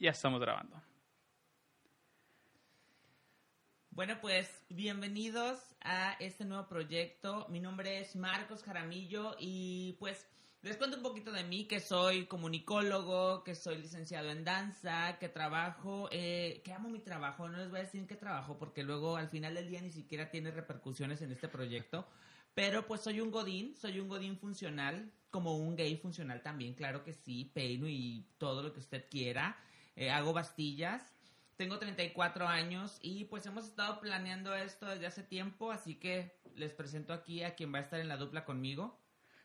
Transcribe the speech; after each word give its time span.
Ya 0.00 0.10
estamos 0.10 0.40
grabando. 0.40 0.80
Bueno, 3.90 4.16
pues 4.20 4.48
bienvenidos 4.68 5.58
a 5.80 6.12
este 6.20 6.44
nuevo 6.44 6.68
proyecto. 6.68 7.46
Mi 7.48 7.58
nombre 7.58 7.98
es 7.98 8.14
Marcos 8.14 8.62
Jaramillo 8.62 9.34
y 9.40 9.96
pues 9.98 10.28
les 10.62 10.76
cuento 10.76 10.98
un 10.98 11.02
poquito 11.02 11.32
de 11.32 11.42
mí, 11.42 11.64
que 11.64 11.80
soy 11.80 12.26
comunicólogo, 12.26 13.42
que 13.42 13.56
soy 13.56 13.78
licenciado 13.78 14.30
en 14.30 14.44
danza, 14.44 15.18
que 15.18 15.28
trabajo, 15.28 16.08
eh, 16.12 16.62
que 16.64 16.72
amo 16.72 16.88
mi 16.90 17.00
trabajo. 17.00 17.48
No 17.48 17.58
les 17.58 17.68
voy 17.68 17.80
a 17.80 17.82
decir 17.82 18.00
en 18.00 18.06
qué 18.06 18.14
trabajo 18.14 18.56
porque 18.56 18.84
luego 18.84 19.16
al 19.16 19.30
final 19.30 19.54
del 19.54 19.68
día 19.68 19.80
ni 19.80 19.90
siquiera 19.90 20.30
tiene 20.30 20.52
repercusiones 20.52 21.22
en 21.22 21.32
este 21.32 21.48
proyecto. 21.48 22.06
Pero 22.54 22.86
pues 22.86 23.00
soy 23.00 23.20
un 23.20 23.32
godín, 23.32 23.74
soy 23.74 23.98
un 23.98 24.08
godín 24.08 24.38
funcional, 24.38 25.10
como 25.30 25.56
un 25.56 25.74
gay 25.74 25.96
funcional 25.96 26.40
también, 26.40 26.74
claro 26.74 27.02
que 27.02 27.12
sí, 27.12 27.50
peino 27.52 27.88
y 27.88 28.24
todo 28.38 28.62
lo 28.62 28.72
que 28.72 28.78
usted 28.78 29.08
quiera. 29.10 29.56
Eh, 29.98 30.10
hago 30.10 30.32
bastillas. 30.32 31.02
Tengo 31.56 31.80
34 31.80 32.46
años 32.46 33.00
y 33.02 33.24
pues 33.24 33.44
hemos 33.46 33.64
estado 33.64 33.98
planeando 34.00 34.54
esto 34.54 34.86
desde 34.86 35.06
hace 35.06 35.24
tiempo, 35.24 35.72
así 35.72 35.96
que 35.96 36.38
les 36.54 36.72
presento 36.72 37.12
aquí 37.12 37.42
a 37.42 37.56
quien 37.56 37.74
va 37.74 37.78
a 37.78 37.80
estar 37.80 37.98
en 37.98 38.06
la 38.06 38.16
dupla 38.16 38.44
conmigo. 38.44 38.96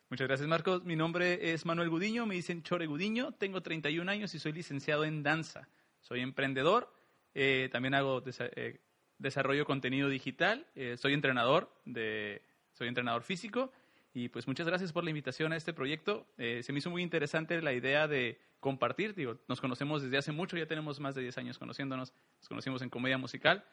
Muchas 0.10 0.28
gracias, 0.28 0.48
Marcos. 0.48 0.84
Mi 0.84 0.96
nombre 0.96 1.54
es 1.54 1.66
Manuel 1.66 1.90
Gudiño, 1.90 2.28
me 2.28 2.36
dicen 2.36 2.62
Chore 2.62 2.86
Gudiño, 2.86 3.32
tengo 3.32 3.64
31 3.64 4.12
años 4.12 4.36
y 4.36 4.40
soy 4.40 4.52
licenciado 4.52 5.06
en 5.06 5.24
danza. 5.24 5.70
Soy 6.02 6.20
emprendedor, 6.20 6.94
eh, 7.34 7.68
también 7.72 7.96
hago 7.96 8.22
eh, 8.28 8.80
desarrollo 9.18 9.66
contenido 9.66 10.08
digital, 10.08 10.68
eh, 10.76 10.98
soy 10.98 11.14
entrenador, 11.14 11.74
de, 11.86 12.44
soy 12.74 12.90
entrenador 12.90 13.24
físico 13.24 13.72
y 14.14 14.30
pues 14.30 14.48
muchas 14.48 14.68
gracias 14.68 14.92
por 14.94 15.04
la 15.04 15.10
invitación 15.10 15.54
a 15.54 15.58
este 15.58 15.74
proyecto. 15.74 16.28
se 16.38 16.72
me 16.72 16.80
hizo 16.80 16.90
muy 16.90 17.02
interesante 17.02 17.62
la 17.62 17.74
idea 17.74 18.08
de 18.08 18.40
compartir. 18.60 19.14
Digo, 19.14 19.38
nos 19.48 19.62
conocemos 19.62 20.02
desde 20.02 20.18
hace 20.18 20.32
mucho, 20.32 20.58
ya 20.58 20.66
tenemos 20.66 21.00
más 21.00 21.14
de 21.14 21.22
10 21.22 21.38
años 21.38 21.60
conociéndonos, 21.60 22.14
nos 22.40 22.48
conocimos 22.48 22.82
en 22.82 22.90
comedia 22.90 23.18
musical. 23.18 23.64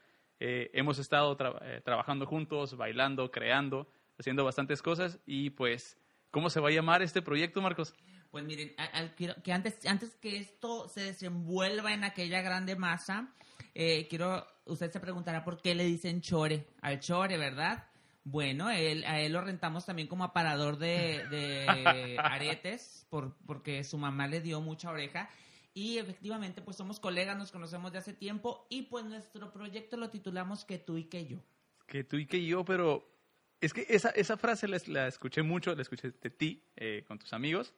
Eh, 0.40 0.70
hemos 0.72 0.98
estado 0.98 1.36
eh, 1.62 1.82
trabajando 1.84 2.26
juntos, 2.26 2.74
bailando, 2.76 3.30
creando, 3.30 3.90
haciendo 4.18 4.42
bastantes 4.44 4.80
cosas 4.80 5.20
y 5.26 5.50
pues, 5.50 5.98
¿cómo 6.30 6.48
se 6.48 6.60
va 6.60 6.68
a 6.68 6.72
llamar 6.72 7.02
este 7.02 7.20
proyecto, 7.20 7.60
Marcos? 7.60 7.94
Pues 8.30 8.44
miren, 8.44 8.74
quiero, 9.16 9.34
que 9.42 9.52
antes, 9.52 9.84
antes 9.86 10.16
que 10.16 10.38
esto 10.38 10.88
se 10.88 11.02
desenvuelva 11.02 11.92
en 11.92 12.04
aquella 12.04 12.40
grande 12.40 12.74
masa, 12.74 13.34
eh, 13.74 14.06
quiero, 14.08 14.46
usted 14.64 14.90
se 14.90 15.00
preguntará 15.00 15.44
por 15.44 15.60
qué 15.60 15.74
le 15.74 15.84
dicen 15.84 16.22
chore 16.22 16.68
al 16.80 17.00
chore, 17.00 17.36
¿verdad? 17.36 17.89
Bueno, 18.30 18.70
él, 18.70 19.04
a 19.06 19.20
él 19.20 19.32
lo 19.32 19.40
rentamos 19.40 19.84
también 19.84 20.06
como 20.06 20.22
aparador 20.22 20.78
de, 20.78 21.26
de 21.30 22.16
aretes, 22.22 23.06
por, 23.10 23.34
porque 23.44 23.82
su 23.82 23.98
mamá 23.98 24.28
le 24.28 24.40
dio 24.40 24.60
mucha 24.60 24.88
oreja. 24.90 25.28
Y 25.74 25.98
efectivamente, 25.98 26.62
pues 26.62 26.76
somos 26.76 27.00
colegas, 27.00 27.36
nos 27.36 27.50
conocemos 27.50 27.92
de 27.92 27.98
hace 27.98 28.12
tiempo 28.12 28.66
y 28.70 28.82
pues 28.82 29.04
nuestro 29.04 29.52
proyecto 29.52 29.96
lo 29.96 30.10
titulamos 30.10 30.64
Que 30.64 30.78
tú 30.78 30.96
y 30.96 31.04
que 31.04 31.26
yo. 31.26 31.38
Que 31.86 32.04
tú 32.04 32.18
y 32.18 32.26
que 32.26 32.44
yo, 32.44 32.64
pero 32.64 33.04
es 33.60 33.72
que 33.72 33.84
esa, 33.88 34.10
esa 34.10 34.36
frase 34.36 34.68
la, 34.68 34.80
la 34.86 35.08
escuché 35.08 35.42
mucho, 35.42 35.74
la 35.74 35.82
escuché 35.82 36.12
de 36.12 36.30
ti, 36.30 36.62
eh, 36.76 37.04
con 37.06 37.18
tus 37.18 37.32
amigos, 37.32 37.74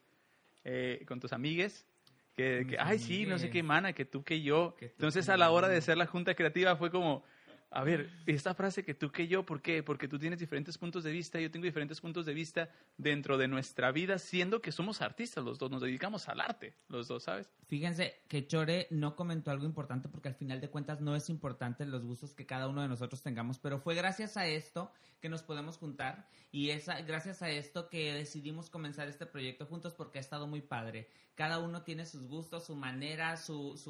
eh, 0.63 1.03
con 1.07 1.19
tus 1.19 1.33
amigues. 1.33 1.87
Que, 2.35 2.65
que 2.67 2.77
ay, 2.79 2.97
sí, 2.97 3.25
no 3.25 3.37
sé 3.37 3.49
qué, 3.49 3.61
mana, 3.63 3.93
que 3.93 4.05
tú 4.05 4.23
que 4.23 4.41
yo. 4.41 4.75
Entonces, 4.79 5.29
a 5.29 5.37
la 5.37 5.51
hora 5.51 5.67
de 5.67 5.77
hacer 5.77 5.97
la 5.97 6.07
junta 6.07 6.33
creativa 6.33 6.75
fue 6.75 6.89
como, 6.89 7.23
a 7.73 7.83
ver, 7.83 8.11
esta 8.27 8.53
frase 8.53 8.83
que 8.83 8.93
tú 8.93 9.11
que 9.11 9.27
yo, 9.27 9.45
¿por 9.45 9.61
qué? 9.61 9.81
Porque 9.81 10.07
tú 10.07 10.19
tienes 10.19 10.39
diferentes 10.39 10.77
puntos 10.77 11.03
de 11.03 11.11
vista, 11.11 11.39
yo 11.39 11.49
tengo 11.49 11.65
diferentes 11.65 11.99
puntos 11.99 12.25
de 12.25 12.33
vista 12.33 12.69
dentro 12.97 13.37
de 13.37 13.47
nuestra 13.47 13.91
vida, 13.91 14.19
siendo 14.19 14.61
que 14.61 14.71
somos 14.71 15.01
artistas 15.01 15.43
los 15.43 15.57
dos, 15.57 15.71
nos 15.71 15.81
dedicamos 15.81 16.29
al 16.29 16.39
arte 16.39 16.75
los 16.87 17.07
dos, 17.07 17.23
¿sabes? 17.23 17.49
Fíjense 17.67 18.21
que 18.27 18.45
Chore 18.45 18.87
no 18.91 19.15
comentó 19.15 19.49
algo 19.49 19.65
importante 19.65 20.07
porque 20.07 20.27
al 20.27 20.35
final 20.35 20.61
de 20.61 20.69
cuentas 20.69 21.01
no 21.01 21.15
es 21.15 21.29
importante 21.29 21.85
los 21.85 22.05
gustos 22.05 22.35
que 22.35 22.45
cada 22.45 22.67
uno 22.67 22.83
de 22.83 22.87
nosotros 22.87 23.23
tengamos, 23.23 23.57
pero 23.57 23.79
fue 23.79 23.95
gracias 23.95 24.37
a 24.37 24.45
esto 24.45 24.91
que 25.19 25.29
nos 25.29 25.41
podemos 25.41 25.77
juntar 25.77 26.27
y 26.51 26.69
es 26.69 26.85
gracias 27.07 27.41
a 27.41 27.49
esto 27.49 27.89
que 27.89 28.13
decidimos 28.13 28.69
comenzar 28.69 29.07
este 29.07 29.25
proyecto 29.25 29.65
juntos 29.65 29.95
porque 29.95 30.19
ha 30.19 30.21
estado 30.21 30.45
muy 30.45 30.61
padre. 30.61 31.09
Cada 31.33 31.57
uno 31.57 31.81
tiene 31.81 32.05
sus 32.05 32.27
gustos, 32.27 32.65
su 32.65 32.75
manera, 32.75 33.37
sus 33.37 33.87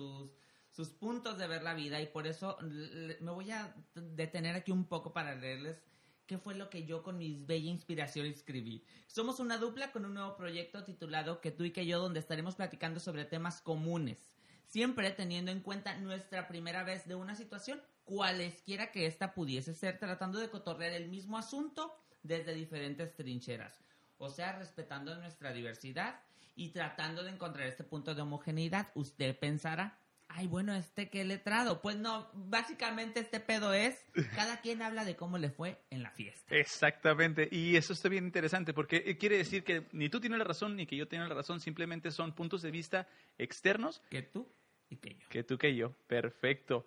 sus 0.76 0.90
puntos 0.90 1.38
de 1.38 1.48
ver 1.48 1.62
la 1.62 1.76
vida 1.76 2.02
y 2.02 2.08
por 2.08 2.26
eso 2.26 2.58
me 2.62 3.32
voy 3.32 3.52
a 3.52 3.76
detener 3.94 4.56
aquí 4.56 4.72
un 4.72 4.86
poco 4.86 5.14
para 5.14 5.36
leerles 5.36 5.78
qué 6.26 6.38
fue 6.38 6.56
lo 6.56 6.70
que 6.70 6.86
yo 6.86 7.04
con 7.04 7.18
mis 7.18 7.46
bella 7.46 7.70
inspiración 7.70 8.26
escribí. 8.26 8.84
Somos 9.08 9.40
una 9.40 9.58
dupla 9.58 9.92
con 9.92 10.06
un 10.06 10.16
nuevo 10.16 10.36
proyecto 10.36 10.84
titulado 10.84 11.42
Que 11.42 11.52
tú 11.52 11.64
y 11.64 11.72
que 11.72 11.86
yo 11.86 12.00
donde 12.00 12.20
estaremos 12.20 12.56
platicando 12.56 13.00
sobre 13.00 13.26
temas 13.26 13.62
comunes, 13.62 14.18
siempre 14.66 15.12
teniendo 15.12 15.52
en 15.52 15.60
cuenta 15.60 15.96
nuestra 15.98 16.48
primera 16.48 16.84
vez 16.84 17.08
de 17.08 17.16
una 17.16 17.36
situación, 17.36 17.80
cualesquiera 18.04 18.92
que 18.92 19.06
ésta 19.06 19.34
pudiese 19.34 19.76
ser, 19.76 20.00
tratando 20.00 20.40
de 20.40 20.50
cotorrear 20.50 20.94
el 20.94 21.08
mismo 21.08 21.38
asunto 21.38 21.96
desde 22.24 22.54
diferentes 22.54 23.16
trincheras, 23.16 23.80
o 24.18 24.30
sea, 24.30 24.54
respetando 24.54 25.16
nuestra 25.18 25.54
diversidad 25.54 26.20
y 26.56 26.70
tratando 26.70 27.24
de 27.24 27.32
encontrar 27.32 27.68
este 27.68 27.84
punto 27.84 28.16
de 28.16 28.22
homogeneidad. 28.22 28.88
Usted 28.96 29.38
pensará, 29.38 30.00
ay, 30.36 30.48
bueno, 30.48 30.74
este 30.76 31.10
qué 31.10 31.24
letrado. 31.24 31.82
Pues 31.82 31.98
no, 31.98 32.30
básicamente 32.34 33.20
este 33.20 33.40
pedo 33.40 33.74
es, 33.74 34.06
cada 34.36 34.62
quien 34.62 34.82
habla 34.82 35.06
de 35.06 35.16
cómo 35.16 35.38
le 35.38 35.50
fue 35.50 35.82
en 35.90 36.04
la 36.04 36.12
fiesta. 36.12 36.56
Exactamente, 36.56 37.48
y 37.52 37.76
eso 37.76 37.94
está 37.94 38.10
bien 38.10 38.26
interesante 38.26 38.74
porque 38.74 39.04
eh, 39.06 39.18
quiere 39.18 39.38
decir 39.38 39.64
que 39.64 39.88
ni 39.92 40.10
tú 40.10 40.20
tienes 40.20 40.40
la 40.40 40.46
razón 40.46 40.76
ni 40.76 40.86
que 40.86 40.96
yo 40.96 41.08
tenga 41.08 41.28
la 41.28 41.36
razón, 41.36 41.60
simplemente 41.60 42.12
son 42.12 42.34
puntos 42.34 42.62
de 42.62 42.72
vista 42.72 43.08
externos. 43.38 44.02
Que 44.10 44.22
tú 44.22 44.48
y 44.90 44.98
que 44.98 45.16
yo. 45.16 45.30
Que 45.30 45.44
tú 45.44 45.58
que 45.58 45.76
yo, 45.76 45.94
perfecto. 46.08 46.86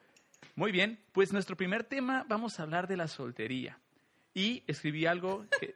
Muy 0.55 0.73
bien, 0.73 0.99
pues 1.13 1.33
nuestro 1.33 1.57
primer 1.57 1.85
tema 1.85 2.25
vamos 2.29 2.59
a 2.59 2.63
hablar 2.63 2.87
de 2.87 2.97
la 2.97 3.09
soltería. 3.09 3.79
Y 4.35 4.63
escribí 4.67 5.07
algo 5.07 5.47
que 5.61 5.75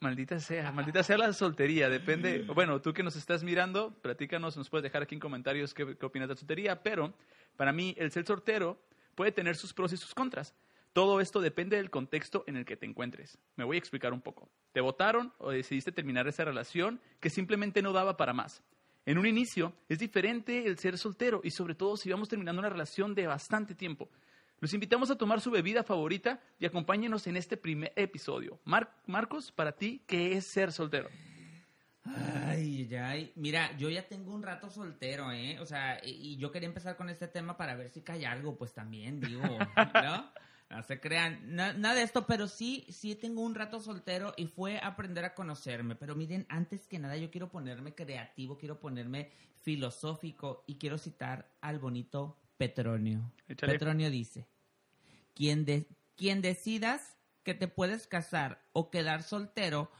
Maldita 0.00 0.38
sea, 0.40 0.72
maldita 0.72 1.02
sea 1.02 1.16
la 1.16 1.32
soltería, 1.32 1.88
depende. 1.88 2.42
Bueno, 2.54 2.82
tú 2.82 2.92
que 2.92 3.02
nos 3.02 3.16
estás 3.16 3.42
mirando, 3.42 3.94
platícanos, 4.02 4.56
nos 4.56 4.68
puedes 4.68 4.82
dejar 4.82 5.02
aquí 5.02 5.14
en 5.14 5.20
comentarios 5.20 5.72
qué, 5.72 5.96
qué 5.96 6.06
opinas 6.06 6.28
de 6.28 6.34
la 6.34 6.38
soltería, 6.38 6.82
pero 6.82 7.14
para 7.56 7.72
mí 7.72 7.94
el 7.96 8.10
ser 8.10 8.26
soltero 8.26 8.78
puede 9.14 9.32
tener 9.32 9.56
sus 9.56 9.72
pros 9.72 9.92
y 9.92 9.96
sus 9.96 10.14
contras. 10.14 10.54
Todo 10.92 11.20
esto 11.20 11.40
depende 11.40 11.76
del 11.76 11.90
contexto 11.90 12.44
en 12.46 12.56
el 12.56 12.64
que 12.64 12.76
te 12.76 12.86
encuentres. 12.86 13.38
Me 13.56 13.64
voy 13.64 13.76
a 13.76 13.78
explicar 13.78 14.12
un 14.12 14.22
poco. 14.22 14.48
¿Te 14.72 14.80
votaron 14.80 15.32
o 15.38 15.50
decidiste 15.50 15.92
terminar 15.92 16.26
esa 16.28 16.44
relación 16.44 17.00
que 17.20 17.30
simplemente 17.30 17.82
no 17.82 17.92
daba 17.92 18.16
para 18.16 18.32
más? 18.32 18.62
En 19.04 19.18
un 19.18 19.26
inicio 19.26 19.72
es 19.88 19.98
diferente 19.98 20.66
el 20.66 20.78
ser 20.78 20.98
soltero 20.98 21.40
y 21.44 21.50
sobre 21.50 21.74
todo 21.74 21.96
si 21.96 22.10
vamos 22.10 22.28
terminando 22.28 22.60
una 22.60 22.70
relación 22.70 23.14
de 23.14 23.26
bastante 23.26 23.74
tiempo. 23.74 24.08
Los 24.60 24.72
invitamos 24.72 25.10
a 25.10 25.16
tomar 25.16 25.40
su 25.40 25.50
bebida 25.50 25.82
favorita 25.82 26.40
y 26.58 26.66
acompáñenos 26.66 27.26
en 27.26 27.36
este 27.36 27.56
primer 27.56 27.92
episodio. 27.96 28.58
Marcos, 28.64 29.52
para 29.52 29.72
ti, 29.72 30.02
¿qué 30.06 30.36
es 30.36 30.46
ser 30.46 30.72
soltero? 30.72 31.08
Ay, 32.04 32.88
ay, 32.94 33.32
mira, 33.34 33.76
yo 33.76 33.90
ya 33.90 34.06
tengo 34.06 34.32
un 34.32 34.42
rato 34.42 34.70
soltero, 34.70 35.32
¿eh? 35.32 35.58
O 35.60 35.66
sea, 35.66 36.00
y 36.04 36.36
yo 36.36 36.50
quería 36.52 36.68
empezar 36.68 36.96
con 36.96 37.10
este 37.10 37.28
tema 37.28 37.56
para 37.56 37.74
ver 37.74 37.90
si 37.90 38.02
cae 38.02 38.24
algo, 38.24 38.56
pues 38.56 38.72
también, 38.72 39.20
digo, 39.20 39.42
¿no? 39.42 39.56
No 40.68 40.82
se 40.82 40.98
crean, 40.98 41.54
nada 41.54 41.94
de 41.94 42.02
esto, 42.02 42.26
pero 42.26 42.48
sí, 42.48 42.86
sí 42.88 43.14
tengo 43.14 43.42
un 43.42 43.54
rato 43.54 43.78
soltero 43.78 44.34
y 44.36 44.48
fue 44.48 44.80
aprender 44.82 45.24
a 45.24 45.32
conocerme. 45.32 45.94
Pero 45.94 46.16
miren, 46.16 46.44
antes 46.48 46.88
que 46.88 46.98
nada, 46.98 47.16
yo 47.16 47.30
quiero 47.30 47.48
ponerme 47.48 47.94
creativo, 47.94 48.58
quiero 48.58 48.80
ponerme 48.80 49.30
filosófico 49.62 50.64
y 50.66 50.76
quiero 50.76 50.98
citar 50.98 51.48
al 51.60 51.78
bonito 51.78 52.36
Petronio. 52.56 53.32
Petronio 53.46 54.10
dice, 54.10 54.48
quien, 55.34 55.64
de, 55.64 55.86
quien 56.16 56.42
decidas 56.42 57.16
que 57.42 57.54
te 57.54 57.68
puedes 57.68 58.06
casar 58.06 58.62
o 58.72 58.90
quedar 58.90 59.22
soltero... 59.22 59.90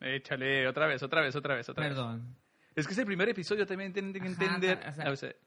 Échale, 0.00 0.68
otra 0.68 0.86
vez, 0.86 1.02
otra 1.02 1.22
vez, 1.22 1.34
otra 1.34 1.54
vez, 1.54 1.68
otra 1.68 1.82
Perdón. 1.82 2.36
Es 2.74 2.86
que 2.86 2.92
es 2.92 2.98
el 2.98 3.06
primer 3.06 3.28
episodio, 3.28 3.66
también 3.66 3.92
tienen 3.92 4.12
que 4.12 4.18
entender. 4.26 4.80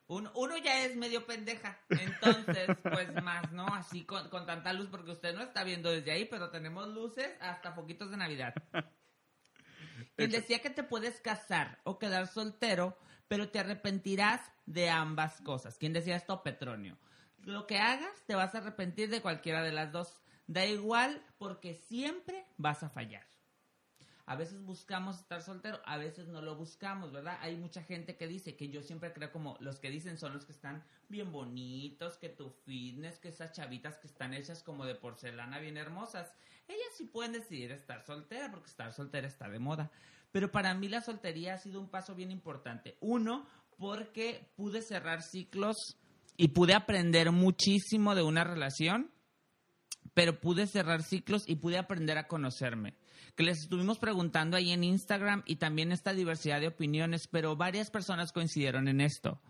uno, 0.07 0.57
ya 0.57 0.85
es 0.85 0.95
medio 0.95 1.25
pendeja, 1.25 1.77
entonces, 1.89 2.69
pues 2.81 3.13
más, 3.21 3.51
¿no? 3.51 3.67
Así 3.67 4.05
con, 4.05 4.29
con, 4.29 4.45
tanta 4.45 4.71
luz, 4.71 4.87
porque 4.89 5.11
usted 5.11 5.35
no 5.35 5.41
está 5.41 5.65
viendo 5.65 5.91
desde 5.91 6.11
ahí, 6.11 6.25
pero 6.25 6.49
tenemos 6.49 6.87
luces 6.87 7.29
hasta 7.41 7.75
poquitos 7.75 8.09
de 8.11 8.17
Navidad. 8.17 8.53
Quien 10.15 10.31
decía 10.31 10.59
que 10.59 10.69
te 10.69 10.83
puedes 10.83 11.19
casar 11.19 11.79
o 11.83 11.99
quedar 11.99 12.27
soltero, 12.27 12.97
pero 13.27 13.49
te 13.49 13.59
arrepentirás 13.59 14.41
de 14.65 14.89
ambas 14.89 15.41
cosas. 15.41 15.77
¿Quién 15.77 15.93
decía 15.93 16.15
esto? 16.15 16.43
Petronio. 16.43 16.97
Lo 17.43 17.67
que 17.67 17.77
hagas, 17.77 18.23
te 18.25 18.35
vas 18.35 18.55
a 18.55 18.59
arrepentir 18.59 19.09
de 19.09 19.21
cualquiera 19.21 19.63
de 19.63 19.71
las 19.71 19.91
dos. 19.91 20.21
Da 20.47 20.65
igual 20.65 21.21
porque 21.37 21.73
siempre 21.73 22.45
vas 22.57 22.83
a 22.83 22.89
fallar. 22.89 23.25
A 24.25 24.35
veces 24.35 24.61
buscamos 24.61 25.19
estar 25.19 25.41
soltero, 25.41 25.79
a 25.85 25.95
veces 25.95 26.27
no 26.27 26.41
lo 26.41 26.55
buscamos, 26.57 27.13
¿verdad? 27.13 27.37
Hay 27.39 27.55
mucha 27.55 27.81
gente 27.81 28.17
que 28.17 28.27
dice 28.27 28.57
que 28.57 28.67
yo 28.67 28.81
siempre 28.81 29.13
creo 29.13 29.31
como 29.31 29.55
los 29.61 29.79
que 29.79 29.89
dicen 29.89 30.17
son 30.17 30.33
los 30.33 30.45
que 30.45 30.51
están 30.51 30.83
bien 31.07 31.31
bonitos, 31.31 32.17
que 32.17 32.27
tu 32.27 32.49
fitness, 32.49 33.19
que 33.19 33.29
esas 33.29 33.53
chavitas 33.53 33.97
que 33.99 34.07
están 34.07 34.33
hechas 34.33 34.63
como 34.63 34.85
de 34.85 34.95
porcelana 34.95 35.59
bien 35.59 35.77
hermosas. 35.77 36.33
Ellas 36.67 36.89
sí 36.97 37.05
pueden 37.05 37.31
decidir 37.31 37.71
estar 37.71 38.03
soltera 38.03 38.51
porque 38.51 38.67
estar 38.69 38.91
soltera 38.91 39.27
está 39.27 39.47
de 39.47 39.59
moda. 39.59 39.89
Pero 40.31 40.51
para 40.51 40.73
mí 40.73 40.87
la 40.87 41.01
soltería 41.01 41.55
ha 41.55 41.57
sido 41.57 41.79
un 41.79 41.89
paso 41.89 42.15
bien 42.15 42.31
importante. 42.31 42.97
Uno, 42.99 43.47
porque 43.77 44.51
pude 44.55 44.81
cerrar 44.81 45.21
ciclos 45.21 45.97
y 46.35 46.49
pude 46.49 46.73
aprender 46.73 47.31
muchísimo 47.31 48.15
de 48.15 48.23
una 48.23 48.43
relación, 48.43 49.11
pero 50.13 50.39
pude 50.39 50.67
cerrar 50.67 51.03
ciclos 51.03 51.43
y 51.47 51.55
pude 51.55 51.77
aprender 51.77 52.17
a 52.17 52.27
conocerme. 52.27 52.95
Que 53.35 53.43
les 53.43 53.59
estuvimos 53.59 53.99
preguntando 53.99 54.57
ahí 54.57 54.71
en 54.71 54.83
Instagram 54.83 55.43
y 55.45 55.57
también 55.57 55.91
esta 55.91 56.13
diversidad 56.13 56.59
de 56.59 56.67
opiniones, 56.67 57.27
pero 57.27 57.55
varias 57.55 57.91
personas 57.91 58.31
coincidieron 58.31 58.87
en 58.87 59.01
esto. 59.01 59.41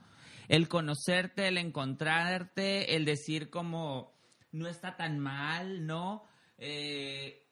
El 0.49 0.67
conocerte, 0.67 1.47
el 1.47 1.57
encontrarte, 1.57 2.95
el 2.95 3.05
decir 3.05 3.49
como 3.49 4.13
no 4.51 4.67
está 4.67 4.95
tan 4.95 5.19
mal, 5.19 5.85
¿no? 5.85 6.25
Eh, 6.57 7.46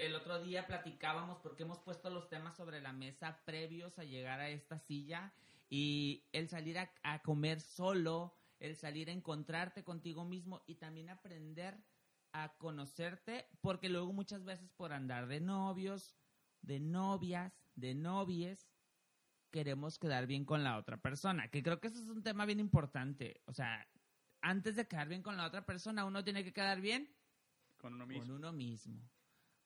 el 0.00 0.14
otro 0.14 0.42
día 0.42 0.66
platicábamos 0.66 1.38
porque 1.40 1.64
hemos 1.64 1.78
puesto 1.80 2.08
los 2.08 2.28
temas 2.30 2.56
sobre 2.56 2.80
la 2.80 2.92
mesa 2.92 3.42
previos 3.44 3.98
a 3.98 4.04
llegar 4.04 4.40
a 4.40 4.48
esta 4.48 4.78
silla 4.78 5.32
y 5.68 6.24
el 6.32 6.48
salir 6.48 6.78
a, 6.78 7.22
comer 7.22 7.60
solo, 7.60 8.34
el 8.60 8.76
salir 8.76 9.10
a 9.10 9.12
encontrarte 9.12 9.84
contigo 9.84 10.24
mismo 10.24 10.62
y 10.66 10.76
también 10.76 11.10
aprender 11.10 11.76
a 12.32 12.54
conocerte, 12.56 13.46
porque 13.60 13.90
luego 13.90 14.12
muchas 14.12 14.44
veces 14.44 14.72
por 14.72 14.92
andar 14.94 15.26
de 15.26 15.40
novios, 15.40 16.16
de 16.62 16.80
novias, 16.80 17.52
de 17.74 17.94
novies, 17.94 18.72
queremos 19.50 19.98
quedar 19.98 20.26
bien 20.26 20.46
con 20.46 20.64
la 20.64 20.78
otra 20.78 20.96
persona, 20.96 21.48
que 21.48 21.62
creo 21.62 21.78
que 21.78 21.88
eso 21.88 22.00
es 22.00 22.08
un 22.08 22.22
tema 22.22 22.46
bien 22.46 22.60
importante. 22.60 23.42
O 23.44 23.52
sea, 23.52 23.86
antes 24.40 24.76
de 24.76 24.88
quedar 24.88 25.08
bien 25.08 25.22
con 25.22 25.36
la 25.36 25.46
otra 25.46 25.66
persona, 25.66 26.06
uno 26.06 26.24
tiene 26.24 26.42
que 26.42 26.54
quedar 26.54 26.80
bien 26.80 27.14
con 27.76 27.94
uno 27.94 28.06
mismo. 28.06 28.22
Con 28.22 28.36
uno 28.36 28.52
mismo. 28.52 29.02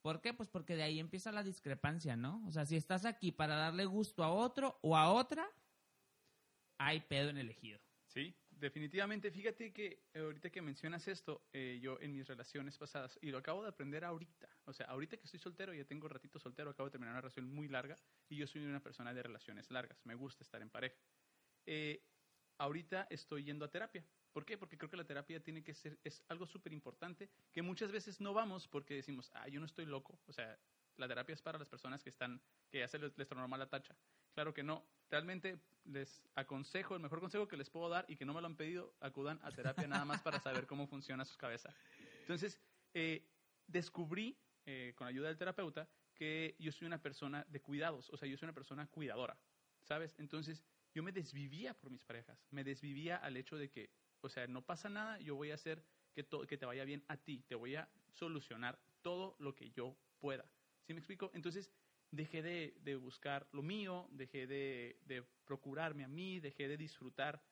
¿Por 0.04 0.20
qué? 0.20 0.34
Pues 0.34 0.50
porque 0.50 0.76
de 0.76 0.82
ahí 0.82 1.00
empieza 1.00 1.32
la 1.32 1.42
discrepancia, 1.42 2.14
¿no? 2.14 2.44
O 2.46 2.52
sea, 2.52 2.66
si 2.66 2.76
estás 2.76 3.06
aquí 3.06 3.32
para 3.32 3.56
darle 3.56 3.86
gusto 3.86 4.22
a 4.22 4.30
otro 4.30 4.78
o 4.82 4.98
a 4.98 5.10
otra, 5.10 5.50
hay 6.78 7.00
pedo 7.00 7.30
en 7.30 7.38
elegido. 7.38 7.80
Sí, 8.04 8.36
definitivamente. 8.50 9.30
Fíjate 9.30 9.72
que 9.72 10.04
eh, 10.12 10.18
ahorita 10.18 10.50
que 10.50 10.60
mencionas 10.60 11.08
esto, 11.08 11.48
eh, 11.54 11.78
yo 11.80 11.98
en 12.02 12.12
mis 12.12 12.28
relaciones 12.28 12.76
pasadas, 12.76 13.18
y 13.22 13.30
lo 13.30 13.38
acabo 13.38 13.62
de 13.62 13.70
aprender 13.70 14.04
ahorita, 14.04 14.46
o 14.66 14.74
sea, 14.74 14.88
ahorita 14.88 15.16
que 15.16 15.24
estoy 15.24 15.40
soltero, 15.40 15.72
ya 15.72 15.86
tengo 15.86 16.06
ratito 16.06 16.38
soltero, 16.38 16.68
acabo 16.68 16.88
de 16.88 16.92
terminar 16.92 17.14
una 17.14 17.22
relación 17.22 17.48
muy 17.48 17.68
larga 17.68 17.98
y 18.28 18.36
yo 18.36 18.46
soy 18.46 18.62
una 18.62 18.82
persona 18.82 19.14
de 19.14 19.22
relaciones 19.22 19.70
largas, 19.70 20.04
me 20.04 20.16
gusta 20.16 20.44
estar 20.44 20.60
en 20.60 20.68
pareja. 20.68 21.00
Eh, 21.64 22.04
ahorita 22.58 23.06
estoy 23.08 23.44
yendo 23.44 23.64
a 23.64 23.70
terapia. 23.70 24.04
¿Por 24.34 24.44
qué? 24.44 24.58
Porque 24.58 24.76
creo 24.76 24.90
que 24.90 24.96
la 24.96 25.04
terapia 25.04 25.40
tiene 25.40 25.62
que 25.62 25.72
ser, 25.74 25.96
es 26.02 26.24
algo 26.26 26.44
súper 26.44 26.72
importante, 26.72 27.30
que 27.52 27.62
muchas 27.62 27.92
veces 27.92 28.20
no 28.20 28.34
vamos 28.34 28.66
porque 28.66 28.94
decimos, 28.94 29.30
ah, 29.32 29.46
yo 29.46 29.60
no 29.60 29.66
estoy 29.66 29.86
loco. 29.86 30.18
O 30.26 30.32
sea, 30.32 30.58
la 30.96 31.06
terapia 31.06 31.34
es 31.34 31.40
para 31.40 31.56
las 31.56 31.68
personas 31.68 32.02
que 32.02 32.10
están, 32.10 32.42
que 32.68 32.80
ya 32.80 32.88
se 32.88 32.98
les, 32.98 33.16
les 33.16 33.30
normal 33.30 33.60
la 33.60 33.70
tacha. 33.70 33.96
Claro 34.32 34.52
que 34.52 34.64
no. 34.64 34.84
Realmente 35.08 35.60
les 35.84 36.20
aconsejo, 36.34 36.96
el 36.96 37.00
mejor 37.00 37.20
consejo 37.20 37.46
que 37.46 37.56
les 37.56 37.70
puedo 37.70 37.88
dar 37.88 38.06
y 38.08 38.16
que 38.16 38.24
no 38.24 38.34
me 38.34 38.40
lo 38.40 38.48
han 38.48 38.56
pedido, 38.56 38.96
acudan 38.98 39.38
a 39.44 39.52
terapia 39.52 39.86
nada 39.86 40.04
más 40.04 40.20
para 40.20 40.40
saber 40.40 40.66
cómo 40.66 40.88
funciona 40.88 41.24
su 41.24 41.38
cabeza. 41.38 41.72
Entonces, 42.22 42.58
eh, 42.92 43.24
descubrí, 43.68 44.36
eh, 44.66 44.94
con 44.96 45.06
ayuda 45.06 45.28
del 45.28 45.38
terapeuta, 45.38 45.88
que 46.12 46.56
yo 46.58 46.72
soy 46.72 46.88
una 46.88 47.00
persona 47.00 47.46
de 47.48 47.60
cuidados, 47.60 48.10
o 48.10 48.16
sea, 48.16 48.28
yo 48.28 48.36
soy 48.36 48.46
una 48.46 48.54
persona 48.54 48.88
cuidadora, 48.88 49.38
¿sabes? 49.82 50.14
Entonces, 50.18 50.64
yo 50.92 51.02
me 51.02 51.12
desvivía 51.12 51.74
por 51.74 51.90
mis 51.90 52.04
parejas, 52.04 52.44
me 52.50 52.64
desvivía 52.64 53.16
al 53.16 53.36
hecho 53.36 53.56
de 53.56 53.70
que, 53.70 53.90
o 54.24 54.28
sea, 54.28 54.46
no 54.46 54.62
pasa 54.62 54.88
nada, 54.88 55.18
yo 55.20 55.34
voy 55.34 55.50
a 55.50 55.54
hacer 55.54 55.84
que, 56.14 56.26
que 56.48 56.56
te 56.56 56.66
vaya 56.66 56.84
bien 56.84 57.04
a 57.08 57.16
ti, 57.16 57.44
te 57.46 57.54
voy 57.54 57.76
a 57.76 57.88
solucionar 58.08 58.78
todo 59.02 59.36
lo 59.38 59.54
que 59.54 59.70
yo 59.70 59.96
pueda. 60.18 60.44
¿Sí 60.86 60.94
me 60.94 61.00
explico? 61.00 61.30
Entonces, 61.34 61.70
dejé 62.10 62.42
de, 62.42 62.96
buscar 62.96 63.46
lo 63.52 63.62
mío, 63.62 64.08
dejé 64.10 64.46
de, 64.46 65.24
procurarme 65.44 66.04
a 66.04 66.08
mí, 66.08 66.40
dejé 66.40 66.68
de 66.68 66.76
disfrutar 66.76 67.42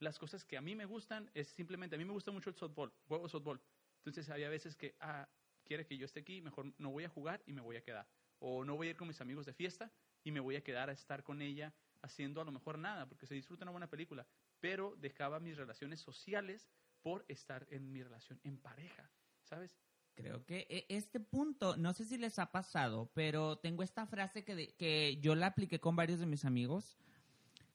las 0.00 0.18
cosas 0.18 0.44
que 0.44 0.56
a 0.56 0.60
mí 0.60 0.74
me 0.74 0.84
gustan. 0.84 1.30
Es 1.32 1.48
simplemente, 1.48 1.96
a 1.96 1.98
mí 1.98 2.04
me 2.04 2.12
gusta 2.12 2.32
mucho 2.32 2.50
el 2.50 2.56
softball, 2.56 2.92
juego 3.06 3.28
softball. 3.28 3.60
Entonces 3.98 4.28
había 4.30 4.48
veces 4.48 4.76
que, 4.76 4.96
ah, 5.00 5.28
quiere 5.64 5.86
que 5.86 5.96
yo 5.96 6.06
esté 6.06 6.20
aquí, 6.20 6.40
mejor 6.40 6.72
no 6.78 6.90
voy 6.90 7.04
a 7.04 7.08
jugar 7.08 7.42
y 7.46 7.52
me 7.52 7.60
voy 7.60 7.76
a 7.76 7.82
quedar. 7.82 8.08
O 8.38 8.64
no 8.64 8.76
voy 8.76 8.88
a 8.88 8.90
ir 8.90 8.96
con 8.96 9.08
mis 9.08 9.20
amigos 9.20 9.46
de 9.46 9.52
fiesta 9.52 9.92
y 10.24 10.32
me 10.32 10.40
voy 10.40 10.56
a 10.56 10.62
quedar 10.62 10.90
a 10.90 10.92
estar 10.92 11.22
con 11.22 11.40
ella 11.40 11.72
haciendo 12.02 12.40
a 12.40 12.44
lo 12.44 12.52
mejor 12.52 12.78
nada, 12.78 13.06
porque 13.06 13.26
se 13.26 13.34
disfruta 13.34 13.64
una 13.64 13.72
buena 13.72 13.88
película. 13.88 14.26
Pero 14.66 14.96
dejaba 14.96 15.38
mis 15.38 15.56
relaciones 15.56 16.00
sociales 16.00 16.68
por 17.00 17.24
estar 17.28 17.68
en 17.70 17.92
mi 17.92 18.02
relación 18.02 18.40
en 18.42 18.58
pareja, 18.58 19.08
¿sabes? 19.44 19.78
Creo 20.16 20.44
que 20.44 20.66
e, 20.68 20.86
este 20.88 21.20
punto, 21.20 21.76
no 21.76 21.92
sé 21.92 22.04
si 22.04 22.18
les 22.18 22.40
ha 22.40 22.50
pasado, 22.50 23.08
pero 23.14 23.58
tengo 23.58 23.84
esta 23.84 24.08
frase 24.08 24.44
que, 24.44 24.74
que 24.74 25.18
yo 25.20 25.36
la 25.36 25.46
apliqué 25.46 25.78
con 25.78 25.94
varios 25.94 26.18
de 26.18 26.26
mis 26.26 26.44
amigos, 26.44 26.98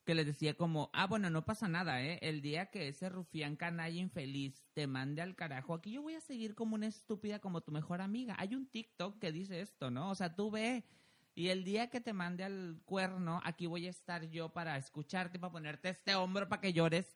que 0.04 0.16
les 0.16 0.26
decía 0.26 0.56
como, 0.56 0.90
ah, 0.92 1.08
bueno, 1.08 1.30
no 1.30 1.46
pasa 1.46 1.70
nada, 1.70 2.04
¿eh? 2.04 2.20
El 2.22 2.42
día 2.42 2.72
que 2.72 2.90
ese 2.90 3.08
rufián 3.08 3.56
canalla 3.56 3.98
infeliz 3.98 4.66
te 4.74 4.86
mande 4.86 5.22
al 5.22 5.38
carajo, 5.38 5.74
aquí 5.74 5.94
yo 5.94 6.02
voy 6.02 6.16
a 6.16 6.20
seguir 6.20 6.56
como 6.56 6.76
una 6.76 6.88
estúpida 6.88 7.40
como 7.40 7.62
tu 7.62 7.72
mejor 7.72 8.02
amiga. 8.02 8.36
Hay 8.38 8.54
un 8.54 8.68
TikTok 8.68 9.18
que 9.18 9.32
dice 9.32 9.62
esto, 9.62 9.92
¿no? 9.92 10.10
O 10.10 10.16
sea, 10.16 10.36
tú 10.36 10.52
ve, 10.52 10.84
y 11.34 11.50
el 11.50 11.64
día 11.64 11.90
que 11.90 12.02
te 12.02 12.14
mande 12.14 12.44
al 12.44 12.82
cuerno, 12.86 13.42
aquí 13.44 13.66
voy 13.66 13.88
a 13.88 13.90
estar 13.90 14.30
yo 14.30 14.50
para 14.50 14.78
escucharte, 14.78 15.40
para 15.40 15.54
ponerte 15.54 15.90
este 15.90 16.16
hombro 16.16 16.50
para 16.50 16.62
que 16.62 16.74
llores. 16.74 17.16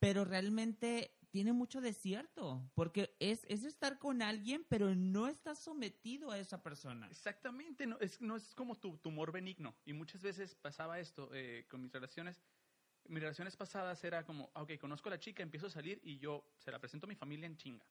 Pero 0.00 0.24
realmente 0.24 1.16
tiene 1.30 1.52
mucho 1.52 1.80
de 1.80 1.92
cierto, 1.92 2.70
porque 2.74 3.16
es, 3.18 3.44
es 3.48 3.64
estar 3.64 3.98
con 3.98 4.22
alguien, 4.22 4.64
pero 4.68 4.94
no 4.94 5.28
estás 5.28 5.58
sometido 5.58 6.30
a 6.30 6.38
esa 6.38 6.62
persona. 6.62 7.08
Exactamente, 7.10 7.86
no 7.86 7.98
es, 7.98 8.20
no 8.20 8.36
es 8.36 8.54
como 8.54 8.76
tu 8.76 8.98
tumor 8.98 9.32
benigno. 9.32 9.74
Y 9.84 9.94
muchas 9.94 10.22
veces 10.22 10.54
pasaba 10.54 11.00
esto 11.00 11.30
eh, 11.32 11.66
con 11.68 11.82
mis 11.82 11.92
relaciones. 11.92 12.40
Mis 13.08 13.20
relaciones 13.20 13.56
pasadas 13.56 14.02
era 14.04 14.24
como, 14.24 14.50
ah, 14.54 14.62
ok, 14.62 14.78
conozco 14.78 15.08
a 15.08 15.12
la 15.12 15.18
chica, 15.18 15.42
empiezo 15.42 15.66
a 15.66 15.70
salir 15.70 16.00
y 16.04 16.18
yo 16.18 16.44
se 16.56 16.70
la 16.70 16.78
presento 16.78 17.06
a 17.06 17.08
mi 17.08 17.16
familia 17.16 17.46
en 17.46 17.56
chinga. 17.56 17.84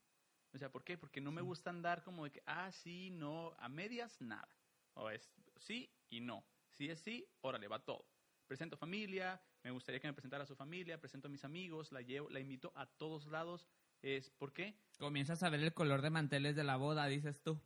O 0.53 0.57
sea, 0.57 0.71
¿por 0.71 0.83
qué? 0.83 0.97
Porque 0.97 1.19
no 1.19 1.31
me 1.31 1.41
gusta 1.41 1.69
andar 1.69 2.03
como 2.03 2.23
de 2.23 2.31
que, 2.31 2.43
ah, 2.45 2.71
sí, 2.71 3.09
no, 3.11 3.53
a 3.57 3.67
medias, 3.67 4.21
nada. 4.21 4.55
O 4.93 5.09
es 5.09 5.33
sí 5.63 5.89
y 6.09 6.19
no. 6.19 6.45
Si 6.69 6.89
es 6.89 6.99
sí, 6.99 7.27
órale, 7.41 7.67
va 7.67 7.79
todo. 7.79 8.05
Presento 8.47 8.77
familia, 8.77 9.41
me 9.63 9.71
gustaría 9.71 9.99
que 9.99 10.07
me 10.07 10.13
presentara 10.13 10.43
a 10.43 10.47
su 10.47 10.55
familia, 10.55 10.99
presento 10.99 11.27
a 11.27 11.31
mis 11.31 11.45
amigos, 11.45 11.91
la 11.91 12.01
llevo, 12.01 12.29
la 12.29 12.39
invito 12.39 12.71
a 12.75 12.85
todos 12.85 13.27
lados. 13.27 13.67
Es 14.01 14.29
¿por 14.31 14.51
qué? 14.51 14.75
Comienzas 14.99 15.43
a 15.43 15.49
ver 15.49 15.61
el 15.61 15.73
color 15.73 16.01
de 16.01 16.09
manteles 16.09 16.55
de 16.55 16.63
la 16.63 16.75
boda, 16.75 17.07
dices 17.07 17.41
tú. 17.41 17.59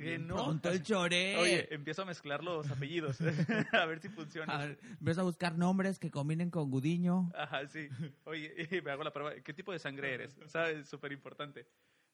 Eh, 0.00 0.18
no. 0.18 0.34
Pronto 0.36 0.70
el 0.70 0.82
chore. 0.82 1.36
Oye, 1.36 1.74
empiezo 1.74 2.02
a 2.02 2.04
mezclar 2.06 2.42
los 2.42 2.70
apellidos. 2.70 3.18
a 3.72 3.84
ver 3.84 4.00
si 4.00 4.08
funciona. 4.08 4.54
A 4.54 4.58
ver, 4.58 4.78
empiezo 4.82 5.20
a 5.20 5.24
buscar 5.24 5.58
nombres 5.58 5.98
que 5.98 6.10
combinen 6.10 6.50
con 6.50 6.70
Gudiño. 6.70 7.30
Ajá, 7.34 7.66
sí. 7.66 7.88
Oye, 8.24 8.54
me 8.84 8.90
hago 8.90 9.04
la 9.04 9.12
prueba. 9.12 9.34
¿Qué 9.34 9.52
tipo 9.52 9.72
de 9.72 9.78
sangre 9.78 10.14
eres? 10.14 10.38
¿Sabes? 10.46 10.88
Súper 10.88 11.12
importante. 11.12 11.66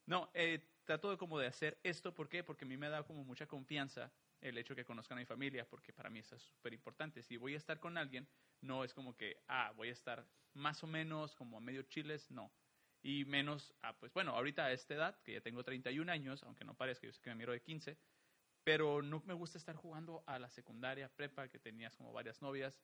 No, 0.07 0.31
eh, 0.35 0.61
trato 0.85 1.11
de 1.11 1.17
como 1.17 1.39
de 1.39 1.47
hacer 1.47 1.79
esto. 1.85 2.13
¿Por 2.13 2.29
qué? 2.29 2.43
Porque 2.43 2.65
a 2.65 2.69
mí 2.69 2.77
me 2.77 2.89
da 2.89 3.05
como 3.05 3.25
mucha 3.25 3.47
confianza 3.47 4.13
el 4.45 4.59
hecho 4.59 4.75
de 4.75 4.83
que 4.83 4.87
conozcan 4.87 5.19
a 5.19 5.23
mi 5.23 5.27
familia, 5.27 5.67
porque 5.67 5.93
para 5.93 6.11
mí 6.11 6.19
eso 6.19 6.37
es 6.37 6.43
súper 6.43 6.73
importante. 6.75 7.23
Si 7.23 7.37
voy 7.37 7.55
a 7.55 7.57
estar 7.57 7.81
con 7.81 7.97
alguien, 7.97 8.29
no 8.61 8.85
es 8.85 8.93
como 8.93 9.17
que, 9.17 9.43
ah, 9.49 9.73
voy 9.75 9.89
a 9.89 9.93
estar 9.93 10.27
más 10.53 10.83
o 10.85 10.87
menos 10.87 11.35
como 11.35 11.57
a 11.57 11.61
medio 11.61 11.83
chiles, 11.83 12.31
no. 12.31 12.53
Y 13.03 13.25
menos, 13.25 13.75
ah, 13.83 13.97
pues 13.99 14.13
bueno, 14.13 14.33
ahorita 14.33 14.67
a 14.67 14.73
esta 14.73 14.95
edad, 14.95 15.23
que 15.23 15.33
ya 15.33 15.41
tengo 15.41 15.65
31 15.65 16.11
años, 16.11 16.43
aunque 16.43 16.65
no 16.65 16.75
parezca, 16.75 17.07
yo 17.07 17.13
sé 17.13 17.23
que 17.23 17.31
me 17.31 17.37
miro 17.37 17.53
de 17.53 17.61
15, 17.61 17.97
pero 18.65 19.03
no 19.03 19.23
me 19.27 19.35
gusta 19.35 19.59
estar 19.59 19.77
jugando 19.77 20.23
a 20.27 20.39
la 20.39 20.51
secundaria, 20.51 21.09
prepa, 21.09 21.49
que 21.49 21.59
tenías 21.59 21.97
como 21.97 22.13
varias 22.13 22.41
novias. 22.43 22.81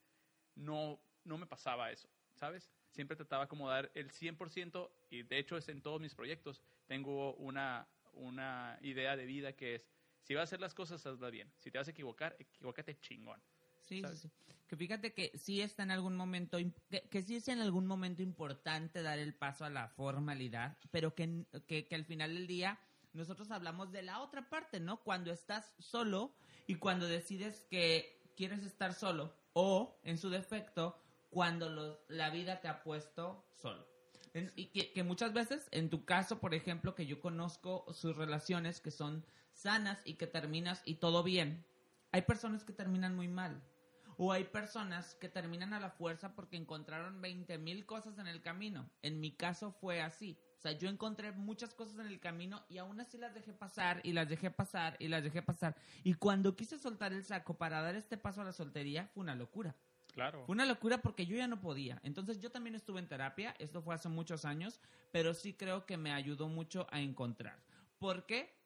No, 0.54 0.98
no 1.24 1.38
me 1.38 1.46
pasaba 1.46 1.90
eso, 1.90 2.08
¿sabes? 2.34 2.70
Siempre 2.90 3.16
trataba 3.16 3.48
como 3.48 3.68
dar 3.68 3.90
el 3.94 4.10
100% 4.10 4.90
y 5.10 5.22
de 5.22 5.38
hecho 5.38 5.56
es 5.56 5.68
en 5.68 5.82
todos 5.82 6.00
mis 6.00 6.14
proyectos. 6.14 6.62
Tengo 6.86 7.34
una, 7.34 7.86
una 8.12 8.78
idea 8.82 9.16
de 9.16 9.26
vida 9.26 9.52
que 9.54 9.76
es, 9.76 9.88
si 10.22 10.34
vas 10.34 10.42
a 10.42 10.44
hacer 10.44 10.60
las 10.60 10.74
cosas, 10.74 11.04
hazlas 11.06 11.30
bien. 11.30 11.52
Si 11.58 11.70
te 11.70 11.78
vas 11.78 11.88
a 11.88 11.90
equivocar, 11.90 12.36
equivócate 12.38 12.98
chingón. 13.00 13.40
Sí, 13.80 14.02
sí, 14.14 14.30
Que 14.68 14.76
fíjate 14.76 15.12
que 15.12 15.32
sí 15.36 15.60
está 15.60 15.82
en 15.82 15.90
algún 15.90 16.16
momento, 16.16 16.58
que, 17.10 17.22
sí 17.22 17.36
es 17.36 17.48
en 17.48 17.60
algún 17.60 17.86
momento 17.86 18.22
importante 18.22 19.02
dar 19.02 19.18
el 19.18 19.34
paso 19.34 19.64
a 19.64 19.70
la 19.70 19.88
formalidad, 19.88 20.78
pero 20.92 21.14
que, 21.14 21.44
que, 21.66 21.88
que 21.88 21.94
al 21.96 22.04
final 22.04 22.34
del 22.34 22.46
día 22.46 22.78
nosotros 23.12 23.50
hablamos 23.50 23.90
de 23.90 24.02
la 24.02 24.20
otra 24.20 24.48
parte, 24.48 24.78
¿no? 24.78 25.02
Cuando 25.02 25.32
estás 25.32 25.74
solo 25.78 26.32
y 26.66 26.76
cuando 26.76 27.06
decides 27.08 27.66
que 27.68 28.20
quieres 28.36 28.62
estar 28.64 28.94
solo 28.94 29.34
o, 29.52 29.98
en 30.04 30.18
su 30.18 30.30
defecto, 30.30 30.96
cuando 31.30 32.00
la 32.08 32.30
vida 32.30 32.60
te 32.60 32.68
ha 32.68 32.82
puesto 32.82 33.44
solo. 33.54 33.86
y 34.54 34.66
que, 34.66 34.92
que, 34.92 35.02
muchas 35.02 35.32
veces, 35.32 35.68
en 35.72 35.90
tu 35.90 36.04
caso, 36.04 36.38
por 36.38 36.54
ejemplo, 36.54 36.94
que 36.94 37.06
yo 37.06 37.20
conozco 37.20 37.84
sus 37.92 38.16
relaciones 38.16 38.80
que 38.80 38.92
son 38.92 39.24
sanas 39.52 39.98
y 40.04 40.14
que 40.14 40.26
terminas 40.26 40.82
y 40.84 40.96
todo 40.96 41.22
bien, 41.22 41.64
hay 42.12 42.22
personas 42.22 42.64
que 42.64 42.72
terminan 42.72 43.14
muy 43.14 43.28
mal. 43.28 43.62
O 44.22 44.32
hay 44.32 44.44
personas 44.44 45.14
que 45.14 45.30
terminan 45.30 45.72
a 45.72 45.80
la 45.80 45.88
fuerza 45.88 46.34
porque 46.34 46.58
encontraron 46.58 47.22
20 47.22 47.56
mil 47.56 47.86
cosas 47.86 48.18
en 48.18 48.26
el 48.26 48.42
camino. 48.42 48.90
En 49.00 49.18
mi 49.18 49.32
caso 49.32 49.72
fue 49.72 50.02
así. 50.02 50.38
O 50.58 50.60
sea, 50.60 50.72
yo 50.72 50.90
encontré 50.90 51.32
muchas 51.32 51.72
cosas 51.72 51.98
en 52.00 52.06
el 52.06 52.20
camino 52.20 52.62
y 52.68 52.76
aún 52.76 53.00
así 53.00 53.16
las 53.16 53.32
dejé 53.32 53.54
pasar 53.54 54.02
y 54.04 54.12
las 54.12 54.28
dejé 54.28 54.50
pasar 54.50 54.94
y 54.98 55.08
las 55.08 55.24
dejé 55.24 55.40
pasar. 55.40 55.74
Y 56.04 56.12
cuando 56.12 56.54
quise 56.54 56.78
soltar 56.78 57.14
el 57.14 57.24
saco 57.24 57.54
para 57.54 57.80
dar 57.80 57.94
este 57.94 58.18
paso 58.18 58.42
a 58.42 58.44
la 58.44 58.52
soltería, 58.52 59.08
fue 59.14 59.22
una 59.22 59.34
locura. 59.34 59.74
Claro. 60.12 60.44
Fue 60.44 60.52
una 60.52 60.66
locura 60.66 60.98
porque 60.98 61.24
yo 61.24 61.34
ya 61.34 61.48
no 61.48 61.62
podía. 61.62 61.98
Entonces 62.02 62.40
yo 62.40 62.50
también 62.50 62.74
estuve 62.74 63.00
en 63.00 63.08
terapia, 63.08 63.54
esto 63.58 63.80
fue 63.80 63.94
hace 63.94 64.10
muchos 64.10 64.44
años, 64.44 64.82
pero 65.12 65.32
sí 65.32 65.54
creo 65.54 65.86
que 65.86 65.96
me 65.96 66.12
ayudó 66.12 66.48
mucho 66.48 66.86
a 66.90 67.00
encontrar. 67.00 67.58
Porque 67.98 68.59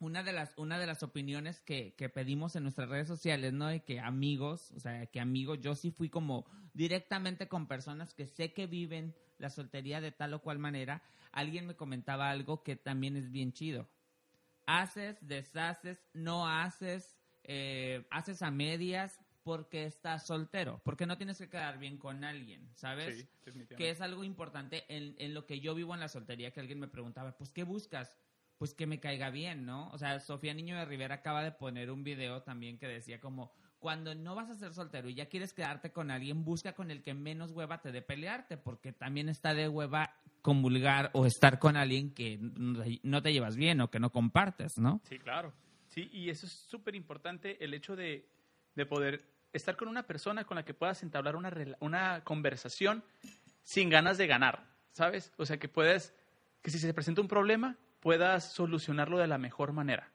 una 0.00 0.22
de 0.22 0.32
las, 0.32 0.52
una 0.56 0.78
de 0.78 0.86
las 0.86 1.02
opiniones 1.02 1.60
que, 1.60 1.94
que 1.94 2.08
pedimos 2.08 2.54
en 2.56 2.62
nuestras 2.62 2.88
redes 2.88 3.08
sociales, 3.08 3.52
¿no? 3.52 3.66
De 3.66 3.80
que 3.80 4.00
amigos, 4.00 4.70
o 4.72 4.80
sea, 4.80 5.06
que 5.06 5.20
amigos, 5.20 5.60
yo 5.60 5.74
sí 5.74 5.90
fui 5.90 6.08
como 6.08 6.46
directamente 6.72 7.48
con 7.48 7.66
personas 7.66 8.14
que 8.14 8.26
sé 8.26 8.52
que 8.52 8.66
viven 8.66 9.14
la 9.38 9.50
soltería 9.50 10.00
de 10.00 10.12
tal 10.12 10.34
o 10.34 10.42
cual 10.42 10.58
manera, 10.58 11.02
alguien 11.32 11.66
me 11.66 11.76
comentaba 11.76 12.30
algo 12.30 12.62
que 12.62 12.76
también 12.76 13.16
es 13.16 13.30
bien 13.30 13.52
chido. 13.52 13.88
Haces, 14.66 15.16
deshaces, 15.26 16.04
no 16.12 16.46
haces, 16.46 17.16
eh, 17.44 18.06
haces 18.10 18.42
a 18.42 18.50
medias 18.50 19.18
porque 19.42 19.86
estás 19.86 20.26
soltero, 20.26 20.82
porque 20.84 21.06
no 21.06 21.16
tienes 21.16 21.38
que 21.38 21.48
quedar 21.48 21.78
bien 21.78 21.96
con 21.96 22.22
alguien, 22.22 22.68
¿sabes? 22.74 23.28
Sí, 23.44 23.52
que 23.76 23.88
es 23.88 24.00
algo 24.02 24.22
importante 24.22 24.84
en, 24.94 25.14
en 25.18 25.32
lo 25.32 25.46
que 25.46 25.60
yo 25.60 25.74
vivo 25.74 25.94
en 25.94 26.00
la 26.00 26.08
soltería, 26.08 26.50
que 26.50 26.60
alguien 26.60 26.78
me 26.78 26.88
preguntaba, 26.88 27.36
pues, 27.36 27.50
¿qué 27.50 27.62
buscas? 27.62 28.12
Pues 28.58 28.74
que 28.74 28.86
me 28.86 29.00
caiga 29.00 29.30
bien, 29.30 29.64
¿no? 29.64 29.88
O 29.90 29.98
sea, 29.98 30.18
Sofía 30.20 30.52
Niño 30.52 30.76
de 30.76 30.84
Rivera 30.84 31.16
acaba 31.16 31.42
de 31.42 31.52
poner 31.52 31.90
un 31.90 32.02
video 32.02 32.42
también 32.42 32.76
que 32.76 32.88
decía 32.88 33.20
como, 33.20 33.52
cuando 33.78 34.14
no 34.14 34.34
vas 34.34 34.50
a 34.50 34.56
ser 34.56 34.74
soltero 34.74 35.08
y 35.08 35.14
ya 35.14 35.26
quieres 35.26 35.52
quedarte 35.52 35.92
con 35.92 36.10
alguien, 36.10 36.44
busca 36.44 36.72
con 36.72 36.90
el 36.90 37.02
que 37.02 37.14
menos 37.14 37.52
hueva 37.52 37.80
te 37.80 37.92
dé 37.92 38.02
pelearte, 38.02 38.56
porque 38.56 38.92
también 38.92 39.28
está 39.28 39.54
de 39.54 39.68
hueva 39.68 40.14
convulgar 40.42 41.10
o 41.14 41.26
estar 41.26 41.58
con 41.58 41.76
alguien 41.76 42.12
que 42.12 42.38
no 42.40 43.22
te 43.22 43.32
llevas 43.32 43.56
bien 43.56 43.80
o 43.80 43.90
que 43.90 44.00
no 44.00 44.10
compartes, 44.10 44.78
¿no? 44.78 45.00
Sí, 45.04 45.18
claro. 45.18 45.52
Sí, 45.86 46.10
y 46.12 46.30
eso 46.30 46.46
es 46.46 46.52
súper 46.52 46.94
importante, 46.94 47.62
el 47.64 47.72
hecho 47.74 47.96
de, 47.96 48.28
de 48.74 48.86
poder 48.86 49.24
estar 49.52 49.76
con 49.76 49.88
una 49.88 50.06
persona 50.06 50.44
con 50.44 50.56
la 50.56 50.64
que 50.64 50.74
puedas 50.74 51.02
entablar 51.02 51.36
una, 51.36 51.52
una 51.80 52.24
conversación 52.24 53.04
sin 53.62 53.90
ganas 53.90 54.18
de 54.18 54.26
ganar, 54.26 54.66
¿sabes? 54.92 55.32
O 55.36 55.46
sea, 55.46 55.58
que 55.58 55.68
puedas, 55.68 56.12
que 56.62 56.70
si 56.70 56.78
se 56.78 56.92
presenta 56.92 57.20
un 57.20 57.28
problema, 57.28 57.76
puedas 58.00 58.52
solucionarlo 58.52 59.18
de 59.18 59.26
la 59.26 59.38
mejor 59.38 59.72
manera. 59.72 60.12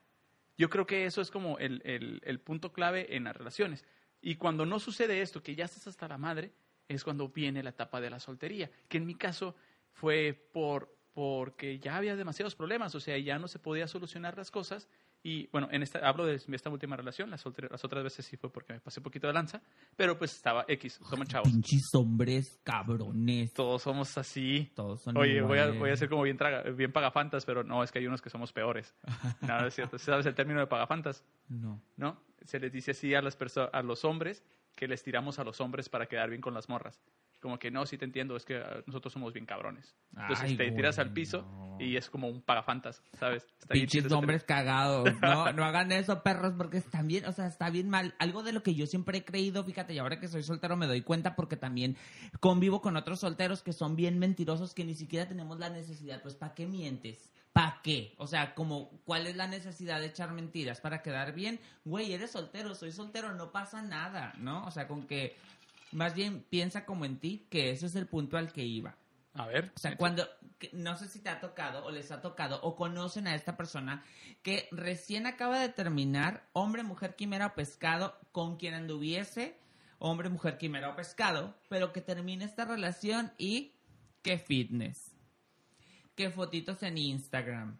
Yo 0.57 0.69
creo 0.69 0.85
que 0.85 1.05
eso 1.05 1.21
es 1.21 1.31
como 1.31 1.57
el, 1.59 1.81
el- 1.85 2.21
el 2.23 2.39
punto 2.39 2.71
clave 2.73 3.15
en 3.15 3.23
las 3.25 3.35
relaciones. 3.35 3.85
Y 4.21 4.35
cuando 4.35 4.65
no 4.65 4.79
sucede 4.79 5.21
esto, 5.21 5.41
que 5.43 5.55
ya 5.55 5.65
estás 5.65 5.87
hasta 5.87 6.07
la 6.07 6.17
madre, 6.17 6.53
es 6.87 7.03
cuando 7.03 7.29
viene 7.29 7.63
la 7.63 7.71
etapa 7.71 7.99
de 8.01 8.09
la 8.09 8.19
soltería, 8.19 8.69
que 8.87 8.97
en 8.97 9.05
mi 9.05 9.15
caso 9.15 9.55
fue 9.91 10.33
por 10.53 10.95
porque 11.13 11.77
ya 11.77 11.95
había 11.97 12.15
demasiados 12.15 12.55
problemas, 12.55 12.95
o 12.95 12.99
sea, 12.99 13.17
ya 13.19 13.37
no 13.37 13.47
se 13.47 13.59
podía 13.59 13.87
solucionar 13.87 14.35
las 14.35 14.49
cosas. 14.49 14.87
Y 15.25 15.47
bueno, 15.47 15.69
en 15.71 15.81
esta, 15.81 15.99
hablo 15.99 16.25
de 16.25 16.35
esta 16.35 16.69
última 16.69 16.97
relación, 16.97 17.29
las, 17.29 17.45
las 17.45 17.85
otras 17.85 18.03
veces 18.03 18.25
sí 18.25 18.35
fue 18.35 18.51
porque 18.51 18.73
me 18.73 18.81
pasé 18.81 18.99
un 18.99 19.05
poquito 19.05 19.25
de 19.25 19.31
lanza, 19.31 19.61
pero 19.95 20.17
pues 20.17 20.35
estaba 20.35 20.65
X, 20.67 20.99
somos 21.09 21.29
chavos. 21.29 21.47
Pinches 21.49 21.89
hombres 21.93 22.59
cabrones. 22.61 23.53
Todos 23.53 23.81
somos 23.81 24.17
así. 24.17 24.69
Todos 24.75 25.01
son 25.01 25.17
Oye, 25.17 25.41
voy 25.41 25.59
a, 25.59 25.71
voy 25.71 25.91
a 25.91 25.95
ser 25.95 26.09
como 26.09 26.23
bien, 26.23 26.35
traga, 26.35 26.69
bien 26.71 26.91
pagafantas, 26.91 27.45
pero 27.45 27.63
no, 27.63 27.83
es 27.83 27.91
que 27.93 27.99
hay 27.99 28.07
unos 28.07 28.21
que 28.21 28.29
somos 28.29 28.51
peores. 28.51 28.93
No, 29.41 29.59
no 29.59 29.67
es 29.67 29.75
cierto. 29.75 29.97
¿Sabes 29.97 30.25
el 30.25 30.35
término 30.35 30.59
de 30.59 30.67
pagafantas? 30.67 31.23
No. 31.49 31.81
¿No? 31.97 32.17
Se 32.45 32.59
les 32.59 32.71
dice 32.71 32.91
así 32.91 33.13
a, 33.13 33.21
las 33.21 33.37
a 33.71 33.81
los 33.81 34.05
hombres 34.05 34.43
que 34.75 34.87
les 34.87 35.03
tiramos 35.03 35.39
a 35.39 35.43
los 35.43 35.61
hombres 35.61 35.89
para 35.89 36.07
quedar 36.07 36.29
bien 36.29 36.41
con 36.41 36.53
las 36.53 36.69
morras. 36.69 37.01
Como 37.43 37.59
que 37.59 37.69
no, 37.69 37.85
sí 37.85 37.97
te 37.97 38.05
entiendo, 38.05 38.37
es 38.37 38.45
que 38.45 38.55
ah, 38.55 38.81
nosotros 38.87 39.11
somos 39.11 39.33
bien 39.33 39.45
cabrones. 39.45 39.93
Entonces 40.15 40.51
Ay, 40.51 40.55
te 40.55 40.71
tiras 40.71 40.97
al 40.97 41.11
piso 41.11 41.41
no. 41.41 41.75
y 41.77 41.97
es 41.97 42.09
como 42.09 42.29
un 42.29 42.41
pagafantas, 42.41 43.03
¿sabes? 43.19 43.45
Está 43.59 43.73
Pinches 43.73 44.09
hombres 44.13 44.45
cagados. 44.45 45.09
No, 45.21 45.51
no 45.51 45.65
hagan 45.65 45.91
eso, 45.91 46.23
perros, 46.23 46.53
porque 46.57 46.77
está 46.77 47.01
bien, 47.01 47.25
o 47.25 47.33
sea, 47.33 47.47
está 47.47 47.69
bien 47.69 47.89
mal. 47.89 48.15
Algo 48.17 48.43
de 48.43 48.53
lo 48.53 48.63
que 48.63 48.75
yo 48.75 48.85
siempre 48.85 49.17
he 49.17 49.25
creído, 49.25 49.65
fíjate, 49.65 49.93
y 49.93 49.97
ahora 49.97 50.21
que 50.21 50.29
soy 50.29 50.41
soltero 50.41 50.77
me 50.77 50.87
doy 50.87 51.01
cuenta 51.01 51.35
porque 51.35 51.57
también 51.57 51.97
convivo 52.39 52.81
con 52.81 52.95
otros 52.95 53.19
solteros 53.19 53.61
que 53.61 53.73
son 53.73 53.97
bien 53.97 54.19
mentirosos 54.19 54.73
que 54.73 54.85
ni 54.85 54.95
siquiera 54.95 55.27
tenemos 55.27 55.59
la 55.59 55.69
necesidad. 55.69 56.21
Pues, 56.21 56.35
¿para 56.35 56.53
qué 56.53 56.65
mientes? 56.65 57.29
¿Para 57.51 57.81
qué? 57.83 58.15
O 58.19 58.25
sea, 58.25 58.55
como, 58.55 58.89
¿cuál 59.03 59.27
es 59.27 59.35
la 59.35 59.47
necesidad 59.47 59.99
de 59.99 60.07
echar 60.07 60.31
mentiras? 60.31 60.79
¿Para 60.79 61.01
quedar 61.01 61.33
bien? 61.35 61.59
Güey, 61.83 62.13
eres 62.13 62.31
soltero, 62.31 62.73
soy 62.73 62.93
soltero, 62.93 63.33
no 63.33 63.51
pasa 63.51 63.81
nada, 63.81 64.33
¿no? 64.37 64.65
O 64.65 64.71
sea, 64.71 64.87
con 64.87 65.05
que 65.05 65.35
más 65.93 66.13
bien 66.13 66.43
piensa 66.43 66.85
como 66.85 67.05
en 67.05 67.19
ti, 67.19 67.47
que 67.49 67.71
ese 67.71 67.85
es 67.85 67.95
el 67.95 68.07
punto 68.07 68.37
al 68.37 68.51
que 68.51 68.63
iba. 68.63 68.97
A 69.33 69.47
ver. 69.47 69.71
O 69.75 69.79
sea, 69.79 69.97
cuando, 69.97 70.27
no 70.73 70.95
sé 70.95 71.07
si 71.07 71.19
te 71.19 71.29
ha 71.29 71.39
tocado 71.39 71.83
o 71.85 71.91
les 71.91 72.11
ha 72.11 72.21
tocado 72.21 72.61
o 72.61 72.75
conocen 72.75 73.27
a 73.27 73.35
esta 73.35 73.57
persona 73.57 74.03
que 74.43 74.67
recién 74.71 75.25
acaba 75.25 75.59
de 75.59 75.69
terminar, 75.69 76.47
hombre, 76.53 76.83
mujer, 76.83 77.15
quimera 77.15 77.47
o 77.47 77.55
pescado, 77.55 78.19
con 78.31 78.57
quien 78.57 78.75
anduviese, 78.75 79.57
hombre, 79.97 80.29
mujer, 80.29 80.57
quimera 80.57 80.89
o 80.89 80.95
pescado, 80.95 81.55
pero 81.69 81.91
que 81.93 82.01
termine 82.01 82.45
esta 82.45 82.65
relación 82.65 83.31
y 83.37 83.73
que 84.21 84.37
fitness, 84.37 85.15
que 86.15 86.29
fotitos 86.29 86.83
en 86.83 86.97
Instagram, 86.97 87.79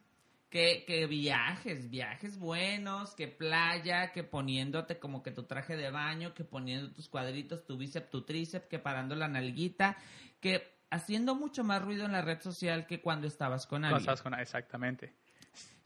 que, 0.54 0.84
que 0.86 1.08
viajes, 1.08 1.90
viajes 1.90 2.38
buenos, 2.38 3.16
que 3.16 3.28
playa, 3.28 4.12
que 4.12 4.24
poniéndote 4.24 5.00
como 5.00 5.24
que 5.24 5.32
tu 5.32 5.44
traje 5.46 5.76
de 5.76 5.90
baño, 5.90 6.36
que 6.36 6.44
poniendo 6.44 6.92
tus 6.92 7.10
cuadritos, 7.10 7.66
tu 7.66 7.76
bíceps, 7.76 8.12
tu 8.12 8.22
tríceps, 8.22 8.68
que 8.68 8.78
parando 8.78 9.16
la 9.16 9.28
nalguita, 9.28 9.98
que 10.40 10.78
haciendo 10.92 11.34
mucho 11.34 11.64
más 11.64 11.82
ruido 11.82 12.06
en 12.06 12.12
la 12.12 12.22
red 12.22 12.40
social 12.40 12.86
que 12.86 13.02
cuando 13.02 13.26
estabas 13.26 13.66
con 13.66 13.84
alguien. 13.84 14.06
Cosas 14.06 14.22
con 14.22 14.36
exactamente. 14.36 15.16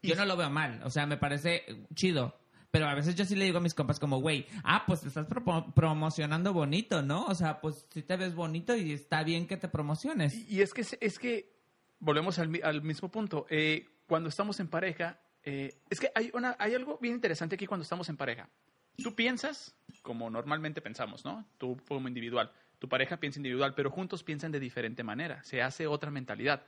Yo 0.03 0.15
no 0.15 0.25
lo 0.25 0.35
veo 0.35 0.49
mal, 0.49 0.81
o 0.83 0.89
sea, 0.89 1.05
me 1.05 1.15
parece 1.15 1.63
chido. 1.95 2.37
Pero 2.69 2.87
a 2.87 2.93
veces 2.93 3.15
yo 3.15 3.23
sí 3.23 3.37
le 3.37 3.45
digo 3.45 3.59
a 3.59 3.61
mis 3.61 3.73
compas 3.73 3.97
como, 4.01 4.19
güey, 4.19 4.45
ah, 4.65 4.83
pues 4.85 4.99
te 4.99 5.07
estás 5.07 5.25
promocionando 5.73 6.51
bonito, 6.51 7.01
¿no? 7.01 7.25
O 7.27 7.35
sea, 7.35 7.61
pues 7.61 7.85
si 7.89 8.01
te 8.03 8.17
ves 8.17 8.35
bonito 8.35 8.75
y 8.75 8.91
está 8.91 9.23
bien 9.23 9.47
que 9.47 9.55
te 9.55 9.69
promociones. 9.69 10.35
Y, 10.35 10.57
y 10.57 10.61
es 10.61 10.73
que 10.73 10.81
es 10.99 11.17
que 11.19 11.53
volvemos 11.99 12.37
al, 12.37 12.49
mi- 12.49 12.59
al 12.61 12.81
mismo 12.81 13.09
punto. 13.09 13.45
Eh, 13.49 13.85
cuando 14.07 14.29
estamos 14.29 14.59
en 14.59 14.69
pareja, 14.69 15.19
eh, 15.43 15.79
es 15.89 15.99
que 15.99 16.11
hay 16.15 16.31
una 16.33 16.55
hay 16.59 16.73
algo 16.73 16.97
bien 16.99 17.15
interesante 17.15 17.55
aquí 17.55 17.67
cuando 17.67 17.83
estamos 17.83 18.09
en 18.09 18.17
pareja. 18.17 18.49
Tú 18.95 19.13
piensas 19.13 19.75
como 20.01 20.29
normalmente 20.29 20.81
pensamos, 20.81 21.23
¿no? 21.23 21.45
Tú 21.57 21.77
como 21.87 22.07
individual, 22.07 22.51
tu 22.79 22.89
pareja 22.89 23.17
piensa 23.17 23.39
individual, 23.39 23.73
pero 23.75 23.91
juntos 23.91 24.23
piensan 24.23 24.51
de 24.51 24.59
diferente 24.59 25.03
manera. 25.03 25.43
Se 25.43 25.61
hace 25.61 25.85
otra 25.85 26.09
mentalidad. 26.09 26.63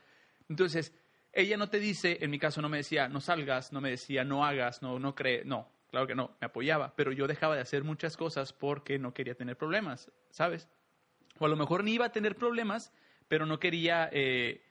Entonces, 0.47 0.93
ella 1.31 1.57
no 1.57 1.69
te 1.69 1.79
dice, 1.79 2.17
en 2.21 2.31
mi 2.31 2.39
caso 2.39 2.61
no 2.61 2.69
me 2.69 2.77
decía, 2.77 3.07
no 3.07 3.21
salgas, 3.21 3.71
no 3.71 3.81
me 3.81 3.91
decía, 3.91 4.23
no 4.23 4.45
hagas, 4.45 4.81
no, 4.81 4.99
no 4.99 5.13
cree, 5.15 5.43
no, 5.45 5.69
claro 5.89 6.07
que 6.07 6.15
no, 6.15 6.35
me 6.41 6.47
apoyaba, 6.47 6.95
pero 6.95 7.11
yo 7.11 7.27
dejaba 7.27 7.55
de 7.55 7.61
hacer 7.61 7.83
muchas 7.83 8.17
cosas 8.17 8.53
porque 8.53 8.97
no 8.97 9.13
quería 9.13 9.35
tener 9.35 9.55
problemas, 9.55 10.11
¿sabes? 10.31 10.69
O 11.37 11.45
a 11.45 11.49
lo 11.49 11.55
mejor 11.55 11.83
ni 11.83 11.93
iba 11.93 12.05
a 12.05 12.11
tener 12.11 12.35
problemas, 12.35 12.91
pero 13.27 13.45
no 13.45 13.59
quería 13.59 14.09
eh, 14.11 14.63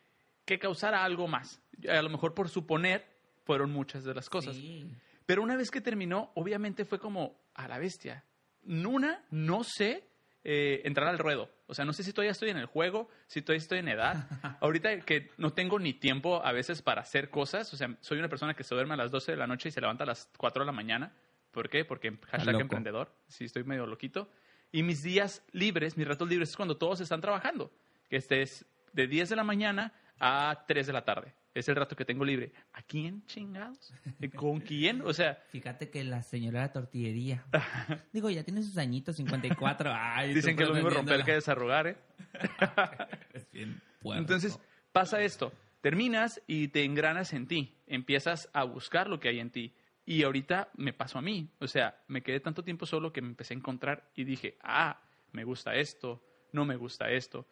que 0.45 0.59
causara 0.59 1.05
algo 1.05 1.29
más. 1.29 1.63
A 1.89 2.03
lo 2.03 2.09
mejor 2.09 2.35
por 2.35 2.49
suponer 2.49 3.05
fueron 3.45 3.71
muchas 3.71 4.05
de 4.05 4.15
las 4.15 4.29
cosas. 4.29 4.57
Sí. 4.57 4.91
Pero 5.27 5.43
una 5.43 5.57
vez 5.57 5.71
que 5.71 5.81
terminó, 5.81 6.33
obviamente 6.35 6.85
fue 6.85 6.99
como 6.99 7.39
a 7.55 7.69
la 7.69 7.79
bestia. 7.79 8.25
Una, 8.65 9.25
no 9.31 9.63
sé 9.63 10.09
eh, 10.45 10.81
entrar 10.85 11.09
al 11.09 11.19
ruedo. 11.19 11.51
O 11.67 11.75
sea, 11.75 11.85
no 11.85 11.93
sé 11.93 12.03
si 12.03 12.13
todavía 12.13 12.33
estoy 12.33 12.49
en 12.49 12.57
el 12.57 12.65
juego, 12.65 13.11
si 13.27 13.43
todavía 13.43 13.63
estoy 13.63 13.81
en 13.81 13.89
edad. 13.89 14.27
Ahorita 14.63 15.01
que 15.01 15.31
no 15.37 15.53
tengo 15.53 15.79
ni 15.79 15.93
tiempo 15.93 16.43
a 16.43 16.53
veces 16.53 16.81
para 16.81 17.03
hacer 17.03 17.29
cosas. 17.29 17.73
O 17.75 17.77
sea, 17.77 17.95
soy 18.01 18.19
una 18.19 18.29
persona 18.29 18.55
que 18.55 18.65
se 18.65 18.75
duerme 18.75 18.95
a 18.95 18.97
las 18.97 19.11
12 19.11 19.33
de 19.33 19.37
la 19.37 19.47
noche 19.47 19.69
y 19.69 19.73
se 19.73 19.81
levanta 19.83 20.05
a 20.05 20.07
las 20.07 20.31
4 20.39 20.63
de 20.63 20.67
la 20.67 20.73
mañana. 20.73 21.13
¿Por 21.51 21.69
qué? 21.69 21.85
Porque 21.85 22.17
hashtag 22.31 22.61
emprendedor. 22.61 23.13
Sí, 23.27 23.45
estoy 23.45 23.65
medio 23.65 23.87
loquito. 23.87 24.31
Y 24.73 24.83
mis 24.83 25.03
días 25.03 25.45
libres, 25.53 25.97
mis 25.97 26.09
ratos 26.09 26.29
libres 26.29 26.51
es 26.51 26.57
cuando 26.57 26.79
todos 26.79 27.01
están 27.01 27.21
trabajando. 27.21 27.71
Que 28.09 28.17
este 28.17 28.41
es 28.41 28.65
de 28.95 29.07
10 29.07 29.29
de 29.29 29.37
la 29.37 29.45
mañana 29.45 29.93
a 30.19 30.65
3 30.67 30.87
de 30.87 30.93
la 30.93 31.05
tarde. 31.05 31.35
Es 31.55 31.69
el 31.69 31.77
rato 31.77 31.97
que 31.97 32.05
tengo 32.05 32.25
libre. 32.25 32.53
¿A 32.73 32.83
quién 32.83 33.25
chingados? 33.27 33.93
¿Con 34.37 34.61
quién? 34.61 35.03
O 35.03 35.13
sea, 35.13 35.43
Fíjate 35.51 35.91
que 35.91 36.05
la 36.05 36.23
señora 36.23 36.61
de 36.61 36.67
la 36.67 36.73
tortillería. 36.73 37.45
Digo, 38.13 38.31
ya 38.31 38.45
tiene 38.45 38.63
sus 38.63 38.77
añitos, 38.79 39.17
54. 39.17 39.91
Ay, 39.93 40.35
dicen 40.35 40.57
que 40.57 40.63
es 40.63 40.69
lo 40.69 40.75
mismo 40.75 40.91
romper 40.91 41.25
que 41.25 41.33
desarrugar, 41.33 41.87
¿eh? 41.89 41.97
Es 43.33 43.51
bien 43.51 43.81
puerco. 44.01 44.21
Entonces, 44.21 44.59
pasa 44.93 45.21
esto. 45.23 45.53
Terminas 45.81 46.43
y 46.47 46.69
te 46.69 46.85
engranas 46.85 47.33
en 47.33 47.47
ti. 47.47 47.77
Empiezas 47.87 48.49
a 48.53 48.65
buscar 48.65 49.09
lo 49.09 49.19
que 49.19 49.29
hay 49.29 49.41
en 49.41 49.51
ti. 49.51 49.75
Y 50.05 50.23
ahorita 50.23 50.71
me 50.77 50.93
pasó 50.93 51.19
a 51.19 51.23
mí. 51.23 51.51
O 51.61 51.67
sea, 51.67 52.03
me 52.09 52.23
quedé 52.23 52.41
tanto 52.41 52.63
tiempo 52.63 52.87
solo 52.87 53.13
que 53.13 53.23
me 53.23 53.29
empecé 53.29 53.55
a 53.55 53.59
encontrar 53.59 54.11
y 54.15 54.25
dije, 54.25 54.57
ah, 54.63 55.01
me 55.33 55.45
gusta 55.45 55.75
esto, 55.75 56.23
no 56.53 56.65
me 56.65 56.77
gusta 56.77 57.11
esto. 57.11 57.47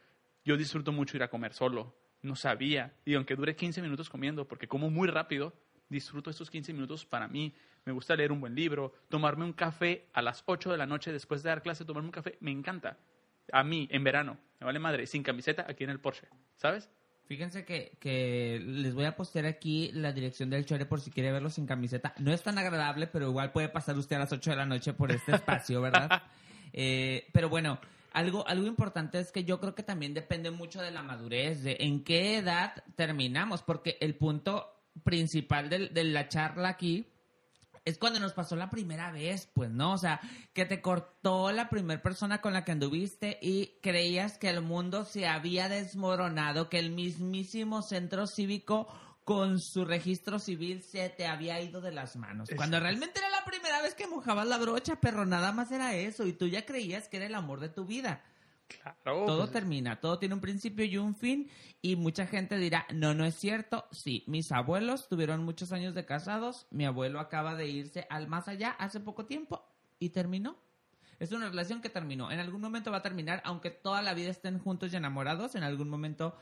Yo 0.45 0.57
disfruto 0.57 0.93
mucho 0.93 1.17
ir 1.17 1.23
a 1.23 1.29
comer 1.29 1.53
solo. 1.53 1.95
No 2.23 2.37
sabía. 2.37 2.95
Y 3.05 3.15
aunque 3.15 3.37
dure 3.37 3.57
15 3.57 3.83
minutos 3.83 4.11
comiendo, 4.11 4.47
porque 4.47 4.69
como 4.69 4.91
muy 4.91 5.09
rápido, 5.09 5.53
disfruto 5.89 6.31
estos 6.31 6.51
15 6.51 6.73
minutos 6.73 7.05
para 7.05 7.29
mí. 7.29 7.55
Me 7.85 7.93
gusta 7.93 8.17
leer 8.17 8.33
un 8.33 8.41
buen 8.41 8.55
libro, 8.55 8.93
tomarme 9.09 9.45
un 9.45 9.53
café 9.53 10.09
a 10.13 10.23
las 10.23 10.43
8 10.47 10.73
de 10.73 10.77
la 10.77 10.87
noche 10.87 11.13
después 11.13 11.43
de 11.43 11.51
dar 11.51 11.63
clase, 11.63 11.85
tomarme 11.85 12.09
un 12.09 12.13
café, 12.13 12.37
me 12.41 12.51
encanta. 12.51 12.99
A 13.53 13.63
mí, 13.63 13.87
en 13.93 14.03
verano, 14.03 14.39
me 14.59 14.67
vale 14.67 14.81
madre, 14.81 15.07
sin 15.07 15.23
camiseta, 15.23 15.67
aquí 15.69 15.85
en 15.85 15.91
el 15.91 16.01
Porsche, 16.01 16.27
¿sabes? 16.57 16.91
Fíjense 17.27 17.65
que, 17.65 17.97
que 18.01 18.61
les 18.65 18.95
voy 18.95 19.05
a 19.05 19.17
postear 19.17 19.47
aquí 19.47 19.91
la 19.93 20.13
dirección 20.13 20.51
del 20.51 20.65
Chore 20.65 20.87
por 20.87 21.01
si 21.01 21.11
quiere 21.11 21.33
verlo 21.33 21.51
sin 21.51 21.67
camiseta. 21.67 22.15
No 22.19 22.33
es 22.33 22.43
tan 22.43 22.59
agradable, 22.59 23.07
pero 23.07 23.29
igual 23.29 23.53
puede 23.53 23.69
pasar 23.69 23.97
usted 23.97 24.17
a 24.17 24.21
las 24.21 24.33
8 24.33 24.51
de 24.51 24.57
la 24.57 24.67
noche 24.67 24.93
por 24.93 25.11
este 25.11 25.33
espacio, 25.37 25.81
¿verdad? 25.81 26.23
Eh, 26.73 27.29
pero 27.33 27.49
bueno, 27.49 27.81
algo, 28.17 28.49
algo 28.49 28.67
importante 28.67 29.21
es 29.21 29.31
que 29.31 29.45
yo 29.45 29.61
creo 29.61 29.75
que 29.75 29.83
también 29.83 30.15
depende 30.15 30.51
mucho 30.51 30.81
de 30.81 30.91
la 30.91 31.03
madurez, 31.03 31.63
de 31.63 31.77
en 31.81 32.03
qué 32.03 32.39
edad 32.39 32.83
terminamos, 32.95 33.63
porque 33.63 33.99
el 34.01 34.15
punto 34.15 34.73
principal 35.05 35.69
de, 35.69 35.91
de 35.91 36.03
la 36.05 36.27
charla 36.27 36.71
aquí 36.71 37.07
es 37.85 37.99
cuando 37.99 38.19
nos 38.19 38.33
pasó 38.33 38.57
la 38.57 38.71
primera 38.71 39.13
vez, 39.13 39.51
pues, 39.53 39.71
¿no? 39.71 39.93
O 39.93 39.99
sea, 39.99 40.23
que 40.55 40.65
te 40.65 40.81
cortó 40.81 41.53
la 41.53 41.69
primera 41.69 42.01
persona 42.01 42.41
con 42.41 42.55
la 42.55 42.65
que 42.65 42.73
anduviste 42.73 43.39
y 43.43 43.79
creías 43.83 44.39
que 44.39 44.49
el 44.49 44.63
mundo 44.63 45.05
se 45.05 45.27
había 45.27 45.69
desmoronado, 45.69 46.71
que 46.71 46.79
el 46.79 46.93
mismísimo 46.93 47.83
centro 47.83 48.27
cívico 48.27 48.89
con 49.27 49.59
su 49.59 49.85
registro 49.85 50.39
civil 50.39 50.85
se 50.85 51.09
te 51.09 51.27
había 51.27 51.61
ido 51.61 51.81
de 51.81 51.91
las 51.91 52.15
manos. 52.15 52.49
Cuando 52.55 52.79
realmente 52.79 53.19
era 53.19 53.29
la 53.29 53.45
primera 53.45 53.83
vez 53.83 53.93
que 53.97 54.07
mojabas 54.07 54.47
la 54.47 54.57
brocha, 54.57 55.01
pero 55.01 55.27
nada 55.27 55.51
más 55.51 55.73
era 55.73 55.97
eso 55.97 56.29
y 56.29 56.33
tú 56.33 56.47
ya 56.47 56.65
creías 56.65 57.09
que 57.09 57.17
era 57.17 57.27
el 57.27 57.35
amor 57.35 57.59
de 57.59 57.69
tu 57.69 57.85
vida. 57.85 58.23
Claro. 58.69 59.25
Todo 59.27 59.39
pues, 59.41 59.51
termina, 59.51 60.01
todo 60.01 60.21
tiene 60.21 60.37
un 60.37 60.41
principio 60.41 60.85
y 60.85 60.97
un 60.97 61.17
fin 61.17 61.51
y 61.83 61.97
mucha 61.97 62.29
gente 62.29 62.57
dirá, 62.57 62.87
no, 62.95 63.15
no 63.15 63.25
es 63.25 63.35
cierto. 63.35 63.89
Sí, 63.91 64.23
mis 64.29 64.53
abuelos 64.53 65.09
tuvieron 65.09 65.45
muchos 65.45 65.73
años 65.73 65.97
de 65.97 66.07
casados, 66.07 66.69
mi 66.71 66.87
abuelo 66.87 67.19
acaba 67.19 67.57
de 67.57 67.67
irse 67.67 68.07
al 68.09 68.29
más 68.29 68.47
allá 68.47 68.77
hace 68.79 69.01
poco 69.01 69.27
tiempo 69.27 69.67
y 69.99 70.11
terminó. 70.11 70.57
Es 71.19 71.33
una 71.33 71.49
relación 71.49 71.81
que 71.81 71.89
terminó. 71.89 72.31
En 72.31 72.39
algún 72.39 72.61
momento 72.61 72.93
va 72.93 72.99
a 72.99 73.03
terminar, 73.03 73.43
aunque 73.45 73.71
toda 73.71 74.03
la 74.03 74.15
vida 74.15 74.31
estén 74.31 74.61
juntos 74.61 74.93
y 74.93 74.97
enamorados, 74.97 75.57
en 75.57 75.65
algún 75.65 75.89
momento 75.89 76.37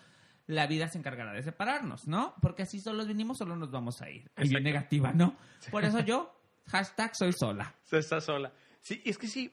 la 0.47 0.67
vida 0.67 0.89
se 0.89 0.99
encargará 0.99 1.33
de 1.33 1.43
separarnos, 1.43 2.07
¿no? 2.07 2.35
Porque 2.41 2.63
así 2.63 2.81
solos 2.81 3.07
vinimos, 3.07 3.39
solo 3.39 3.57
nos 3.57 3.71
vamos 3.71 4.03
a 4.03 4.11
ir. 4.11 4.31
Y 4.37 4.49
bien 4.49 4.63
negativa, 4.63 5.13
¿no? 5.13 5.37
Por 5.71 5.85
eso 5.85 6.01
yo, 6.01 6.39
hashtag 6.67 7.15
soy 7.17 7.33
sola. 7.33 7.75
Se 7.83 7.99
está 7.99 8.21
sola. 8.21 8.53
Sí, 8.81 9.01
es 9.05 9.17
que 9.17 9.27
sí, 9.27 9.53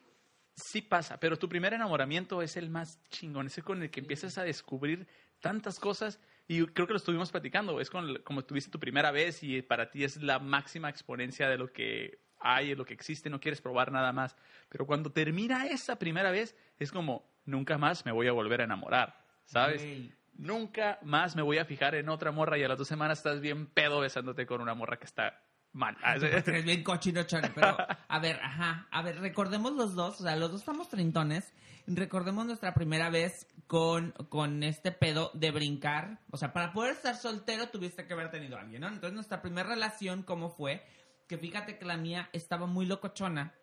sí 0.56 0.82
pasa, 0.82 1.20
pero 1.20 1.38
tu 1.38 1.48
primer 1.48 1.74
enamoramiento 1.74 2.42
es 2.42 2.58
el 2.58 2.70
más 2.70 3.00
chingón, 3.10 3.48
es 3.48 3.58
el 3.58 3.64
con 3.64 3.82
el 3.82 3.90
que 3.90 4.02
empiezas 4.02 4.38
a 4.38 4.44
descubrir 4.44 5.08
tantas 5.40 5.80
cosas 5.80 6.20
y 6.48 6.66
creo 6.66 6.88
que 6.88 6.94
lo 6.94 6.98
estuvimos 6.98 7.32
platicando, 7.32 7.80
es 7.80 7.90
con, 7.90 8.22
como 8.24 8.44
tuviste 8.44 8.70
tu 8.70 8.80
primera 8.80 9.12
vez 9.12 9.42
y 9.44 9.62
para 9.62 9.90
ti 9.90 10.04
es 10.04 10.22
la 10.22 10.40
máxima 10.40 10.90
exponencia 10.90 11.48
de 11.48 11.58
lo 11.58 11.72
que 11.72 12.20
hay, 12.40 12.70
de 12.70 12.76
lo 12.76 12.86
que 12.86 12.94
existe, 12.94 13.30
no 13.30 13.40
quieres 13.40 13.62
probar 13.62 13.92
nada 13.92 14.12
más, 14.12 14.36
pero 14.68 14.86
cuando 14.86 15.12
termina 15.12 15.68
esa 15.68 15.98
primera 15.98 16.32
vez 16.32 16.56
es 16.78 16.92
como, 16.92 17.32
nunca 17.46 17.78
más 17.78 18.06
me 18.06 18.12
voy 18.12 18.28
a 18.28 18.34
volver 18.34 18.62
a 18.62 18.66
enamorar, 18.66 19.26
¿sabes? 19.46 19.82
Güey. 19.82 20.21
Nunca 20.34 21.00
más 21.04 21.36
me 21.36 21.42
voy 21.42 21.58
a 21.58 21.66
fijar 21.66 21.96
en 21.96 22.10
otra 22.10 22.32
morra 22.32 22.58
y 22.58 22.64
a 22.64 22.68
las 22.68 22.78
dos 22.78 22.88
semanas 22.88 23.20
estás 23.20 23.42
bien 23.42 23.68
pedo 23.68 24.00
besándote 24.00 24.46
con 24.46 24.62
una 24.62 24.74
morra 24.74 24.98
que 24.98 25.06
está 25.06 25.40
mal. 25.74 25.98
Es 26.04 26.66
bien 26.66 26.84
cochino, 26.84 27.24
Chore, 27.24 27.52
pero 27.54 27.78
a 28.08 28.20
ver, 28.20 28.40
ajá, 28.42 28.88
a 28.92 29.02
ver, 29.02 29.20
recordemos 29.20 29.74
los 29.74 29.96
dos, 29.96 30.20
o 30.20 30.24
sea, 30.24 30.36
los 30.36 30.52
dos 30.52 30.62
estamos 30.62 30.90
trintones, 30.90 31.54
recordemos 31.88 32.46
nuestra 32.46 32.74
primera 32.74 33.10
vez 33.10 33.48
con, 33.68 34.12
con 34.30 34.64
este 34.64 34.92
pedo 34.92 35.32
de 35.34 35.52
brincar, 35.52 36.20
o 36.32 36.38
sea, 36.38 36.54
para 36.54 36.74
poder 36.74 36.94
estar 36.94 37.16
soltero 37.16 37.70
tuviste 37.70 38.06
que 38.06 38.14
haber 38.14 38.32
tenido 38.32 38.58
a 38.58 38.62
alguien, 38.62 38.82
¿no? 38.82 38.88
Entonces 38.88 39.14
nuestra 39.14 39.42
primera 39.42 39.70
relación, 39.70 40.24
¿cómo 40.24 40.50
fue? 40.50 40.86
Que 41.28 41.38
fíjate 41.38 41.78
que 41.78 41.86
la 41.86 41.98
mía 41.98 42.30
estaba 42.34 42.66
muy 42.66 42.86
locochona, 42.86 43.54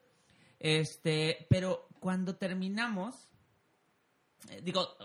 este, 0.59 1.47
pero 1.51 1.89
cuando 2.01 2.37
terminamos, 2.37 3.29
eh, 4.49 4.61
digo, 4.63 4.97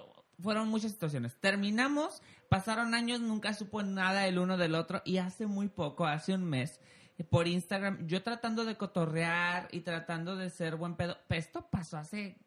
fueron 0.41 0.69
muchas 0.69 0.91
situaciones. 0.91 1.35
Terminamos, 1.39 2.21
pasaron 2.49 2.93
años, 2.93 3.21
nunca 3.21 3.53
supo 3.53 3.83
nada 3.83 4.27
el 4.27 4.39
uno 4.39 4.57
del 4.57 4.75
otro 4.75 5.01
y 5.05 5.17
hace 5.17 5.45
muy 5.45 5.67
poco, 5.67 6.05
hace 6.05 6.33
un 6.33 6.43
mes, 6.43 6.79
eh, 7.17 7.23
por 7.23 7.47
Instagram, 7.47 8.07
yo 8.07 8.23
tratando 8.23 8.65
de 8.65 8.77
cotorrear 8.77 9.67
y 9.71 9.81
tratando 9.81 10.35
de 10.35 10.49
ser 10.49 10.75
buen 10.75 10.95
pedo, 10.95 11.17
esto 11.29 11.67
pasó 11.69 11.97
hace 11.97 12.37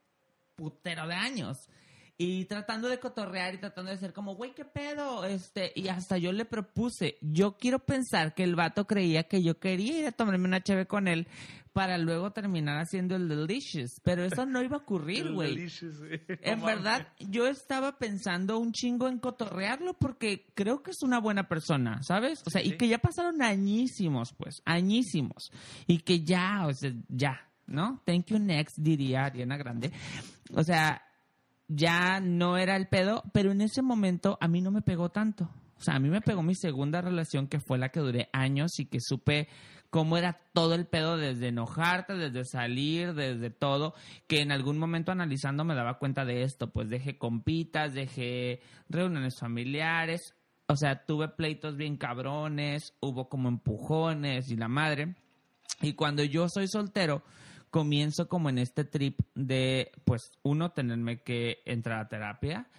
putero 0.54 1.06
de 1.06 1.14
años. 1.14 1.68
Y 2.18 2.46
tratando 2.46 2.88
de 2.88 2.98
cotorrear 2.98 3.54
y 3.54 3.58
tratando 3.58 3.90
de 3.90 3.98
ser 3.98 4.12
como, 4.14 4.34
güey, 4.36 4.54
¿qué 4.54 4.64
pedo? 4.64 5.24
Este, 5.26 5.72
y 5.74 5.88
hasta 5.88 6.16
yo 6.16 6.32
le 6.32 6.46
propuse, 6.46 7.18
yo 7.20 7.58
quiero 7.58 7.78
pensar 7.80 8.32
que 8.34 8.42
el 8.42 8.54
vato 8.56 8.86
creía 8.86 9.24
que 9.24 9.42
yo 9.42 9.58
quería 9.58 9.98
ir 9.98 10.06
a 10.06 10.12
tomarme 10.12 10.46
una 10.48 10.62
cheve 10.62 10.86
con 10.86 11.08
él 11.08 11.26
para 11.74 11.98
luego 11.98 12.32
terminar 12.32 12.78
haciendo 12.78 13.16
el 13.16 13.28
delicious. 13.28 14.00
Pero 14.02 14.24
eso 14.24 14.46
no 14.46 14.62
iba 14.62 14.76
a 14.76 14.80
ocurrir, 14.80 15.30
güey. 15.30 15.68
En 16.40 16.62
verdad, 16.62 17.08
yo 17.18 17.46
estaba 17.46 17.98
pensando 17.98 18.58
un 18.58 18.72
chingo 18.72 19.08
en 19.08 19.18
cotorrearlo 19.18 19.92
porque 19.92 20.46
creo 20.54 20.82
que 20.82 20.92
es 20.92 21.02
una 21.02 21.20
buena 21.20 21.48
persona, 21.48 22.02
¿sabes? 22.02 22.42
O 22.46 22.50
sea, 22.50 22.62
Sí. 22.62 22.68
y 22.70 22.76
que 22.78 22.88
ya 22.88 22.96
pasaron 22.96 23.42
añísimos, 23.42 24.32
pues, 24.38 24.62
añísimos. 24.64 25.52
Y 25.86 25.98
que 25.98 26.24
ya, 26.24 26.66
o 26.66 26.72
sea, 26.72 26.92
ya, 27.08 27.42
¿no? 27.66 28.00
Thank 28.06 28.28
you 28.28 28.38
next, 28.38 28.78
diría 28.78 29.26
Ariana 29.26 29.58
Grande. 29.58 29.92
O 30.54 30.62
sea, 30.64 31.02
ya 31.68 32.20
no 32.20 32.56
era 32.56 32.76
el 32.76 32.88
pedo, 32.88 33.24
pero 33.32 33.52
en 33.52 33.60
ese 33.60 33.82
momento 33.82 34.38
a 34.40 34.48
mí 34.48 34.60
no 34.60 34.70
me 34.70 34.82
pegó 34.82 35.10
tanto. 35.10 35.50
O 35.78 35.80
sea, 35.80 35.96
a 35.96 35.98
mí 35.98 36.08
me 36.08 36.20
pegó 36.20 36.42
mi 36.42 36.54
segunda 36.54 37.00
relación, 37.02 37.48
que 37.48 37.60
fue 37.60 37.78
la 37.78 37.90
que 37.90 38.00
duré 38.00 38.28
años 38.32 38.78
y 38.78 38.86
que 38.86 39.00
supe 39.00 39.48
cómo 39.90 40.16
era 40.16 40.40
todo 40.52 40.74
el 40.74 40.86
pedo 40.86 41.16
desde 41.16 41.48
enojarte, 41.48 42.14
desde 42.14 42.44
salir, 42.44 43.14
desde 43.14 43.50
todo, 43.50 43.94
que 44.26 44.40
en 44.40 44.52
algún 44.52 44.78
momento 44.78 45.12
analizando 45.12 45.64
me 45.64 45.74
daba 45.74 45.98
cuenta 45.98 46.24
de 46.24 46.42
esto, 46.42 46.70
pues 46.70 46.88
dejé 46.88 47.18
compitas, 47.18 47.94
dejé 47.94 48.60
reuniones 48.88 49.38
familiares, 49.38 50.34
o 50.66 50.76
sea, 50.76 51.04
tuve 51.04 51.28
pleitos 51.28 51.76
bien 51.76 51.96
cabrones, 51.96 52.94
hubo 53.00 53.28
como 53.28 53.48
empujones 53.48 54.50
y 54.50 54.56
la 54.56 54.68
madre. 54.68 55.14
Y 55.80 55.92
cuando 55.92 56.24
yo 56.24 56.48
soy 56.48 56.68
soltero, 56.68 57.22
comienzo 57.76 58.26
como 58.26 58.48
en 58.48 58.56
este 58.56 58.84
trip 58.84 59.20
de, 59.34 59.92
pues, 60.06 60.32
uno, 60.42 60.70
tenerme 60.70 61.20
que 61.20 61.58
entrar 61.66 62.00
a 62.00 62.08
terapia 62.08 62.70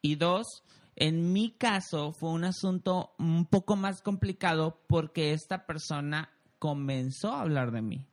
y 0.00 0.14
dos, 0.14 0.64
en 0.94 1.34
mi 1.34 1.50
caso 1.50 2.14
fue 2.14 2.30
un 2.30 2.44
asunto 2.44 3.12
un 3.18 3.44
poco 3.44 3.76
más 3.76 4.00
complicado 4.00 4.80
porque 4.86 5.32
esta 5.32 5.66
persona 5.66 6.30
comenzó 6.58 7.34
a 7.34 7.42
hablar 7.42 7.70
de 7.70 7.82
mí. 7.82 8.06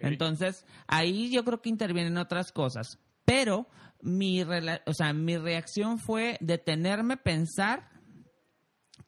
Entonces, 0.00 0.66
ahí 0.88 1.30
yo 1.30 1.44
creo 1.44 1.62
que 1.62 1.68
intervienen 1.68 2.18
otras 2.18 2.50
cosas. 2.50 2.98
Pero 3.24 3.68
mi, 4.02 4.42
o 4.42 4.94
sea, 4.94 5.12
mi 5.12 5.36
reacción 5.36 6.00
fue 6.00 6.38
detenerme, 6.40 7.16
pensar 7.16 7.88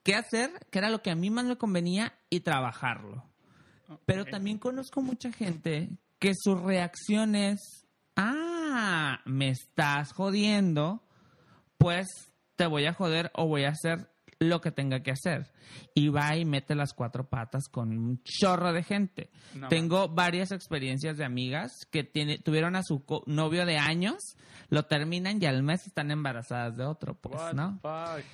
qué 0.04 0.14
hacer, 0.14 0.52
qué 0.70 0.78
era 0.78 0.90
lo 0.90 1.02
que 1.02 1.10
a 1.10 1.16
mí 1.16 1.30
más 1.30 1.46
me 1.46 1.58
convenía 1.58 2.16
y 2.30 2.40
trabajarlo. 2.40 3.24
Pero 4.04 4.24
también 4.24 4.58
conozco 4.58 5.02
mucha 5.02 5.32
gente 5.32 5.90
que 6.18 6.32
su 6.34 6.54
reacción 6.56 7.34
es, 7.34 7.86
ah, 8.16 9.20
me 9.24 9.48
estás 9.50 10.12
jodiendo, 10.12 11.02
pues 11.78 12.06
te 12.56 12.66
voy 12.66 12.86
a 12.86 12.92
joder 12.94 13.30
o 13.34 13.46
voy 13.46 13.64
a 13.64 13.70
hacer 13.70 14.10
lo 14.38 14.60
que 14.60 14.70
tenga 14.70 15.00
que 15.00 15.12
hacer. 15.12 15.52
Y 15.94 16.08
va 16.08 16.36
y 16.36 16.44
mete 16.44 16.74
las 16.74 16.92
cuatro 16.92 17.28
patas 17.28 17.68
con 17.70 17.90
un 17.96 18.22
chorro 18.22 18.72
de 18.72 18.82
gente. 18.82 19.30
No 19.54 19.68
Tengo 19.68 20.08
varias 20.08 20.52
experiencias 20.52 21.16
de 21.16 21.24
amigas 21.24 21.72
que 21.90 22.04
tiene, 22.04 22.38
tuvieron 22.38 22.76
a 22.76 22.82
su 22.82 23.04
novio 23.26 23.64
de 23.66 23.78
años, 23.78 24.36
lo 24.68 24.84
terminan 24.84 25.42
y 25.42 25.46
al 25.46 25.62
mes 25.62 25.86
están 25.86 26.10
embarazadas 26.10 26.76
de 26.76 26.84
otro, 26.84 27.14
pues, 27.14 27.40
What 27.40 27.54
¿no? 27.54 27.78
fuck? 27.80 28.24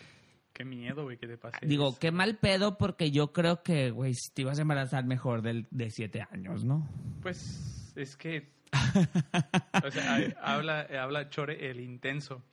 Qué 0.62 0.66
miedo, 0.66 1.02
güey, 1.02 1.16
que 1.16 1.26
te 1.26 1.36
pase. 1.36 1.58
Digo, 1.66 1.88
eso. 1.88 1.98
qué 1.98 2.12
mal 2.12 2.36
pedo 2.36 2.78
porque 2.78 3.10
yo 3.10 3.32
creo 3.32 3.64
que, 3.64 3.90
güey, 3.90 4.14
si 4.14 4.30
te 4.32 4.42
ibas 4.42 4.58
a 4.60 4.62
embarazar 4.62 5.04
mejor 5.04 5.42
del, 5.42 5.66
de 5.72 5.90
siete 5.90 6.24
años, 6.30 6.64
¿no? 6.64 6.88
Pues 7.20 7.92
es 7.96 8.16
que. 8.16 8.52
o 9.84 9.90
sea, 9.90 10.14
hay- 10.14 10.32
habla, 10.40 10.86
habla 11.00 11.28
Chore 11.30 11.68
el 11.68 11.80
intenso. 11.80 12.44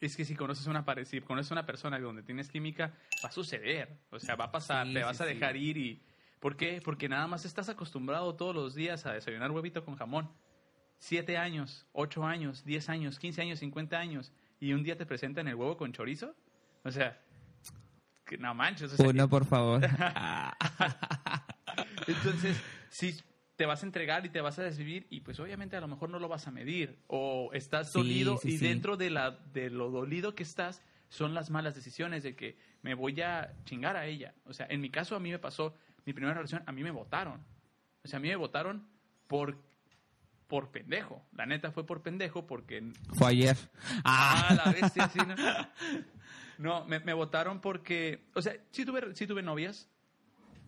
Es 0.00 0.16
que 0.16 0.24
si 0.24 0.36
conoces 0.36 0.68
una 0.68 0.84
si 1.04 1.20
conoces 1.20 1.50
una 1.50 1.66
persona 1.66 1.98
donde 1.98 2.22
tienes 2.22 2.48
química, 2.48 2.94
va 3.24 3.30
a 3.30 3.32
suceder. 3.32 3.98
O 4.10 4.20
sea, 4.20 4.36
va 4.36 4.44
a 4.44 4.52
pasar, 4.52 4.86
Sí, 4.86 4.92
te 4.94 5.00
sí, 5.00 5.04
vas 5.04 5.20
a 5.20 5.24
sí. 5.26 5.34
dejar 5.34 5.56
ir 5.56 5.76
y. 5.76 6.00
¿Por 6.38 6.56
qué? 6.56 6.80
Porque 6.84 7.08
nada 7.08 7.26
más 7.26 7.44
estás 7.44 7.68
acostumbrado 7.68 8.36
todos 8.36 8.54
los 8.54 8.76
días 8.76 9.06
a 9.06 9.12
desayunar 9.12 9.50
huevito 9.50 9.84
con 9.84 9.96
jamón. 9.96 10.30
Siete 10.98 11.36
años, 11.36 11.84
ocho 11.92 12.24
años, 12.24 12.64
diez 12.64 12.88
años, 12.88 13.18
quince 13.18 13.42
años, 13.42 13.58
cincuenta 13.58 13.98
años. 13.98 14.30
Y 14.60 14.72
un 14.72 14.84
día 14.84 14.96
te 14.96 15.04
presentan 15.04 15.48
el 15.48 15.56
huevo 15.56 15.76
con 15.76 15.92
chorizo. 15.92 16.36
O 16.88 16.92
sea, 16.92 17.20
que 18.24 18.38
no 18.38 18.54
manches. 18.54 18.92
O 18.92 18.96
sea, 18.96 19.08
Uno, 19.08 19.28
por 19.28 19.44
favor. 19.44 19.84
entonces, 22.06 22.60
si 22.90 23.16
te 23.56 23.66
vas 23.66 23.82
a 23.82 23.86
entregar 23.86 24.24
y 24.24 24.28
te 24.30 24.40
vas 24.40 24.58
a 24.58 24.62
desvivir 24.62 25.06
y 25.10 25.20
pues 25.20 25.38
obviamente 25.40 25.76
a 25.76 25.80
lo 25.80 25.88
mejor 25.88 26.10
no 26.10 26.18
lo 26.18 26.28
vas 26.28 26.46
a 26.46 26.50
medir 26.50 26.98
o 27.08 27.50
estás 27.52 27.92
Sí, 27.92 27.98
dolido 27.98 28.36
sí, 28.38 28.50
y 28.52 28.58
sí. 28.58 28.66
dentro 28.68 28.96
de, 28.96 29.10
la, 29.10 29.32
de 29.52 29.70
lo 29.70 29.90
dolido 29.90 30.34
que 30.34 30.42
estás 30.44 30.82
son 31.08 31.34
las 31.34 31.50
malas 31.50 31.74
decisiones 31.74 32.22
de 32.22 32.36
que 32.36 32.56
me 32.82 32.94
voy 32.94 33.20
a 33.20 33.52
chingar 33.64 33.96
a 33.96 34.06
ella. 34.06 34.34
O 34.44 34.52
sea, 34.52 34.66
en 34.70 34.80
mi 34.80 34.90
caso 34.90 35.16
a 35.16 35.20
mí 35.20 35.30
me 35.30 35.38
pasó, 35.38 35.74
mi 36.04 36.12
primera 36.12 36.34
relación, 36.34 36.62
a 36.66 36.72
mí 36.72 36.82
me 36.84 36.90
votaron. 36.90 37.44
O 38.04 38.08
sea, 38.08 38.18
a 38.18 38.20
mí 38.20 38.28
me 38.28 38.36
votaron 38.36 38.86
por, 39.26 39.58
por 40.46 40.70
pendejo. 40.70 41.26
La 41.32 41.44
neta 41.46 41.72
fue 41.72 41.84
por 41.84 42.02
pendejo 42.02 42.46
porque 42.46 42.92
Fue 43.14 43.28
ayer. 43.28 43.56
Ah, 44.04 44.56
la 44.64 44.72
bestia, 44.72 45.08
sí, 45.08 45.18
¿no? 45.18 45.34
No, 46.58 46.84
me, 46.84 47.12
votaron 47.12 47.60
porque, 47.60 48.24
o 48.34 48.42
sea, 48.42 48.56
sí 48.72 48.84
tuve, 48.84 49.14
sí 49.14 49.26
tuve 49.26 49.42
novias, 49.42 49.88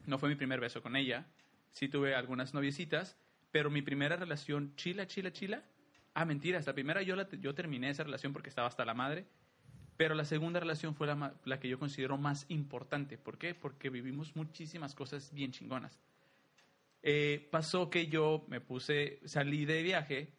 no 0.07 0.19
fue 0.19 0.29
mi 0.29 0.37
primer 0.37 0.61
beso 0.61 0.83
con 0.83 0.97
ella, 0.97 1.27
sí 1.73 1.89
tuve 1.89 2.15
algunas 2.15 2.55
noviecitas, 2.55 3.17
pero 3.51 3.71
mi 3.71 3.83
primera 3.83 4.17
relación 4.17 4.75
chila, 4.77 5.07
chila, 5.07 5.33
chila, 5.33 5.65
Ah, 6.15 6.25
mentira, 6.25 6.61
la 6.65 6.75
primera 6.75 7.03
yo, 7.03 7.15
la, 7.15 7.29
yo 7.31 7.55
terminé 7.55 7.89
esa 7.89 8.03
relación 8.03 8.33
porque 8.33 8.49
estaba 8.49 8.69
hasta 8.69 8.85
la 8.85 8.95
madre, 8.95 9.27
pero 9.97 10.15
la 10.15 10.25
segunda 10.25 10.59
relación 10.59 10.95
fue 10.95 11.07
la, 11.07 11.35
la 11.45 11.61
que 11.61 11.69
yo 11.69 11.79
considero 11.79 12.17
más 12.17 12.47
importante. 12.49 13.17
¿Por 13.17 13.39
qué? 13.39 13.55
Porque 13.55 13.91
vivimos 13.91 14.35
muchísimas 14.35 14.95
cosas 14.95 15.33
bien 15.33 15.53
chingonas. 15.53 16.01
Eh, 17.03 17.49
pasó 17.51 17.91
que 17.91 18.09
yo 18.09 18.45
me 18.49 18.61
puse, 18.61 19.21
salí 19.25 19.65
de 19.65 19.83
viaje, 19.83 20.33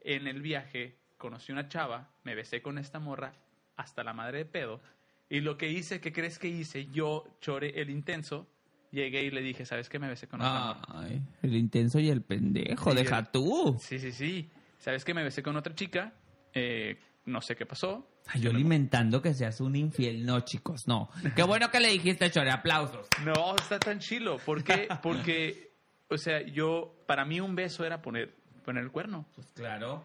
en 0.00 0.26
el 0.26 0.40
viaje 0.40 0.96
conocí 1.18 1.50
una 1.50 1.68
chava, 1.68 2.14
me 2.22 2.34
besé 2.34 2.62
con 2.62 2.78
esta 2.78 3.00
morra 3.00 3.32
hasta 3.76 4.04
la 4.04 4.12
madre 4.12 4.38
de 4.38 4.44
pedo, 4.46 4.80
y 5.28 5.40
lo 5.40 5.56
que 5.56 5.70
hice, 5.70 6.00
¿qué 6.00 6.12
crees 6.12 6.38
que 6.38 6.48
hice? 6.48 6.86
Yo 6.86 7.24
choré 7.40 7.80
el 7.80 7.90
intenso, 7.90 8.46
llegué 8.90 9.24
y 9.24 9.30
le 9.30 9.40
dije, 9.40 9.64
¿sabes 9.64 9.88
qué? 9.88 9.98
Me 9.98 10.08
besé 10.08 10.28
con 10.28 10.40
otra. 10.40 10.80
Ay, 10.88 11.20
el 11.42 11.56
intenso 11.56 11.98
y 11.98 12.10
el 12.10 12.22
pendejo, 12.22 12.90
Sí, 12.90 12.96
deja 12.96 13.24
tú. 13.32 13.76
Sí, 13.80 13.98
sí, 13.98 14.12
sí. 14.12 14.50
¿Sabes 14.78 15.04
qué? 15.04 15.14
Me 15.14 15.24
besé 15.24 15.42
con 15.42 15.56
otra 15.56 15.74
chica, 15.74 16.14
eh, 16.54 16.98
no 17.24 17.40
sé 17.40 17.56
qué 17.56 17.66
pasó. 17.66 18.08
Ay, 18.26 18.40
yo 18.40 18.50
alimentando 18.50 19.22
que 19.22 19.34
seas 19.34 19.60
un 19.60 19.76
infiel. 19.76 20.24
No, 20.24 20.40
chicos, 20.40 20.86
no. 20.86 21.08
Qué 21.34 21.42
bueno 21.42 21.70
que 21.70 21.80
le 21.80 21.88
dijiste, 21.88 22.30
Chore, 22.30 22.50
aplausos. 22.50 23.08
No, 23.24 23.54
está 23.56 23.78
tan 23.78 23.98
chilo. 23.98 24.38
¿Por 24.38 24.64
qué? 24.64 24.88
Porque, 25.02 25.72
o 26.08 26.18
sea, 26.18 26.42
yo, 26.42 27.04
para 27.06 27.24
mí 27.24 27.40
un 27.40 27.54
beso 27.54 27.84
era 27.84 28.02
poner, 28.02 28.34
poner 28.64 28.82
el 28.82 28.90
cuerno. 28.90 29.26
Pues 29.34 29.46
claro. 29.54 30.04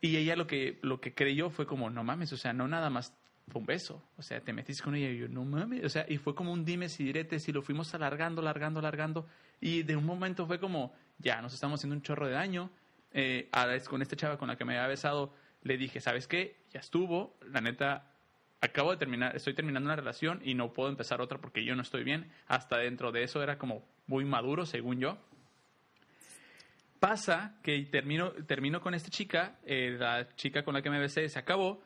Y 0.00 0.16
ella 0.16 0.36
lo 0.36 0.46
que, 0.46 0.78
lo 0.82 1.00
que 1.00 1.14
creyó 1.14 1.50
fue 1.50 1.66
como, 1.66 1.90
no 1.90 2.04
mames, 2.04 2.32
o 2.32 2.36
sea, 2.36 2.52
no 2.52 2.68
nada 2.68 2.90
más 2.90 3.16
fue 3.48 3.60
un 3.60 3.66
beso. 3.66 4.02
O 4.16 4.22
sea, 4.22 4.40
te 4.40 4.52
metiste 4.52 4.82
con 4.82 4.94
ella 4.94 5.10
y 5.10 5.18
yo, 5.18 5.28
no 5.28 5.44
mames. 5.44 5.84
O 5.84 5.88
sea, 5.88 6.06
y 6.08 6.18
fue 6.18 6.34
como 6.34 6.52
un 6.52 6.64
dimes 6.64 6.98
y 7.00 7.04
diretes 7.04 7.48
y 7.48 7.52
lo 7.52 7.62
fuimos 7.62 7.94
alargando, 7.94 8.40
alargando, 8.40 8.80
alargando. 8.80 9.26
Y 9.60 9.82
de 9.82 9.96
un 9.96 10.04
momento 10.04 10.46
fue 10.46 10.58
como, 10.58 10.94
ya, 11.18 11.40
nos 11.42 11.54
estamos 11.54 11.80
haciendo 11.80 11.96
un 11.96 12.02
chorro 12.02 12.26
de 12.26 12.32
daño. 12.32 12.70
Eh, 13.12 13.48
es 13.74 13.88
con 13.88 14.02
esta 14.02 14.16
chava 14.16 14.38
con 14.38 14.48
la 14.48 14.56
que 14.56 14.64
me 14.64 14.76
había 14.76 14.88
besado, 14.88 15.32
le 15.62 15.76
dije, 15.76 16.00
¿sabes 16.00 16.26
qué? 16.26 16.56
Ya 16.72 16.80
estuvo. 16.80 17.36
La 17.50 17.60
neta, 17.60 18.10
acabo 18.60 18.90
de 18.90 18.96
terminar, 18.96 19.36
estoy 19.36 19.54
terminando 19.54 19.86
una 19.86 19.96
relación 19.96 20.40
y 20.44 20.54
no 20.54 20.72
puedo 20.72 20.88
empezar 20.88 21.20
otra 21.20 21.38
porque 21.38 21.64
yo 21.64 21.76
no 21.76 21.82
estoy 21.82 22.02
bien. 22.02 22.30
Hasta 22.46 22.78
dentro 22.78 23.12
de 23.12 23.22
eso 23.22 23.42
era 23.42 23.58
como 23.58 23.86
muy 24.06 24.24
maduro, 24.24 24.66
según 24.66 25.00
yo. 25.00 25.18
Pasa 26.98 27.58
que 27.62 27.78
termino, 27.82 28.32
termino 28.32 28.80
con 28.80 28.94
esta 28.94 29.10
chica, 29.10 29.58
eh, 29.66 29.96
la 29.98 30.34
chica 30.36 30.64
con 30.64 30.72
la 30.72 30.82
que 30.82 30.90
me 30.90 30.98
besé 30.98 31.28
se 31.28 31.38
acabó. 31.38 31.82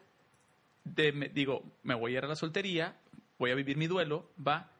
Me- 1.14 1.28
digo, 1.28 1.62
me 1.82 1.94
voy 1.94 2.14
a 2.14 2.18
ir 2.18 2.24
a 2.24 2.28
la 2.28 2.36
soltería, 2.36 2.96
voy 3.38 3.50
a 3.50 3.54
vivir 3.54 3.76
mi 3.76 3.86
duelo, 3.86 4.30
va. 4.44 4.72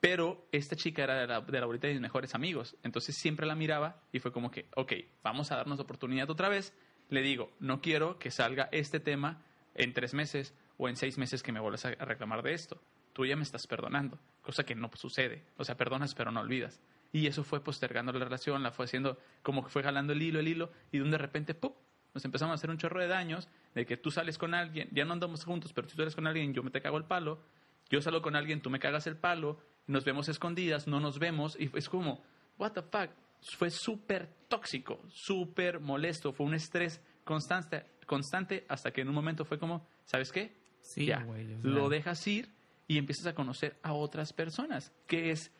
Pero 0.00 0.46
esta 0.50 0.76
chica 0.76 1.04
era 1.04 1.14
de 1.20 1.26
la, 1.26 1.40
de 1.42 1.60
la 1.60 1.66
bolita 1.66 1.86
de 1.86 1.92
mis 1.92 2.00
mejores 2.02 2.34
amigos. 2.34 2.74
Entonces 2.82 3.16
siempre 3.16 3.46
la 3.46 3.54
miraba 3.54 4.00
y 4.12 4.18
fue 4.18 4.32
como 4.32 4.50
que, 4.50 4.66
ok, 4.76 4.92
vamos 5.22 5.52
a 5.52 5.56
darnos 5.56 5.78
oportunidad 5.78 6.30
otra 6.30 6.48
vez. 6.48 6.72
Le 7.10 7.20
digo, 7.20 7.52
no 7.60 7.80
quiero 7.82 8.18
que 8.18 8.30
salga 8.30 8.68
este 8.72 8.98
tema 9.00 9.42
en 9.74 9.92
tres 9.92 10.14
meses 10.14 10.54
o 10.78 10.88
en 10.88 10.96
seis 10.96 11.18
meses 11.18 11.42
que 11.42 11.52
me 11.52 11.60
vuelvas 11.60 11.84
a 11.84 11.90
reclamar 11.90 12.42
de 12.42 12.54
esto. 12.54 12.80
Tú 13.12 13.26
ya 13.26 13.36
me 13.36 13.42
estás 13.42 13.66
perdonando, 13.66 14.18
cosa 14.40 14.64
que 14.64 14.74
no 14.74 14.90
sucede. 14.94 15.44
O 15.58 15.64
sea, 15.64 15.76
perdonas 15.76 16.14
pero 16.14 16.30
no 16.30 16.40
olvidas. 16.40 16.80
Y 17.12 17.26
eso 17.26 17.44
fue 17.44 17.62
postergando 17.62 18.12
la 18.12 18.24
relación, 18.24 18.62
la 18.62 18.70
fue 18.70 18.84
haciendo 18.86 19.18
como 19.42 19.64
que 19.64 19.68
fue 19.70 19.82
jalando 19.82 20.12
el 20.14 20.22
hilo, 20.22 20.38
el 20.40 20.48
hilo, 20.48 20.70
y 20.92 20.98
de 21.00 21.18
repente, 21.18 21.54
¡pum! 21.54 21.72
Nos 22.14 22.24
empezamos 22.24 22.52
a 22.52 22.54
hacer 22.54 22.70
un 22.70 22.78
chorro 22.78 23.00
de 23.00 23.08
daños, 23.08 23.48
de 23.74 23.86
que 23.86 23.96
tú 23.96 24.10
sales 24.10 24.38
con 24.38 24.54
alguien, 24.54 24.88
ya 24.92 25.04
no 25.04 25.12
andamos 25.12 25.44
juntos, 25.44 25.72
pero 25.72 25.88
si 25.88 25.96
tú 25.96 26.02
sales 26.02 26.14
con 26.14 26.26
alguien, 26.26 26.52
yo 26.52 26.62
me 26.62 26.70
te 26.70 26.80
cago 26.80 26.98
el 26.98 27.04
palo, 27.04 27.40
yo 27.88 28.00
salgo 28.00 28.22
con 28.22 28.36
alguien, 28.36 28.60
tú 28.60 28.70
me 28.70 28.78
cagas 28.78 29.06
el 29.06 29.16
palo, 29.16 29.58
nos 29.86 30.04
vemos 30.04 30.28
escondidas, 30.28 30.86
no 30.86 31.00
nos 31.00 31.18
vemos, 31.18 31.56
y 31.58 31.70
es 31.76 31.88
como, 31.88 32.22
what 32.58 32.72
the 32.72 32.82
fuck, 32.82 33.10
fue 33.56 33.70
súper 33.70 34.28
tóxico, 34.48 35.00
súper 35.08 35.80
molesto, 35.80 36.32
fue 36.32 36.46
un 36.46 36.54
estrés 36.54 37.00
constante, 37.24 37.84
constante, 38.06 38.64
hasta 38.68 38.92
que 38.92 39.00
en 39.00 39.08
un 39.08 39.14
momento 39.14 39.44
fue 39.44 39.58
como, 39.58 39.86
¿sabes 40.04 40.32
qué? 40.32 40.56
Sí, 40.80 41.06
ya, 41.06 41.22
güey, 41.22 41.54
o 41.54 41.60
sea. 41.60 41.70
lo 41.70 41.88
dejas 41.88 42.26
ir 42.26 42.50
y 42.86 42.98
empiezas 42.98 43.26
a 43.26 43.34
conocer 43.34 43.76
a 43.82 43.92
otras 43.92 44.32
personas, 44.32 44.92
que 45.06 45.30
es 45.30 45.52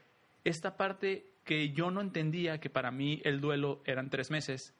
esta 0.44 0.76
parte 0.76 1.30
que 1.44 1.70
yo 1.70 1.90
no 1.90 2.00
entendía 2.00 2.60
que 2.60 2.70
para 2.70 2.90
mí 2.90 3.20
el 3.24 3.40
duelo 3.40 3.82
eran 3.84 4.10
tres 4.10 4.30
meses 4.30 4.74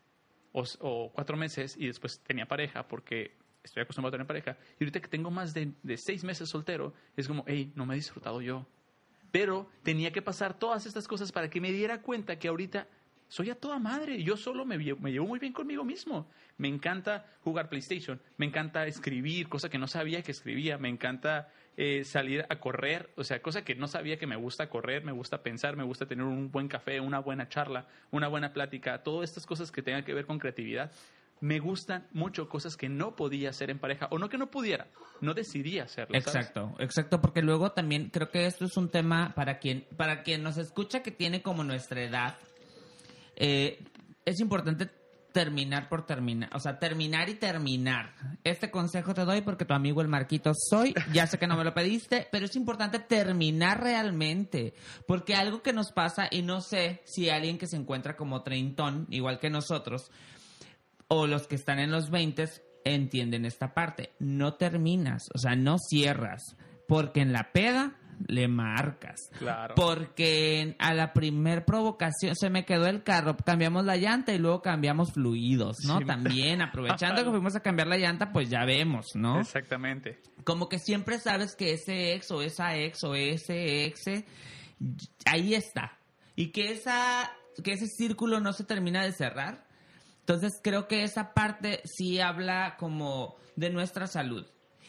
o, 0.53 1.11
cuatro 1.15 1.37
meses 1.37 1.77
y 1.77 1.87
después 1.87 2.21
tenía 2.21 2.47
pareja 2.47 2.87
porque 2.89 3.37
estoy 3.63 3.83
acostumbrado 3.83 4.11
a 4.11 4.19
tener 4.19 4.27
pareja. 4.27 4.57
Y 4.79 4.85
ahorita 4.85 5.01
que 5.01 5.09
tengo 5.09 5.31
más 5.31 5.55
de, 5.55 5.73
de 5.83 5.97
seis 5.97 6.25
meses 6.25 6.49
soltero, 6.49 6.95
es 7.17 7.29
como, 7.29 7.45
hey, 7.47 7.73
no 7.75 7.87
me 7.87 7.95
he 7.95 7.97
disfrutado 7.97 8.41
yo. 8.41 8.67
Pero 9.31 9.69
tenía 9.83 10.11
que 10.13 10.23
pasar 10.23 10.59
todas 10.59 10.87
estas 10.87 11.07
cosas 11.07 11.31
para 11.31 11.49
que 11.49 11.61
me 11.61 11.71
diera 11.71 12.03
cuenta 12.03 12.39
que 12.39 12.49
ahorita 12.49 12.89
soy 13.29 13.51
a 13.51 13.55
toda 13.55 13.79
madre. 13.79 14.23
Yo 14.25 14.37
solo 14.37 14.65
me, 14.65 14.77
lle- 14.77 14.99
me 14.99 15.13
llevo 15.13 15.27
muy 15.29 15.39
bien 15.39 15.53
conmigo 15.53 15.85
mismo. 15.85 16.29
Me 16.59 16.67
encanta 16.67 17.27
jugar 17.45 17.69
PlayStation, 17.69 18.21
me 18.39 18.47
encanta 18.47 18.87
escribir, 18.87 19.49
cosa 19.49 19.69
que 19.69 19.79
no 19.79 19.87
sabía 19.87 20.23
que 20.23 20.33
escribía, 20.33 20.79
me 20.79 20.89
encanta 20.89 21.49
eh, 21.83 22.05
salir 22.05 22.45
a 22.51 22.57
correr, 22.57 23.09
o 23.17 23.25
sea, 23.25 23.41
cosa 23.41 23.65
que 23.65 23.75
no 23.75 23.89
sabía 23.89 24.19
que 24.19 24.27
me 24.27 24.37
gusta 24.37 24.69
correr, 24.69 25.03
me 25.03 25.13
gusta 25.13 25.43
pensar, 25.43 25.77
me 25.77 25.83
gusta 25.83 26.05
tener 26.05 26.27
un 26.27 26.51
buen 26.51 26.69
café, 26.69 27.01
una 27.01 27.21
buena 27.21 27.49
charla, 27.49 27.87
una 28.11 28.29
buena 28.29 28.53
plática, 28.53 29.03
todas 29.03 29.31
estas 29.31 29.47
cosas 29.47 29.73
que 29.73 29.81
tengan 29.81 30.05
que 30.05 30.13
ver 30.13 30.27
con 30.27 30.39
creatividad. 30.39 30.93
Me 31.41 31.59
gustan 31.59 32.07
mucho 32.13 32.51
cosas 32.51 32.77
que 32.77 32.91
no 32.91 33.17
podía 33.17 33.49
hacer 33.49 33.71
en 33.71 33.79
pareja, 33.79 34.09
o 34.11 34.19
no 34.19 34.29
que 34.29 34.37
no 34.37 34.51
pudiera, 34.51 34.89
no 35.23 35.33
decidía 35.33 35.85
hacerlo. 35.85 36.21
¿sabes? 36.21 36.27
Exacto, 36.27 36.75
exacto, 36.81 37.23
porque 37.23 37.41
luego 37.41 37.73
también 37.73 38.11
creo 38.11 38.29
que 38.29 38.45
esto 38.45 38.67
es 38.67 38.77
un 38.77 38.91
tema 38.91 39.33
para 39.35 39.59
quien, 39.59 39.87
para 39.97 40.23
quien 40.23 40.43
nos 40.43 40.59
escucha 40.59 41.03
que 41.03 41.13
tiene 41.13 41.41
como 41.41 41.65
nuestra 41.65 42.03
edad. 42.03 42.37
eh, 43.37 43.83
es 44.27 44.39
importante 44.39 44.91
terminar 45.33 45.89
por 45.89 46.07
terminar, 46.07 46.51
o 46.55 46.61
sea, 46.61 46.79
terminar 46.79 47.29
y 47.29 47.35
terminar. 47.35 48.15
Este 48.45 48.71
consejo 48.71 49.15
te 49.15 49.25
doy 49.25 49.41
porque 49.43 49.65
tu 49.65 49.75
amigo 49.75 50.01
el 50.01 50.09
Marquito 50.09 50.53
soy, 50.55 50.95
ya 51.13 51.27
sé 51.27 51.39
que 51.39 51.47
no 51.47 51.57
me 51.57 51.65
lo 51.65 51.75
pediste, 51.75 52.29
pero 52.31 52.47
es 52.47 52.57
importante 52.57 52.99
terminar 52.99 53.83
realmente, 53.83 54.75
porque 55.07 55.35
algo 55.35 55.63
que 55.63 55.73
nos 55.73 55.93
pasa, 55.93 56.29
y 56.31 56.43
no 56.43 56.61
sé 56.61 57.03
si 57.05 57.31
alguien 57.31 57.59
que 57.59 57.67
se 57.67 57.77
encuentra 57.77 58.17
como 58.17 58.43
treintón, 58.43 59.07
igual 59.11 59.39
que 59.39 59.51
nosotros, 59.51 60.11
o 61.09 61.27
los 61.27 61.47
que 61.47 61.57
están 61.57 61.79
en 61.79 61.91
los 61.91 62.11
20 62.11 62.49
entienden 62.85 63.45
esta 63.45 63.75
parte. 63.75 64.13
No 64.19 64.55
terminas, 64.55 65.29
o 65.35 65.39
sea, 65.39 65.57
no 65.57 65.79
cierras, 65.79 66.57
porque 66.89 67.21
en 67.21 67.33
la 67.33 67.53
peda 67.53 68.00
le 68.27 68.49
marcas. 68.49 69.31
Claro. 69.39 69.75
Porque 69.75 70.77
a 70.79 70.95
la 70.95 71.13
primer 71.13 71.65
provocación 71.65 72.37
se 72.37 72.51
me 72.51 72.65
quedó 72.65 72.87
el 72.87 73.03
carro, 73.03 73.37
cambiamos 73.37 73.85
la 73.85 73.97
llanta 73.97 74.33
y 74.33 74.39
luego 74.39 74.63
cambiamos 74.63 75.13
fluidos, 75.13 75.79
¿no? 75.87 75.99
Sí. 75.99 76.05
También, 76.05 76.63
aprovechando 76.63 77.25
que 77.25 77.31
fuimos 77.31 77.57
a 77.57 77.61
cambiar 77.61 77.89
la 77.89 77.97
llanta, 77.97 78.33
pues 78.33 78.51
ya 78.51 78.65
vemos, 78.65 79.15
¿no? 79.15 79.41
Exactamente. 79.41 80.21
Como 80.45 80.69
que 80.69 80.79
siempre 80.79 81.19
sabes 81.19 81.55
que 81.57 81.73
ese 81.73 82.15
ex 82.15 82.31
o 82.31 82.43
esa 82.43 82.77
ex 82.77 83.03
o 83.05 83.15
ese 83.15 83.85
ex, 83.85 84.05
ahí 85.27 85.55
está. 85.55 85.99
Y 86.37 86.53
que, 86.53 86.73
esa, 86.73 87.31
que 87.63 87.73
ese 87.73 87.87
círculo 87.87 88.41
no 88.41 88.53
se 88.53 88.65
termina 88.65 89.05
de 89.05 89.13
cerrar. 89.13 89.67
Entonces 90.21 90.61
creo 90.63 90.87
que 90.87 91.03
esa 91.03 91.35
parte 91.35 91.83
sí 91.85 92.21
habla 92.21 92.77
como 92.79 93.37
de 93.57 93.71
nuestra 93.71 94.07
salud. 94.07 94.47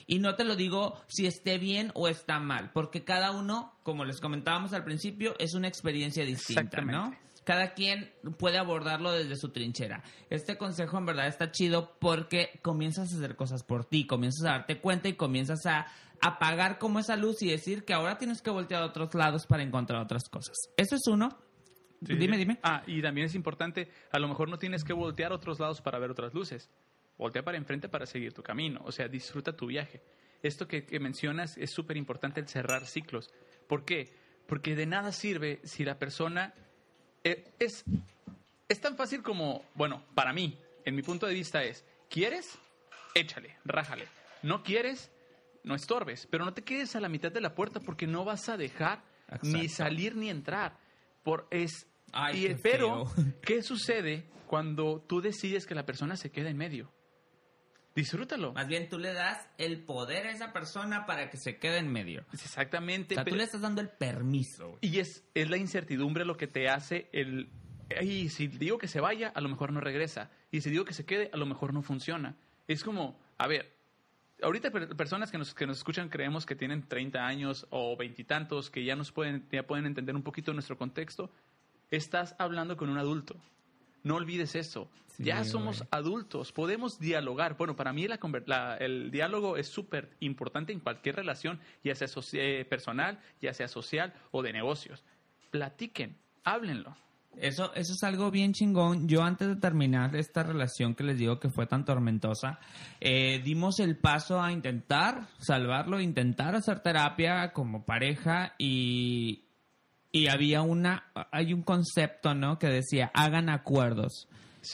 Y 0.08 0.20
no 0.20 0.36
te 0.36 0.44
lo 0.44 0.56
digo 0.56 1.02
si 1.08 1.26
esté 1.26 1.58
bien 1.58 1.92
o 1.94 2.08
está 2.08 2.40
mal, 2.40 2.72
porque 2.74 3.04
cada 3.04 3.32
uno, 3.32 3.74
como 3.84 4.06
les 4.06 4.20
comentábamos 4.20 4.74
al 4.74 4.84
principio, 4.84 5.36
es 5.40 5.54
una 5.54 5.68
experiencia 5.68 6.26
distinta, 6.26 6.82
¿no? 6.82 7.16
Cada 7.44 7.74
quien 7.74 8.12
puede 8.38 8.60
abordarlo 8.60 9.12
desde 9.12 9.36
su 9.36 9.50
trinchera. 9.50 10.04
Este 10.30 10.58
consejo 10.58 10.98
en 11.00 11.06
verdad 11.08 11.28
está 11.28 11.52
chido 11.52 11.98
porque 12.00 12.60
comienzas 12.62 13.12
a 13.12 13.16
hacer 13.18 13.36
cosas 13.36 13.64
por 13.64 13.86
ti, 13.86 14.06
comienzas 14.06 14.48
a 14.48 14.52
darte 14.52 14.80
cuenta 14.80 15.10
y 15.10 15.14
comienzas 15.14 15.66
a 15.66 15.88
apagar 16.22 16.78
como 16.78 17.00
esa 17.00 17.16
luz 17.16 17.42
y 17.42 17.50
decir 17.50 17.84
que 17.84 17.94
ahora 17.94 18.18
tienes 18.18 18.42
que 18.42 18.52
voltear 18.52 18.84
a 18.84 18.86
otros 18.86 19.14
lados 19.16 19.48
para 19.48 19.64
encontrar 19.64 20.02
otras 20.02 20.30
cosas. 20.30 20.56
Eso 20.78 20.96
es 20.96 21.08
uno. 21.08 21.30
Sí, 22.06 22.16
dime, 22.16 22.38
dime. 22.38 22.60
Ah, 22.64 22.84
y 22.88 23.02
también 23.02 23.28
es 23.28 23.36
importante, 23.36 23.90
a 24.12 24.20
lo 24.20 24.28
mejor 24.28 24.50
no 24.50 24.58
tienes 24.58 24.84
que 24.84 24.94
voltear 24.94 25.32
a 25.32 25.36
otros 25.36 25.60
lados 25.60 25.82
para 25.82 26.00
ver 26.00 26.10
otras 26.10 26.34
luces. 26.34 26.70
Voltea 27.22 27.44
para 27.44 27.60
enfrente 27.60 27.88
para 27.88 28.08
seguir 28.08 28.34
tu 28.34 28.42
camino. 28.42 28.82
O 28.84 28.92
sea, 28.92 29.08
disfruta 29.08 29.56
tu 29.56 29.68
viaje. 29.68 30.02
Esto 30.42 30.68
que, 30.68 30.86
que 30.88 31.00
mencionas 31.00 31.56
es 31.56 31.70
súper 31.72 31.96
importante 31.96 32.40
el 32.40 32.48
cerrar 32.48 32.88
ciclos. 32.88 33.30
¿Por 33.68 33.86
qué? 33.86 34.12
Porque 34.48 34.76
de 34.76 34.88
nada 34.88 35.12
sirve 35.12 35.60
si 35.64 35.86
la 35.86 36.00
persona 36.00 36.56
eh, 37.24 37.52
es, 37.60 37.86
es 38.68 38.82
tan 38.82 38.98
fácil 38.98 39.22
como, 39.22 39.64
bueno, 39.76 40.04
para 40.16 40.34
mí, 40.34 40.58
en 40.84 40.96
mi 40.96 41.04
punto 41.04 41.28
de 41.28 41.36
vista 41.36 41.64
es, 41.64 41.86
¿quieres? 42.10 42.58
Échale, 43.14 43.56
rájale. 43.66 44.08
No 44.42 44.64
quieres, 44.64 45.12
no 45.64 45.76
estorbes, 45.76 46.28
pero 46.32 46.44
no 46.44 46.56
te 46.56 46.64
quedes 46.64 46.96
a 46.96 47.00
la 47.00 47.08
mitad 47.08 47.32
de 47.32 47.42
la 47.42 47.54
puerta 47.54 47.82
porque 47.82 48.08
no 48.08 48.26
vas 48.26 48.50
a 48.50 48.58
dejar 48.58 49.04
ni 49.44 49.62
Exacto. 49.62 49.76
salir 49.84 50.16
ni 50.16 50.32
entrar. 50.32 50.76
Por 51.22 51.48
es 51.52 51.86
Ay, 52.14 52.46
y 52.46 52.48
qué 52.48 52.56
pero 52.56 53.06
feo. 53.06 53.26
¿qué 53.44 53.62
sucede 53.62 54.26
cuando 54.48 55.02
tú 55.02 55.22
decides 55.22 55.68
que 55.68 55.76
la 55.76 55.86
persona 55.86 56.18
se 56.18 56.32
quede 56.32 56.50
en 56.50 56.58
medio? 56.58 56.92
Disfrútalo. 57.96 58.54
Más 58.54 58.68
bien 58.68 58.88
tú 58.90 58.98
le 58.98 59.14
das 59.14 59.48
el 59.58 59.80
poder 59.84 60.28
a 60.28 60.32
esa 60.32 60.54
persona 60.54 61.06
para 61.06 61.30
que 61.30 61.38
se 61.38 61.58
quede 61.58 61.78
en 61.80 61.92
medio. 61.92 62.24
Exactamente. 62.34 63.16
O 63.16 63.18
sea, 63.18 63.24
tú 63.24 63.32
pero- 63.32 63.38
le 63.38 63.44
estás 63.44 63.62
dando 63.62 63.82
el 63.82 63.90
permiso. 63.90 64.78
Y 64.82 65.00
es, 65.00 65.24
es 65.34 65.50
la 65.50 65.58
incertidumbre 65.58 66.24
lo 66.26 66.38
que 66.38 66.48
te 66.48 66.70
hace 66.70 67.10
el, 67.12 67.50
y 68.02 68.30
si 68.30 68.48
digo 68.48 68.78
que 68.78 68.88
se 68.88 69.02
vaya, 69.02 69.30
a 69.36 69.42
lo 69.42 69.50
mejor 69.50 69.74
no 69.74 69.82
regresa. 69.82 70.30
Y 70.52 70.62
si 70.62 70.70
digo 70.70 70.86
que 70.86 70.94
se 70.94 71.06
quede, 71.06 71.30
a 71.34 71.38
lo 71.38 71.46
mejor 71.46 71.74
no 71.74 71.82
funciona. 71.82 72.36
Es 72.68 72.84
como, 72.86 73.20
a 73.38 73.48
ver, 73.48 73.74
ahorita 74.42 74.72
per- 74.72 74.96
personas 74.96 75.30
que 75.30 75.38
nos, 75.38 75.54
que 75.54 75.68
nos 75.68 75.78
escuchan 75.80 76.08
creemos 76.08 76.46
que 76.46 76.56
tienen 76.56 76.88
30 76.88 77.26
años 77.28 77.68
o 77.72 77.98
veintitantos, 77.98 78.70
que 78.70 78.86
ya 78.86 78.96
nos 78.96 79.12
pueden, 79.12 79.46
ya 79.52 79.64
pueden 79.64 79.86
entender 79.86 80.16
un 80.16 80.24
poquito 80.24 80.54
nuestro 80.54 80.78
contexto. 80.78 81.30
Estás 81.90 82.36
hablando 82.40 82.78
con 82.78 82.90
un 82.90 82.98
adulto. 82.98 83.36
No 84.04 84.16
olvides 84.16 84.56
eso. 84.56 84.90
Sí, 85.18 85.26
ya 85.26 85.44
somos 85.44 85.80
güey. 85.80 85.90
adultos, 85.92 86.52
podemos 86.52 86.98
dialogar. 87.00 87.58
Bueno, 87.58 87.76
para 87.76 87.92
mí 87.94 88.08
la 88.08 88.18
la- 88.48 88.78
el 88.78 89.12
diálogo 89.12 89.58
es 89.58 89.68
súper 89.68 90.10
importante 90.22 90.72
en 90.74 90.80
cualquier 90.80 91.16
relación, 91.18 91.60
ya 91.84 91.94
sea 91.96 92.08
eh, 92.34 92.66
personal, 92.70 93.20
ya 93.42 93.54
sea 93.54 93.68
social 93.68 94.14
o 94.32 94.42
de 94.42 94.54
negocios. 94.54 95.04
Platiquen, 95.52 96.16
háblenlo. 96.44 96.96
Eso, 97.38 97.74
eso 97.76 97.94
es 97.94 98.04
algo 98.04 98.30
bien 98.30 98.52
chingón. 98.54 99.08
Yo 99.08 99.24
antes 99.24 99.48
de 99.48 99.56
terminar 99.56 100.16
esta 100.18 100.44
relación 100.44 100.96
que 100.96 101.04
les 101.06 101.18
digo 101.18 101.40
que 101.40 101.50
fue 101.50 101.66
tan 101.66 101.86
tormentosa, 101.86 102.60
eh, 103.00 103.40
dimos 103.44 103.80
el 103.80 103.98
paso 103.98 104.42
a 104.42 104.52
intentar 104.52 105.28
salvarlo, 105.40 106.02
intentar 106.02 106.56
hacer 106.56 106.82
terapia 106.82 107.54
como 107.54 107.86
pareja 107.86 108.54
y, 108.58 109.46
y 110.12 110.28
había 110.28 110.62
una, 110.62 111.06
hay 111.32 111.54
un 111.54 111.64
concepto, 111.64 112.34
¿no? 112.36 112.60
Que 112.60 112.68
decía, 112.68 113.12
hagan 113.14 113.50
acuerdos. 113.50 114.28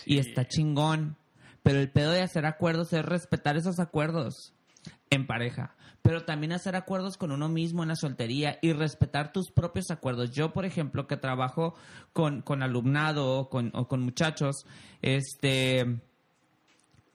Y 0.06 0.18
está 0.18 0.48
chingón. 0.48 1.16
Pero 1.64 1.80
el 1.80 1.92
pedo 1.92 2.12
de 2.12 2.22
hacer 2.22 2.46
acuerdos 2.46 2.94
es 2.94 3.04
respetar 3.06 3.58
esos 3.58 3.80
acuerdos 3.80 4.54
en 5.10 5.28
pareja. 5.28 5.76
Pero 6.02 6.24
también 6.24 6.54
hacer 6.54 6.76
acuerdos 6.76 7.18
con 7.18 7.32
uno 7.32 7.50
mismo 7.50 7.84
en 7.84 7.90
la 7.90 7.96
soltería 7.96 8.58
y 8.62 8.74
respetar 8.74 9.32
tus 9.32 9.52
propios 9.52 9.92
acuerdos. 9.92 10.32
Yo, 10.32 10.54
por 10.54 10.66
ejemplo, 10.66 11.08
que 11.08 11.18
trabajo 11.18 11.76
con, 12.14 12.42
con 12.42 12.64
alumnado 12.64 13.38
o 13.38 13.50
con, 13.50 13.72
o 13.74 13.88
con 13.88 14.02
muchachos, 14.02 14.66
este... 15.02 16.00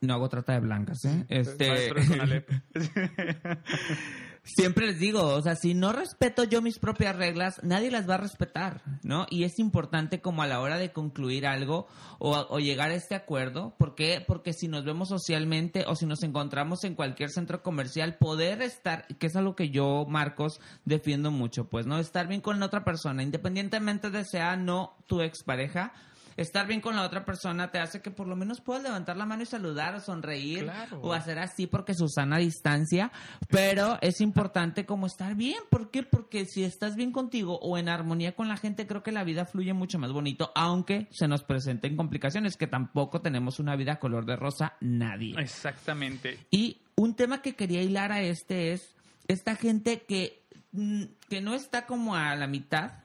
No 0.01 0.15
hago 0.15 0.29
trata 0.29 0.55
de 0.55 0.61
blancas, 0.61 1.05
¿eh? 1.05 1.25
Este... 1.29 1.71
De 1.71 2.07
Conalep. 2.09 2.51
Siempre 4.45 4.87
les 4.89 4.99
digo, 4.99 5.25
o 5.25 5.41
sea, 5.41 5.55
si 5.55 5.73
no 5.73 5.93
respeto 5.93 6.43
yo 6.43 6.63
mis 6.63 6.81
propias 6.81 7.15
reglas, 7.15 7.61
nadie 7.63 7.93
las 7.93 8.11
va 8.11 8.15
a 8.15 8.19
respetar, 8.19 8.83
¿no? 9.05 9.25
Y 9.31 9.45
es 9.45 9.61
importante 9.61 10.21
como 10.21 10.43
a 10.43 10.49
la 10.49 10.61
hora 10.61 10.79
de 10.79 10.91
concluir 10.91 11.47
algo 11.47 11.87
o, 12.19 12.37
o 12.51 12.59
llegar 12.59 12.91
a 12.91 12.95
este 12.95 13.15
acuerdo, 13.15 13.77
¿por 13.79 13.95
qué? 13.95 14.23
Porque 14.27 14.53
si 14.53 14.67
nos 14.67 14.85
vemos 14.85 15.11
socialmente 15.11 15.85
o 15.87 15.95
si 15.95 16.07
nos 16.07 16.25
encontramos 16.25 16.83
en 16.83 16.97
cualquier 16.97 17.31
centro 17.31 17.63
comercial, 17.63 18.17
poder 18.19 18.63
estar, 18.63 19.07
que 19.07 19.29
es 19.29 19.37
algo 19.37 19.55
que 19.55 19.71
yo, 19.71 20.07
Marcos, 20.09 20.61
defiendo 20.85 21.31
mucho, 21.31 21.69
pues, 21.69 21.87
¿no? 21.87 22.01
Estar 22.01 22.27
bien 22.27 22.41
con 22.41 22.59
la 22.59 22.67
otra 22.67 22.83
persona, 22.83 23.23
independientemente 23.23 24.11
de 24.11 24.25
sea 24.25 24.57
no 24.57 24.97
tu 25.07 25.21
expareja, 25.21 25.93
estar 26.37 26.67
bien 26.67 26.81
con 26.81 26.97
la 26.97 27.03
otra 27.03 27.25
persona 27.25 27.71
te 27.71 27.79
hace 27.79 28.01
que 28.03 28.11
por 28.11 28.27
lo 28.27 28.37
menos 28.37 28.61
puedas 28.61 28.83
levantar 28.83 29.17
la 29.17 29.27
mano 29.27 29.43
y 29.43 29.47
saludar 29.47 29.95
o 29.95 30.01
sonreír 30.01 30.65
Claro. 30.65 31.01
o 31.01 31.13
hacer 31.13 31.39
así 31.39 31.67
porque 31.67 31.95
Susana 31.95 32.37
a 32.37 32.39
distancia, 32.39 33.11
pero 33.49 33.99
es 34.01 34.21
importante 34.21 34.87
como 34.87 35.07
estar 35.07 35.35
bien, 35.35 35.59
¿por 35.71 35.91
qué? 35.91 36.03
Porque 36.03 36.45
si 36.45 36.65
estás 36.65 36.97
bien 36.97 37.13
contigo 37.13 37.59
o 37.61 37.79
en 37.79 37.89
armonía 37.89 38.35
con 38.35 38.49
la 38.49 38.57
gente, 38.57 38.87
creo 38.87 39.03
que 39.03 39.13
la 39.13 39.25
vida 39.25 39.45
fluye 39.45 39.73
mucho 39.73 39.99
más 39.99 40.13
bonito, 40.13 40.53
aunque 40.55 41.09
se 41.11 41.29
nos 41.29 41.43
presenten 41.43 41.97
complicaciones, 41.97 42.57
que 42.57 42.67
tampoco 42.67 43.21
tenemos 43.21 43.59
una 43.59 43.77
vida 43.77 43.99
color 43.99 44.25
de 44.27 44.37
rosa 44.37 44.75
nadie. 44.81 45.35
Exactamente. 45.39 46.39
Y 46.51 46.79
un 46.97 47.15
tema 47.15 47.43
que 47.43 47.55
quería 47.55 47.83
hilar 47.83 48.13
a 48.13 48.23
este 48.23 48.73
es 48.73 48.95
esta 49.29 49.57
gente 49.57 50.03
que, 50.03 50.43
mm, 50.73 51.05
que 51.29 51.41
no 51.41 51.55
está 51.55 51.87
como 51.87 52.17
a 52.17 52.35
la 52.37 52.47
mitad, 52.47 53.02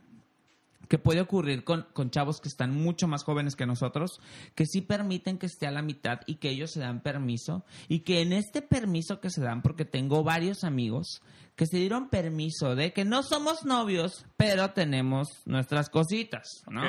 que 0.87 0.97
puede 0.97 1.21
ocurrir 1.21 1.63
con, 1.63 1.85
con 1.93 2.09
chavos 2.09 2.39
que 2.39 2.49
están 2.49 2.71
mucho 2.71 3.07
más 3.07 3.23
jóvenes 3.23 3.55
que 3.55 3.65
nosotros, 3.65 4.19
que 4.55 4.65
sí 4.65 4.81
permiten 4.81 5.37
que 5.37 5.45
esté 5.45 5.67
a 5.67 5.71
la 5.71 5.81
mitad 5.81 6.19
y 6.25 6.35
que 6.35 6.49
ellos 6.49 6.71
se 6.71 6.79
dan 6.79 7.01
permiso, 7.01 7.65
y 7.87 7.99
que 7.99 8.21
en 8.21 8.33
este 8.33 8.61
permiso 8.61 9.19
que 9.19 9.29
se 9.29 9.41
dan, 9.41 9.61
porque 9.61 9.85
tengo 9.85 10.23
varios 10.23 10.63
amigos 10.63 11.21
que 11.55 11.65
se 11.65 11.77
dieron 11.77 12.09
permiso 12.09 12.75
de 12.75 12.93
que 12.93 13.03
no 13.03 13.23
somos 13.23 13.65
novios, 13.65 14.25
pero 14.37 14.71
tenemos 14.71 15.27
nuestras 15.45 15.89
cositas, 15.89 16.63
¿no? 16.69 16.83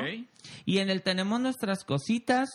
Y 0.66 0.78
en 0.78 0.90
el 0.90 1.02
tenemos 1.02 1.40
nuestras 1.40 1.84
cositas, 1.84 2.50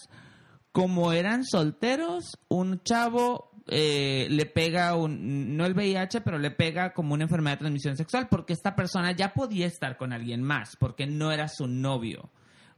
como 0.71 1.11
eran 1.11 1.43
solteros, 1.43 2.37
un 2.49 2.81
chavo 2.83 3.52
eh, 3.67 4.27
le 4.29 4.45
pega 4.45 4.95
un, 4.95 5.55
no 5.55 5.65
el 5.65 5.73
VIH, 5.73 6.21
pero 6.21 6.37
le 6.37 6.51
pega 6.51 6.93
como 6.93 7.13
una 7.13 7.23
enfermedad 7.23 7.55
de 7.55 7.59
transmisión 7.61 7.95
sexual, 7.97 8.27
porque 8.29 8.53
esta 8.53 8.75
persona 8.75 9.11
ya 9.13 9.33
podía 9.33 9.65
estar 9.67 9.97
con 9.97 10.11
alguien 10.13 10.41
más, 10.43 10.75
porque 10.77 11.07
no 11.07 11.31
era 11.31 11.47
su 11.47 11.67
novio. 11.67 12.29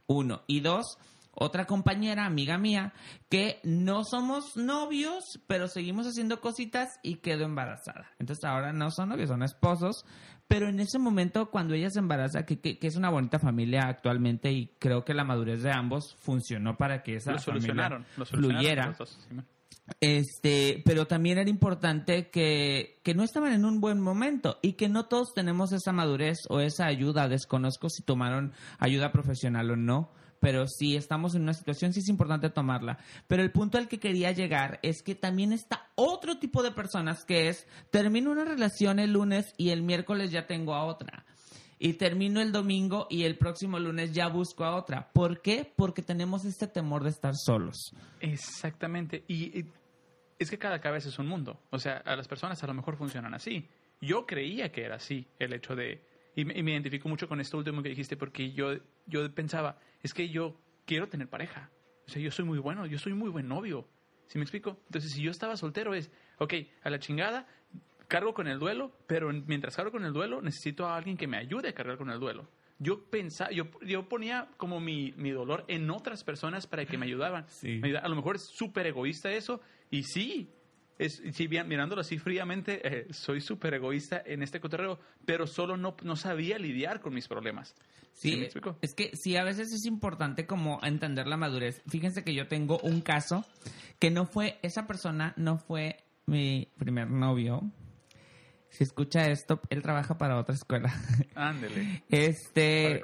Uno. 0.06 0.42
Y 0.46 0.60
dos, 0.60 0.98
otra 1.32 1.64
compañera, 1.66 2.24
amiga 2.24 2.56
mía, 2.58 2.92
que 3.28 3.58
no 3.64 4.04
somos 4.04 4.56
novios, 4.56 5.40
pero 5.48 5.66
seguimos 5.68 6.06
haciendo 6.06 6.40
cositas 6.40 6.88
y 7.02 7.16
quedó 7.16 7.44
embarazada. 7.44 8.10
Entonces 8.18 8.44
ahora 8.44 8.72
no 8.72 8.90
son 8.90 9.08
novios, 9.08 9.28
son 9.28 9.42
esposos. 9.42 10.04
Pero 10.48 10.68
en 10.68 10.78
ese 10.78 11.00
momento, 11.00 11.50
cuando 11.50 11.74
ella 11.74 11.90
se 11.90 11.98
embaraza, 11.98 12.46
que, 12.46 12.60
que- 12.60 12.78
que 12.78 12.86
es 12.86 12.94
una 12.94 13.10
bonita 13.10 13.40
familia 13.40 13.88
actualmente 13.88 14.52
y 14.52 14.68
creo 14.78 15.04
que 15.04 15.12
la 15.12 15.24
madurez 15.24 15.64
de 15.64 15.72
ambos 15.72 16.14
funcionó 16.20 16.76
para 16.76 17.02
que 17.02 17.16
esa 17.16 17.32
Lo 17.32 17.38
familia 17.40 17.60
solucionaron. 17.62 18.06
Lo 18.16 18.24
solucionaron 18.24 18.60
fluyera. 18.60 18.86
los 18.86 18.98
dos, 18.98 19.18
Simón. 19.28 19.46
Este, 20.00 20.82
pero 20.84 21.06
también 21.06 21.38
era 21.38 21.48
importante 21.48 22.28
que, 22.30 22.98
que 23.04 23.14
no 23.14 23.22
estaban 23.22 23.52
en 23.52 23.64
un 23.64 23.80
buen 23.80 24.00
momento 24.00 24.58
y 24.60 24.72
que 24.72 24.88
no 24.88 25.06
todos 25.06 25.32
tenemos 25.34 25.72
esa 25.72 25.92
madurez 25.92 26.38
o 26.48 26.60
esa 26.60 26.86
ayuda. 26.86 27.28
Desconozco 27.28 27.88
si 27.88 28.02
tomaron 28.02 28.52
ayuda 28.78 29.12
profesional 29.12 29.70
o 29.70 29.76
no, 29.76 30.10
pero 30.40 30.66
si 30.66 30.96
estamos 30.96 31.34
en 31.34 31.42
una 31.42 31.54
situación, 31.54 31.92
sí 31.92 32.00
es 32.00 32.08
importante 32.08 32.50
tomarla. 32.50 32.98
Pero 33.26 33.42
el 33.42 33.52
punto 33.52 33.78
al 33.78 33.88
que 33.88 33.98
quería 33.98 34.32
llegar 34.32 34.80
es 34.82 35.02
que 35.02 35.14
también 35.14 35.52
está 35.52 35.88
otro 35.94 36.38
tipo 36.38 36.62
de 36.62 36.72
personas 36.72 37.24
que 37.24 37.48
es, 37.48 37.66
termino 37.90 38.30
una 38.30 38.44
relación 38.44 38.98
el 38.98 39.12
lunes 39.12 39.54
y 39.56 39.70
el 39.70 39.82
miércoles 39.82 40.30
ya 40.30 40.46
tengo 40.46 40.74
a 40.74 40.84
otra. 40.84 41.24
Y 41.78 41.94
termino 41.94 42.40
el 42.40 42.52
domingo 42.52 43.06
y 43.10 43.24
el 43.24 43.36
próximo 43.36 43.78
lunes 43.78 44.12
ya 44.12 44.28
busco 44.28 44.64
a 44.64 44.76
otra. 44.76 45.10
¿Por 45.12 45.42
qué? 45.42 45.70
Porque 45.76 46.02
tenemos 46.02 46.44
este 46.44 46.66
temor 46.66 47.04
de 47.04 47.10
estar 47.10 47.34
solos. 47.34 47.92
Exactamente. 48.20 49.24
Y, 49.28 49.66
es 50.38 50.50
que 50.50 50.58
cada 50.58 50.80
cabeza 50.80 51.08
es 51.08 51.18
un 51.18 51.26
mundo. 51.26 51.60
O 51.70 51.78
sea, 51.78 51.98
a 51.98 52.16
las 52.16 52.28
personas 52.28 52.62
a 52.62 52.66
lo 52.66 52.74
mejor 52.74 52.96
funcionan 52.96 53.34
así. 53.34 53.68
Yo 54.00 54.26
creía 54.26 54.72
que 54.72 54.84
era 54.84 54.96
así 54.96 55.26
el 55.38 55.52
hecho 55.52 55.76
de... 55.76 56.02
Y 56.34 56.44
me, 56.44 56.58
y 56.58 56.62
me 56.62 56.72
identifico 56.72 57.08
mucho 57.08 57.28
con 57.28 57.40
esto 57.40 57.56
último 57.56 57.82
que 57.82 57.88
dijiste 57.88 58.16
porque 58.16 58.52
yo, 58.52 58.74
yo 59.06 59.34
pensaba, 59.34 59.78
es 60.02 60.12
que 60.12 60.28
yo 60.28 60.58
quiero 60.84 61.08
tener 61.08 61.28
pareja. 61.28 61.70
O 62.06 62.10
sea, 62.10 62.22
yo 62.22 62.30
soy 62.30 62.44
muy 62.44 62.58
bueno, 62.58 62.86
yo 62.86 62.98
soy 62.98 63.14
muy 63.14 63.30
buen 63.30 63.48
novio. 63.48 63.88
¿Sí 64.28 64.38
me 64.38 64.44
explico? 64.44 64.78
Entonces, 64.86 65.12
si 65.12 65.22
yo 65.22 65.30
estaba 65.30 65.56
soltero 65.56 65.94
es, 65.94 66.10
ok, 66.38 66.54
a 66.82 66.90
la 66.90 66.98
chingada, 66.98 67.46
cargo 68.08 68.34
con 68.34 68.46
el 68.48 68.58
duelo, 68.58 68.92
pero 69.06 69.30
en- 69.30 69.44
mientras 69.46 69.76
cargo 69.76 69.92
con 69.92 70.04
el 70.04 70.12
duelo, 70.12 70.40
necesito 70.42 70.86
a 70.86 70.96
alguien 70.96 71.16
que 71.16 71.26
me 71.26 71.36
ayude 71.36 71.68
a 71.68 71.74
cargar 71.74 71.96
con 71.98 72.10
el 72.10 72.18
duelo. 72.20 72.48
Yo 72.78 73.04
pensaba, 73.04 73.50
yo, 73.52 73.64
yo 73.82 74.06
ponía 74.08 74.48
como 74.58 74.80
mi, 74.80 75.12
mi 75.16 75.30
dolor 75.30 75.64
en 75.68 75.90
otras 75.90 76.24
personas 76.24 76.66
para 76.66 76.84
que 76.84 76.98
me 76.98 77.06
ayudaban. 77.06 77.46
Sí. 77.50 77.78
Me 77.82 77.96
A 77.96 78.06
lo 78.08 78.16
mejor 78.16 78.36
es 78.36 78.42
súper 78.42 78.86
egoísta 78.86 79.30
eso, 79.32 79.60
y 79.90 80.02
sí, 80.02 80.50
es, 80.98 81.20
bien, 81.48 81.68
mirándolo 81.68 82.00
así 82.00 82.18
fríamente, 82.18 82.80
eh, 82.84 83.06
soy 83.12 83.40
súper 83.40 83.74
egoísta 83.74 84.22
en 84.24 84.42
este 84.42 84.60
cotorreo, 84.60 84.98
pero 85.24 85.46
solo 85.46 85.76
no, 85.76 85.96
no 86.02 86.16
sabía 86.16 86.58
lidiar 86.58 87.00
con 87.00 87.12
mis 87.14 87.28
problemas. 87.28 87.74
Sí, 88.12 88.30
¿Sí 88.30 88.36
me 88.38 88.44
explico? 88.44 88.78
es 88.80 88.94
que 88.94 89.14
sí, 89.14 89.36
a 89.36 89.44
veces 89.44 89.72
es 89.72 89.84
importante 89.84 90.46
como 90.46 90.80
entender 90.82 91.26
la 91.26 91.36
madurez. 91.36 91.82
Fíjense 91.88 92.24
que 92.24 92.32
yo 92.34 92.46
tengo 92.48 92.78
un 92.82 93.02
caso 93.02 93.44
que 93.98 94.10
no 94.10 94.24
fue, 94.26 94.58
esa 94.62 94.86
persona 94.86 95.34
no 95.36 95.58
fue 95.58 96.02
mi 96.26 96.68
primer 96.78 97.10
novio. 97.10 97.62
Si 98.76 98.84
escucha 98.84 99.30
esto, 99.30 99.62
él 99.70 99.80
trabaja 99.80 100.18
para 100.18 100.38
otra 100.38 100.54
escuela. 100.54 100.92
Ándele. 101.34 102.04
Este. 102.10 103.00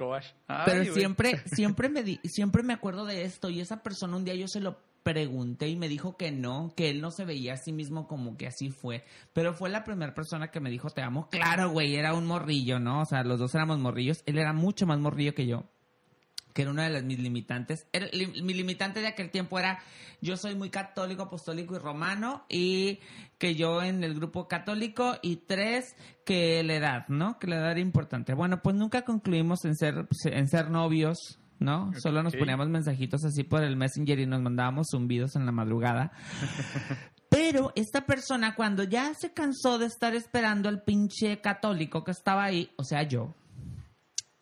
Ay, 0.46 0.62
pero 0.66 0.82
güey. 0.82 0.92
siempre, 0.92 1.40
siempre 1.46 1.88
me 1.88 2.02
di, 2.02 2.20
siempre 2.24 2.62
me 2.62 2.74
acuerdo 2.74 3.06
de 3.06 3.24
esto 3.24 3.48
y 3.48 3.58
esa 3.58 3.82
persona 3.82 4.18
un 4.18 4.24
día 4.26 4.34
yo 4.34 4.48
se 4.48 4.60
lo 4.60 4.76
pregunté 5.02 5.68
y 5.68 5.76
me 5.76 5.88
dijo 5.88 6.18
que 6.18 6.30
no, 6.30 6.74
que 6.76 6.90
él 6.90 7.00
no 7.00 7.10
se 7.10 7.24
veía 7.24 7.54
a 7.54 7.56
sí 7.56 7.72
mismo 7.72 8.06
como 8.06 8.36
que 8.36 8.46
así 8.46 8.68
fue, 8.68 9.02
pero 9.32 9.54
fue 9.54 9.70
la 9.70 9.82
primera 9.82 10.12
persona 10.12 10.50
que 10.50 10.60
me 10.60 10.68
dijo 10.68 10.90
te 10.90 11.00
amo. 11.00 11.28
Claro, 11.30 11.70
güey, 11.70 11.96
era 11.96 12.12
un 12.12 12.26
morrillo, 12.26 12.78
¿no? 12.78 13.00
O 13.00 13.06
sea, 13.06 13.24
los 13.24 13.38
dos 13.38 13.54
éramos 13.54 13.78
morrillos, 13.78 14.22
él 14.26 14.36
era 14.36 14.52
mucho 14.52 14.86
más 14.86 14.98
morrillo 14.98 15.34
que 15.34 15.46
yo 15.46 15.64
que 16.54 16.62
era 16.62 16.70
una 16.70 16.84
de 16.84 16.90
las 16.90 17.02
mis 17.04 17.18
limitantes. 17.18 17.86
Era- 17.92 18.06
li- 18.12 18.42
mi 18.42 18.54
limitante 18.54 19.00
de 19.00 19.06
aquel 19.08 19.30
tiempo 19.30 19.58
era 19.58 19.78
yo 20.20 20.36
soy 20.36 20.54
muy 20.54 20.70
católico, 20.70 21.22
apostólico 21.24 21.74
y 21.74 21.78
romano 21.78 22.44
y 22.48 23.00
que 23.38 23.54
yo 23.54 23.82
en 23.82 24.04
el 24.04 24.14
grupo 24.14 24.46
católico 24.48 25.16
y 25.22 25.36
tres 25.36 25.96
que 26.24 26.62
la 26.62 26.74
edad, 26.74 27.08
¿no? 27.08 27.38
Que 27.38 27.48
la 27.48 27.56
edad 27.56 27.70
era 27.72 27.80
importante. 27.80 28.34
Bueno, 28.34 28.62
pues 28.62 28.76
nunca 28.76 29.02
concluimos 29.02 29.64
en 29.64 29.74
ser 29.76 30.06
en 30.26 30.48
ser 30.48 30.70
novios, 30.70 31.40
¿no? 31.58 31.90
Solo 31.98 32.22
nos 32.22 32.36
poníamos 32.36 32.68
mensajitos 32.68 33.24
así 33.24 33.42
por 33.44 33.62
el 33.64 33.76
Messenger 33.76 34.18
y 34.20 34.26
nos 34.26 34.40
mandábamos 34.42 34.88
zumbidos 34.92 35.34
en 35.36 35.46
la 35.46 35.52
madrugada. 35.52 36.12
Pero 37.28 37.72
esta 37.76 38.04
persona 38.04 38.54
cuando 38.54 38.84
ya 38.84 39.14
se 39.14 39.32
cansó 39.32 39.78
de 39.78 39.86
estar 39.86 40.14
esperando 40.14 40.68
al 40.68 40.82
pinche 40.82 41.40
católico 41.40 42.04
que 42.04 42.10
estaba 42.10 42.44
ahí, 42.44 42.70
o 42.76 42.84
sea, 42.84 43.04
yo, 43.04 43.34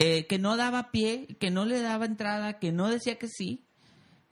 eh, 0.00 0.26
que 0.26 0.38
no 0.38 0.56
daba 0.56 0.90
pie, 0.90 1.28
que 1.38 1.50
no 1.50 1.64
le 1.64 1.80
daba 1.80 2.06
entrada, 2.06 2.58
que 2.58 2.72
no 2.72 2.88
decía 2.88 3.18
que 3.18 3.28
sí, 3.28 3.64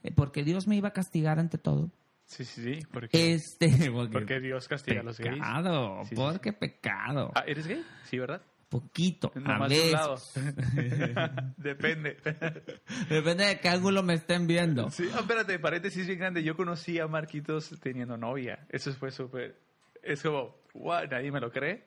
eh, 0.03 0.11
porque 0.13 0.43
Dios 0.43 0.67
me 0.67 0.75
iba 0.75 0.89
a 0.89 0.93
castigar 0.93 1.39
ante 1.39 1.57
todo. 1.57 1.91
Sí, 2.25 2.43
sí, 2.45 2.61
sí. 2.61 2.85
Porque, 2.91 3.33
Este, 3.33 3.69
porque 4.11 4.39
Dios 4.39 4.67
castiga 4.67 5.01
a 5.01 5.03
los 5.03 5.17
gays. 5.19 5.35
pecado, 5.35 6.01
Sí, 6.03 6.09
sí, 6.09 6.15
porque 6.15 6.53
pecado. 6.53 7.31
Ah, 7.35 7.43
¿Eres 7.47 7.65
gay? 7.67 7.83
Sí, 8.03 8.19
¿verdad? 8.19 8.41
Poquito, 8.69 9.31
a 9.33 9.39
un 9.39 9.91
lado. 9.91 10.13
veces. 10.13 10.35
Depende. 11.57 12.17
Depende 13.09 13.45
de 13.45 13.59
qué 13.59 13.67
ángulo 13.69 14.03
me 14.03 14.13
estén 14.13 14.45
viendo. 14.45 14.91
Sí, 14.91 15.09
ah, 15.15 15.21
espérate, 15.21 15.57
paréntesis 15.57 16.05
bien 16.05 16.19
grande. 16.19 16.43
Yo 16.43 16.55
conocí 16.55 16.99
a 16.99 17.07
Marquitos 17.07 17.75
teniendo 17.81 18.15
novia. 18.15 18.67
Eso 18.69 18.93
fue 18.93 19.09
súper... 19.09 19.57
Es 20.03 20.21
como, 20.21 20.55
"What?", 20.75 21.09
nadie 21.09 21.31
me 21.31 21.39
lo 21.39 21.51
cree. 21.51 21.83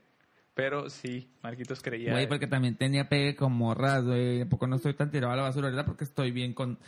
Pero 0.55 0.91
sí, 0.91 1.31
Marquitos 1.43 1.81
creía. 1.81 2.13
Güey, 2.13 2.29
porque 2.29 2.47
también 2.47 2.77
tenía 2.77 3.09
pegue 3.09 3.35
con 3.35 3.53
morras, 3.53 4.05
güey. 4.05 4.43
¿A 4.43 4.49
poco 4.49 4.67
no 4.67 4.77
estoy 4.77 4.95
tan 4.95 5.11
tirado 5.11 5.33
a 5.33 5.37
la 5.37 5.43
basura 5.43 5.69
ahorita? 5.69 5.87
Porque 5.87 6.05
estoy 6.05 6.31
bien 6.31 6.53
con 6.53 6.79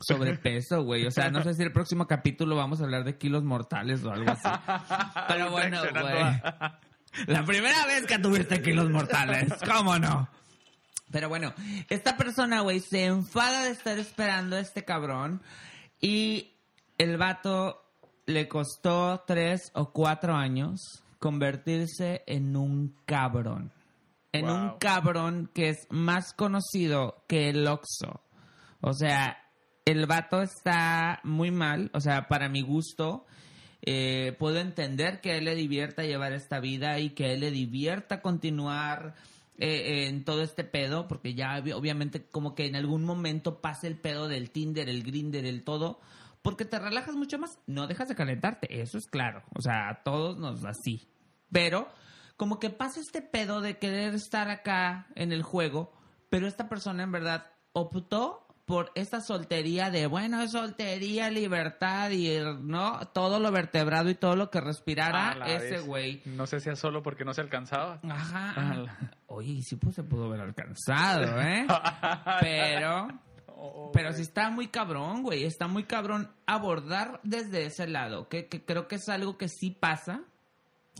sobrepeso, 0.00 0.82
güey. 0.82 1.06
O 1.06 1.10
sea, 1.10 1.30
no 1.30 1.42
sé 1.42 1.54
si 1.54 1.62
el 1.62 1.72
próximo 1.72 2.06
capítulo 2.06 2.56
vamos 2.56 2.80
a 2.80 2.84
hablar 2.84 3.04
de 3.04 3.16
kilos 3.16 3.44
mortales 3.44 4.02
o 4.04 4.10
algo 4.10 4.30
así. 4.30 4.48
Pero 5.28 5.50
bueno, 5.50 5.80
güey. 5.80 7.26
La 7.26 7.44
primera 7.44 7.86
vez 7.86 8.06
que 8.06 8.18
tuviste 8.18 8.60
kilos 8.60 8.90
mortales, 8.90 9.52
¿cómo 9.64 9.98
no? 9.98 10.28
Pero 11.12 11.28
bueno, 11.28 11.54
esta 11.88 12.16
persona, 12.16 12.62
güey, 12.62 12.80
se 12.80 13.04
enfada 13.04 13.64
de 13.64 13.70
estar 13.70 13.96
esperando 14.00 14.56
a 14.56 14.60
este 14.60 14.84
cabrón 14.84 15.40
y 16.00 16.56
el 16.98 17.16
vato 17.16 17.80
le 18.26 18.48
costó 18.48 19.22
tres 19.24 19.70
o 19.74 19.92
cuatro 19.92 20.34
años 20.34 21.03
convertirse 21.28 22.22
en 22.26 22.54
un 22.54 22.94
cabrón. 23.06 23.72
En 24.30 24.50
un 24.50 24.78
cabrón 24.78 25.50
que 25.54 25.70
es 25.70 25.86
más 25.90 26.34
conocido 26.34 27.24
que 27.26 27.48
el 27.48 27.66
Oxo. 27.66 28.20
O 28.82 28.92
sea, 28.92 29.38
el 29.86 30.04
vato 30.06 30.42
está 30.42 31.20
muy 31.24 31.50
mal, 31.50 31.90
o 31.94 32.00
sea, 32.00 32.28
para 32.28 32.50
mi 32.50 32.60
gusto. 32.60 33.24
eh, 33.86 34.34
puedo 34.38 34.58
entender 34.58 35.20
que 35.22 35.32
a 35.32 35.36
él 35.36 35.44
le 35.44 35.54
divierta 35.54 36.02
llevar 36.04 36.32
esta 36.32 36.58
vida 36.60 36.98
y 37.00 37.10
que 37.10 37.24
a 37.26 37.32
él 37.32 37.40
le 37.40 37.50
divierta 37.50 38.20
continuar 38.22 39.14
eh, 39.58 40.08
en 40.08 40.24
todo 40.24 40.42
este 40.42 40.64
pedo, 40.64 41.06
porque 41.06 41.34
ya 41.34 41.58
obvi- 41.58 41.74
obviamente 41.74 42.26
como 42.26 42.54
que 42.54 42.66
en 42.66 42.76
algún 42.76 43.04
momento 43.04 43.60
pasa 43.60 43.86
el 43.86 43.98
pedo 43.98 44.26
del 44.28 44.50
Tinder, 44.50 44.88
el 44.88 45.02
Grinder, 45.02 45.44
el 45.46 45.62
todo, 45.64 46.00
porque 46.42 46.64
te 46.64 46.78
relajas 46.78 47.14
mucho 47.14 47.38
más, 47.38 47.58
no 47.66 47.86
dejas 47.86 48.08
de 48.08 48.14
calentarte, 48.14 48.80
eso 48.80 48.96
es 48.98 49.06
claro, 49.06 49.42
o 49.54 49.60
sea, 49.60 49.88
a 49.90 50.02
todos 50.02 50.38
nos 50.38 50.64
así, 50.64 51.06
pero 51.50 51.88
como 52.36 52.58
que 52.58 52.70
pasa 52.70 53.00
este 53.00 53.22
pedo 53.22 53.60
de 53.60 53.78
querer 53.78 54.14
estar 54.14 54.48
acá 54.48 55.06
en 55.14 55.32
el 55.32 55.42
juego, 55.42 55.92
pero 56.30 56.46
esta 56.46 56.68
persona 56.68 57.02
en 57.02 57.12
verdad 57.12 57.52
optó 57.72 58.44
por 58.64 58.90
esta 58.94 59.20
soltería 59.20 59.90
de, 59.90 60.06
bueno, 60.06 60.40
es 60.40 60.52
soltería, 60.52 61.30
libertad 61.30 62.10
y, 62.10 62.38
¿no? 62.62 62.98
Todo 63.12 63.38
lo 63.38 63.52
vertebrado 63.52 64.08
y 64.08 64.14
todo 64.14 64.36
lo 64.36 64.50
que 64.50 64.60
respirara 64.60 65.36
ese 65.46 65.80
güey. 65.80 66.22
No 66.24 66.46
sé 66.46 66.60
si 66.60 66.70
es 66.70 66.78
solo 66.78 67.02
porque 67.02 67.24
no 67.24 67.34
se 67.34 67.42
alcanzaba. 67.42 68.00
Ajá. 68.08 68.54
Ah, 68.56 69.10
Oye, 69.26 69.60
sí 69.62 69.76
pues 69.76 69.94
se 69.94 70.02
pudo 70.02 70.26
haber 70.26 70.40
alcanzado, 70.40 71.40
¿eh? 71.40 71.66
Pero... 72.40 73.08
Oh, 73.56 73.92
Pero 73.92 74.12
sí 74.12 74.22
está 74.22 74.50
muy 74.50 74.68
cabrón, 74.68 75.22
güey. 75.22 75.44
Está 75.44 75.68
muy 75.68 75.84
cabrón 75.84 76.30
abordar 76.46 77.20
desde 77.22 77.66
ese 77.66 77.86
lado. 77.86 78.28
Que, 78.28 78.46
que 78.46 78.64
creo 78.64 78.88
que 78.88 78.96
es 78.96 79.08
algo 79.08 79.38
que 79.38 79.48
sí 79.48 79.70
pasa. 79.70 80.22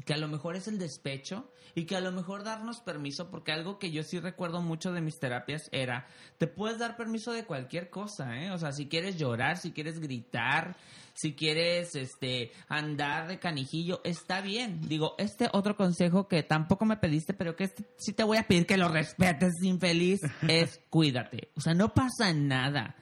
Que 0.04 0.14
a 0.14 0.18
lo 0.18 0.28
mejor 0.28 0.56
es 0.56 0.68
el 0.68 0.78
despecho. 0.78 1.50
Y 1.74 1.86
que 1.86 1.96
a 1.96 2.00
lo 2.00 2.12
mejor 2.12 2.44
darnos 2.44 2.80
permiso. 2.80 3.30
Porque 3.30 3.52
algo 3.52 3.78
que 3.78 3.90
yo 3.90 4.02
sí 4.02 4.20
recuerdo 4.20 4.62
mucho 4.62 4.92
de 4.92 5.00
mis 5.00 5.18
terapias 5.18 5.68
era. 5.72 6.06
Te 6.38 6.46
puedes 6.46 6.78
dar 6.78 6.96
permiso 6.96 7.32
de 7.32 7.44
cualquier 7.44 7.90
cosa, 7.90 8.40
¿eh? 8.40 8.50
O 8.50 8.58
sea, 8.58 8.72
si 8.72 8.88
quieres 8.88 9.16
llorar, 9.16 9.56
si 9.58 9.72
quieres 9.72 10.00
gritar. 10.00 10.76
Si 11.16 11.34
quieres 11.34 11.94
este 11.94 12.50
andar 12.68 13.28
de 13.28 13.38
canijillo, 13.38 14.00
está 14.02 14.40
bien. 14.40 14.80
Digo, 14.88 15.14
este 15.18 15.48
otro 15.52 15.76
consejo 15.76 16.26
que 16.26 16.42
tampoco 16.42 16.84
me 16.86 16.96
pediste, 16.96 17.34
pero 17.34 17.54
que 17.54 17.64
este 17.64 17.84
sí 17.98 18.12
te 18.12 18.24
voy 18.24 18.36
a 18.36 18.48
pedir 18.48 18.66
que 18.66 18.76
lo 18.76 18.88
respetes, 18.88 19.52
infeliz, 19.62 20.20
es 20.48 20.80
cuídate. 20.90 21.50
O 21.56 21.60
sea, 21.60 21.72
no 21.72 21.94
pasa 21.94 22.32
nada. 22.32 22.96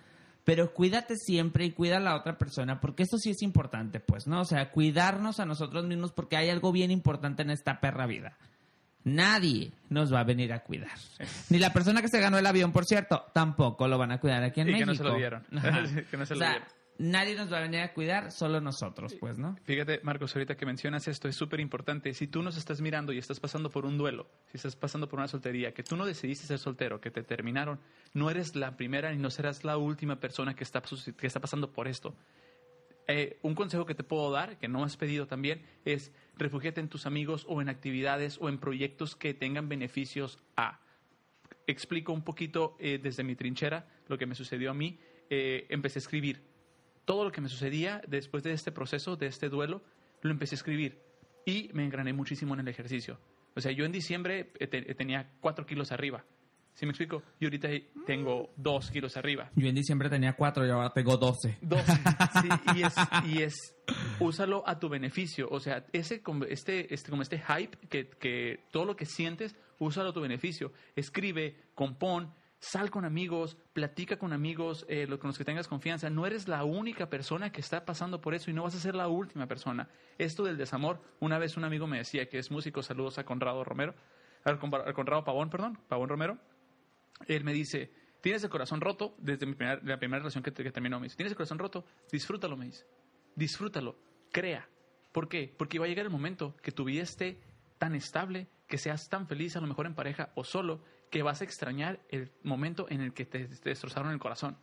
Pero 0.45 0.73
cuídate 0.75 1.17
siempre 1.17 1.65
y 1.65 1.71
cuida 1.71 1.99
a 1.99 2.01
la 2.01 2.17
otra 2.17 2.37
persona, 2.37 2.81
porque 2.81 3.05
eso 3.05 3.17
sí 3.17 3.31
es 3.31 3.43
importante, 3.43 4.01
pues, 4.01 4.27
¿no? 4.27 4.41
O 4.41 4.45
sea, 4.45 4.71
cuidarnos 4.71 5.39
a 5.39 5.47
nosotros 5.47 5.85
mismos 5.87 6.13
porque 6.13 6.37
hay 6.37 6.51
algo 6.51 6.73
bien 6.73 6.91
importante 6.91 7.43
en 7.43 7.51
esta 7.51 7.81
perra 7.81 8.07
vida. 8.07 8.37
Nadie 9.05 9.73
nos 9.89 10.13
va 10.13 10.21
a 10.21 10.25
venir 10.25 10.53
a 10.53 10.61
cuidar. 10.63 10.97
Ni 11.51 11.59
la 11.59 11.73
persona 11.73 12.03
que 12.03 12.09
se 12.09 12.21
ganó 12.21 12.39
el 12.39 12.47
avión, 12.47 12.73
por 12.73 12.85
cierto, 12.85 13.25
tampoco 13.33 13.89
lo 13.89 13.99
van 13.99 14.13
a 14.13 14.19
cuidar 14.21 14.43
aquí 14.45 14.61
en 14.61 14.69
Y 14.71 14.75
que 14.79 14.87
México. 14.87 15.05
no 15.05 15.11
se 15.11 15.13
lo 15.13 15.17
dieron. 15.17 15.43
Que 16.11 16.17
no 16.17 16.27
se 16.27 16.35
o 16.35 16.37
lo 16.37 16.41
sea, 16.45 16.51
dieron. 16.51 16.69
Nadie 17.03 17.35
nos 17.35 17.53
va 17.53 17.59
a 17.59 17.63
venir 17.63 17.81
a 17.81 17.93
cuidar, 17.93 18.31
solo 18.31 18.61
nosotros, 18.61 19.15
pues, 19.15 19.37
¿no? 19.37 19.57
Fíjate, 19.65 20.01
Marcos, 20.03 20.35
ahorita 20.35 20.57
que 20.57 20.65
mencionas 20.65 21.09
esto, 21.09 21.29
es 21.29 21.37
súper 21.37 21.61
importante. 21.61 22.15
Si 22.15 22.29
tú 22.29 22.43
nos 22.43 22.57
estás 22.57 22.81
mirando 22.81 23.13
y 23.13 23.19
estás 23.19 23.41
pasando 23.41 23.71
por 23.71 23.85
un 23.85 23.99
duelo, 23.99 24.31
si 24.51 24.57
estás 24.57 24.77
pasando 24.77 25.09
por 25.09 25.19
una 25.19 25.29
soltería, 25.29 25.75
que 25.75 25.83
tú 25.83 25.97
no 25.97 26.07
decidiste 26.07 26.47
ser 26.47 26.59
soltero, 26.59 27.01
que 27.01 27.11
te 27.11 27.23
terminaron, 27.23 27.81
no 28.15 28.31
eres 28.31 28.55
la 28.55 28.77
primera 28.77 29.13
y 29.13 29.19
no 29.19 29.31
serás 29.31 29.65
la 29.65 29.77
última 29.77 30.21
persona 30.21 30.55
que 30.55 30.65
está, 30.65 30.83
que 30.83 31.27
está 31.27 31.41
pasando 31.41 31.73
por 31.73 31.89
esto. 31.89 32.15
Eh, 33.09 33.39
un 33.43 33.55
consejo 33.55 33.85
que 33.85 33.97
te 33.97 34.05
puedo 34.05 34.31
dar, 34.31 34.59
que 34.59 34.69
no 34.69 34.85
has 34.85 34.97
pedido 34.97 35.27
también, 35.27 35.63
es 35.85 36.13
refúgiate 36.37 36.81
en 36.81 36.89
tus 36.89 37.05
amigos 37.07 37.45
o 37.49 37.61
en 37.61 37.69
actividades 37.69 38.39
o 38.41 38.49
en 38.49 38.59
proyectos 38.59 39.17
que 39.17 39.35
tengan 39.35 39.69
beneficios 39.69 40.39
a. 40.57 40.81
Explico 41.67 42.13
un 42.13 42.23
poquito 42.23 42.77
eh, 42.79 43.01
desde 43.03 43.25
mi 43.25 43.35
trinchera 43.35 43.89
lo 44.07 44.19
que 44.19 44.27
me 44.27 44.35
sucedió 44.35 44.71
a 44.71 44.75
mí. 44.75 44.99
Eh, 45.31 45.67
empecé 45.69 45.99
a 45.99 46.01
escribir 46.01 46.52
todo 47.05 47.25
lo 47.25 47.33
que 47.33 47.41
me 47.41 47.49
sucedía 47.49 48.01
después 48.07 48.43
de 48.43 48.53
este 48.53 48.73
proceso, 48.73 49.17
de 49.17 49.27
este 49.27 49.49
duelo, 49.49 49.83
lo 50.23 50.31
empecé 50.31 50.55
a 50.55 50.59
escribir 50.59 50.99
y 51.45 51.71
me 51.73 51.85
engrané 51.85 52.13
muchísimo 52.13 52.55
en 52.55 52.61
el 52.61 52.69
ejercicio. 52.69 53.19
O 53.55 53.61
sea, 53.61 53.73
yo 53.73 53.85
en 53.85 53.93
diciembre 53.93 54.53
eh, 54.59 54.67
te- 54.67 54.91
eh, 54.91 54.95
tenía 54.95 55.31
cuatro 55.41 55.67
kilos 55.67 55.93
arriba. 55.93 56.25
¿Sí 56.75 56.87
me 56.87 56.93
explico? 56.93 57.23
Y 57.39 57.45
ahorita 57.45 57.69
tengo 58.07 58.51
dos 58.57 58.91
kilos 58.91 59.19
arriba. 59.19 59.51
Yo 59.57 59.69
en 59.69 59.75
diciembre 59.75 60.09
tenía 60.09 60.33
cuatro 60.33 60.67
y 60.67 60.71
ahora 60.71 60.91
tengo 60.91 61.19
doce. 61.19 61.59
Sí, 61.61 62.49
y 62.77 62.83
es, 62.83 62.95
y 63.27 63.43
es, 63.43 63.55
úsalo 64.21 64.63
a 64.67 64.79
tu 64.79 64.89
beneficio. 64.89 65.49
O 65.51 65.61
sea, 65.61 65.85
ese, 65.93 66.23
este, 66.49 66.95
este, 66.95 67.11
como 67.11 67.21
este 67.21 67.39
hype, 67.39 67.77
que, 67.89 68.09
que 68.09 68.61
todo 68.71 68.87
lo 68.87 68.97
que 68.97 69.05
sientes, 69.05 69.55
úsalo 69.81 70.11
a 70.11 70.13
tu 70.15 70.23
beneficio. 70.23 70.73
Escribe, 70.97 71.57
compón, 71.75 72.33
sal 72.65 72.91
con 72.93 73.05
amigos, 73.05 73.57
platica 73.73 74.17
con 74.19 74.33
amigos, 74.33 74.87
eh, 74.89 75.09
con 75.19 75.29
los 75.29 75.37
que 75.37 75.45
tengas 75.45 75.67
confianza. 75.67 76.09
No 76.11 76.27
eres 76.27 76.47
la 76.47 76.63
única 76.63 77.11
persona 77.11 77.51
que 77.51 77.61
está 77.61 77.85
pasando 77.85 78.21
por 78.21 78.35
eso 78.35 78.53
y 78.53 78.55
no 78.55 78.63
vas 78.63 78.77
a 78.77 78.79
ser 78.79 78.95
la 78.95 79.09
última 79.09 79.49
persona. 79.49 79.89
Esto 80.17 80.45
del 80.45 80.57
desamor, 80.57 81.03
una 81.19 81.39
vez 81.39 81.57
un 81.57 81.65
amigo 81.65 81.89
me 81.89 81.99
decía 81.99 82.29
que 82.29 82.39
es 82.39 82.53
músico, 82.53 82.81
saludos 82.85 83.19
a 83.19 83.25
Conrado 83.25 83.65
Romero, 83.65 83.97
a 84.45 84.57
Con- 84.61 84.73
a 84.75 84.93
Conrado 84.93 85.25
Pavón, 85.25 85.51
perdón, 85.51 85.77
Pavón 85.89 86.09
Romero 86.09 86.39
él 87.27 87.45
me 87.45 87.53
dice, 87.53 87.93
tienes 88.21 88.43
el 88.45 88.51
corazón 88.51 88.81
roto, 88.81 89.15
desde 89.19 89.47
la 89.83 89.99
primera 89.99 90.19
relación 90.21 90.43
que, 90.43 90.53
que 90.53 90.71
terminó, 90.73 90.99
me 91.01 91.07
dice, 91.07 91.17
tienes 91.17 91.33
el 91.33 91.37
corazón 91.37 91.59
roto, 91.59 91.85
disfrútalo, 92.11 92.57
me 92.57 92.67
dice, 92.67 92.85
disfrútalo, 93.37 93.97
crea. 94.33 94.69
¿Por 95.13 95.29
qué? 95.29 95.55
Porque 95.59 95.79
va 95.79 95.85
a 95.85 95.89
llegar 95.89 96.07
el 96.07 96.11
momento 96.11 96.57
que 96.63 96.73
tu 96.73 96.85
vida 96.85 97.03
esté 97.03 97.39
tan 97.79 97.95
estable, 97.95 98.49
que 98.67 98.79
seas 98.79 99.09
tan 99.09 99.27
feliz, 99.29 99.57
a 99.57 99.61
lo 99.61 99.67
mejor 99.67 99.87
en 99.87 99.95
pareja 99.95 100.33
o 100.37 100.43
solo, 100.45 100.83
que 101.13 101.23
vas 101.23 101.43
a 101.43 101.45
extrañar 101.45 102.01
el 102.09 102.33
momento 102.43 102.87
en 102.89 103.03
el 103.03 103.13
que 103.13 103.27
te, 103.27 103.47
destrozaron 103.47 104.13
el 104.13 104.19
corazón. 104.19 104.57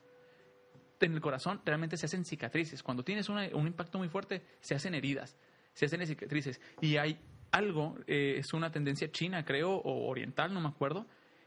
En 0.99 1.13
el 1.13 1.21
corazón 1.21 1.62
realmente 1.63 1.95
se 1.95 2.07
hacen 2.07 2.25
cicatrices. 2.25 2.81
Cuando 2.81 3.03
tienes 3.03 3.29
un 3.29 3.67
impacto 3.67 3.99
muy 3.99 4.09
fuerte, 4.09 4.43
se 4.59 4.73
hacen 4.73 4.95
heridas, 4.95 5.38
se 5.73 5.85
hacen 5.85 6.05
cicatrices. 6.07 6.59
Y 6.81 6.97
hay 6.97 7.19
algo, 7.51 7.99
eh, 8.07 8.38
es 8.39 8.51
una 8.51 8.71
tendencia 8.71 9.12
china, 9.12 9.45
creo, 9.45 9.75
o 9.75 10.09
oriental, 10.09 10.51
no 10.51 10.59
me 10.59 10.69
acuerdo, 10.69 11.05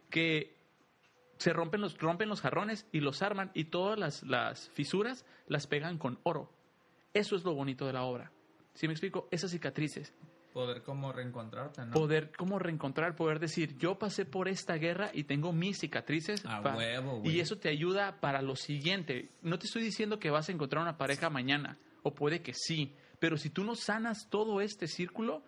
que 0.09 0.55
se 1.37 1.53
rompen 1.53 1.81
los, 1.81 1.99
rompen 1.99 2.29
los 2.29 2.41
jarrones 2.41 2.87
y 2.93 3.01
los 3.01 3.23
arman 3.23 3.51
y 3.55 3.65
todas 3.65 3.99
las, 3.99 4.23
las 4.23 4.71
fisuras 4.71 5.27
las 5.49 5.67
pegan 5.67 5.99
con 5.99 6.21
oro. 6.23 6.49
Eso 7.13 7.35
es 7.35 7.43
lo 7.43 7.55
bonito 7.55 7.89
de 7.89 7.93
la 7.93 8.05
obra. 8.05 8.31
¿Sí 8.75 8.87
me 8.87 8.93
explico? 8.93 9.27
Esas 9.33 9.51
cicatrices. 9.51 10.15
Poder 10.53 10.83
como 10.83 11.13
reencontrarte, 11.13 11.85
¿no? 11.87 11.93
Poder, 11.93 12.33
como 12.37 12.59
reencontrar, 12.59 13.17
poder 13.17 13.39
decir, 13.39 13.79
yo 13.79 13.99
pasé 13.99 14.25
por 14.25 14.49
esta 14.49 14.75
guerra 14.75 15.11
y 15.13 15.25
tengo 15.25 15.53
mis 15.53 15.79
cicatrices. 15.79 16.45
A 16.45 16.61
huevo, 16.61 17.21
güey. 17.21 17.37
y 17.37 17.41
eso 17.41 17.57
te 17.57 17.69
ayuda 17.69 18.21
para 18.21 18.43
lo 18.43 18.57
siguiente. 18.57 19.31
No 19.41 19.59
te 19.59 19.67
estoy 19.67 19.83
diciendo 19.83 20.19
que 20.19 20.31
vas 20.31 20.49
a 20.49 20.53
encontrar 20.53 20.83
una 20.83 20.99
pareja 20.99 21.31
mañana, 21.31 21.79
o 22.03 22.15
puede 22.15 22.43
que 22.43 22.53
sí, 22.55 22.95
pero 23.19 23.37
si 23.37 23.51
tú 23.51 23.65
no 23.65 23.75
sanas 23.77 24.29
todo 24.29 24.61
este 24.61 24.89
círculo, 24.89 25.43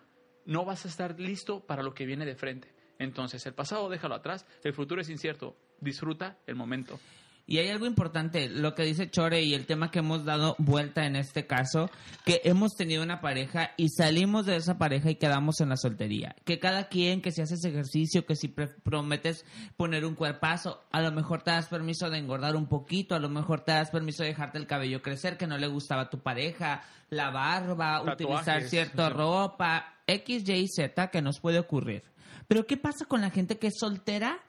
no 0.45 0.65
vas 0.65 0.85
a 0.85 0.87
estar 0.87 1.19
listo 1.19 1.65
para 1.65 1.83
lo 1.83 1.93
que 1.93 2.05
viene 2.05 2.25
de 2.25 2.35
frente. 2.35 2.73
Entonces, 2.97 3.45
el 3.45 3.53
pasado 3.53 3.89
déjalo 3.89 4.15
atrás, 4.15 4.45
el 4.63 4.73
futuro 4.73 5.01
es 5.01 5.09
incierto, 5.09 5.57
disfruta 5.81 6.39
el 6.47 6.55
momento. 6.55 6.99
Y 7.47 7.59
hay 7.59 7.69
algo 7.69 7.85
importante, 7.85 8.49
lo 8.49 8.73
que 8.73 8.83
dice 8.83 9.09
Chore 9.09 9.43
y 9.43 9.53
el 9.53 9.67
tema 9.67 9.91
que 9.91 9.99
hemos 9.99 10.25
dado 10.25 10.55
vuelta 10.57 11.05
en 11.05 11.15
este 11.15 11.45
caso, 11.45 11.91
que 12.25 12.41
hemos 12.43 12.75
tenido 12.75 13.03
una 13.03 13.21
pareja 13.21 13.71
y 13.77 13.89
salimos 13.89 14.47
de 14.47 14.55
esa 14.55 14.79
pareja 14.79 15.11
y 15.11 15.15
quedamos 15.15 15.61
en 15.61 15.69
la 15.69 15.77
soltería. 15.77 16.35
Que 16.43 16.57
cada 16.57 16.87
quien, 16.87 17.21
que 17.21 17.31
si 17.31 17.41
haces 17.41 17.63
ejercicio, 17.63 18.25
que 18.25 18.35
si 18.35 18.47
prometes 18.47 19.45
poner 19.77 20.05
un 20.05 20.15
cuerpazo, 20.15 20.81
a 20.91 21.01
lo 21.01 21.11
mejor 21.11 21.43
te 21.43 21.51
das 21.51 21.67
permiso 21.67 22.09
de 22.09 22.17
engordar 22.17 22.55
un 22.55 22.67
poquito, 22.67 23.13
a 23.13 23.19
lo 23.19 23.29
mejor 23.29 23.61
te 23.61 23.73
das 23.73 23.91
permiso 23.91 24.23
de 24.23 24.29
dejarte 24.29 24.57
el 24.57 24.65
cabello 24.65 25.03
crecer, 25.03 25.37
que 25.37 25.45
no 25.45 25.59
le 25.59 25.67
gustaba 25.67 26.03
a 26.03 26.09
tu 26.09 26.19
pareja, 26.19 26.81
la 27.11 27.29
barba, 27.29 28.01
utilizar 28.01 28.63
cierta 28.63 29.09
ropa, 29.09 29.99
X, 30.07 30.49
Y, 30.49 30.67
Z, 30.67 31.11
que 31.11 31.21
nos 31.21 31.39
puede 31.39 31.59
ocurrir. 31.59 32.03
Pero 32.47 32.65
¿qué 32.65 32.77
pasa 32.77 33.05
con 33.05 33.21
la 33.21 33.29
gente 33.29 33.57
que 33.57 33.67
es 33.67 33.75
soltera? 33.79 34.39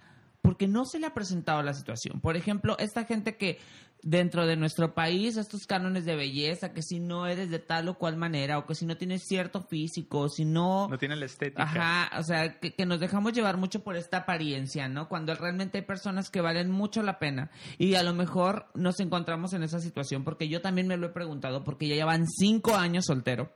Porque 0.46 0.68
no 0.68 0.84
se 0.84 1.00
le 1.00 1.08
ha 1.08 1.12
presentado 1.12 1.60
la 1.60 1.74
situación. 1.74 2.20
Por 2.20 2.36
ejemplo, 2.36 2.76
esta 2.78 3.04
gente 3.04 3.36
que 3.36 3.58
dentro 4.00 4.46
de 4.46 4.54
nuestro 4.54 4.94
país, 4.94 5.36
estos 5.36 5.66
cánones 5.66 6.04
de 6.04 6.14
belleza, 6.14 6.72
que 6.72 6.82
si 6.82 7.00
no 7.00 7.26
eres 7.26 7.50
de 7.50 7.58
tal 7.58 7.88
o 7.88 7.98
cual 7.98 8.16
manera, 8.16 8.56
o 8.56 8.64
que 8.64 8.76
si 8.76 8.86
no 8.86 8.96
tienes 8.96 9.24
cierto 9.24 9.62
físico, 9.62 10.28
si 10.28 10.44
no... 10.44 10.86
No 10.86 10.98
tiene 10.98 11.16
la 11.16 11.26
estética. 11.26 11.64
Ajá, 11.64 12.16
o 12.16 12.22
sea, 12.22 12.60
que, 12.60 12.86
nos 12.86 13.00
dejamos 13.00 13.32
llevar 13.32 13.56
mucho 13.56 13.82
por 13.82 13.96
esta 13.96 14.18
apariencia, 14.18 14.86
¿no? 14.88 15.08
Cuando 15.08 15.34
realmente 15.34 15.78
hay 15.78 15.84
personas 15.84 16.30
que 16.30 16.40
valen 16.40 16.70
mucho 16.70 17.02
la 17.02 17.18
pena. 17.18 17.50
Y 17.76 17.96
a 17.96 18.04
lo 18.04 18.14
mejor 18.14 18.66
nos 18.76 19.00
encontramos 19.00 19.52
en 19.52 19.64
esa 19.64 19.80
situación, 19.80 20.22
porque 20.22 20.46
yo 20.48 20.60
también 20.60 20.86
me 20.86 20.96
lo 20.96 21.08
he 21.08 21.10
preguntado, 21.10 21.64
porque 21.64 21.88
ya 21.88 21.96
llevan 21.96 22.24
cinco 22.28 22.76
años 22.76 23.06
soltero. 23.06 23.50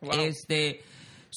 Este 0.00 0.80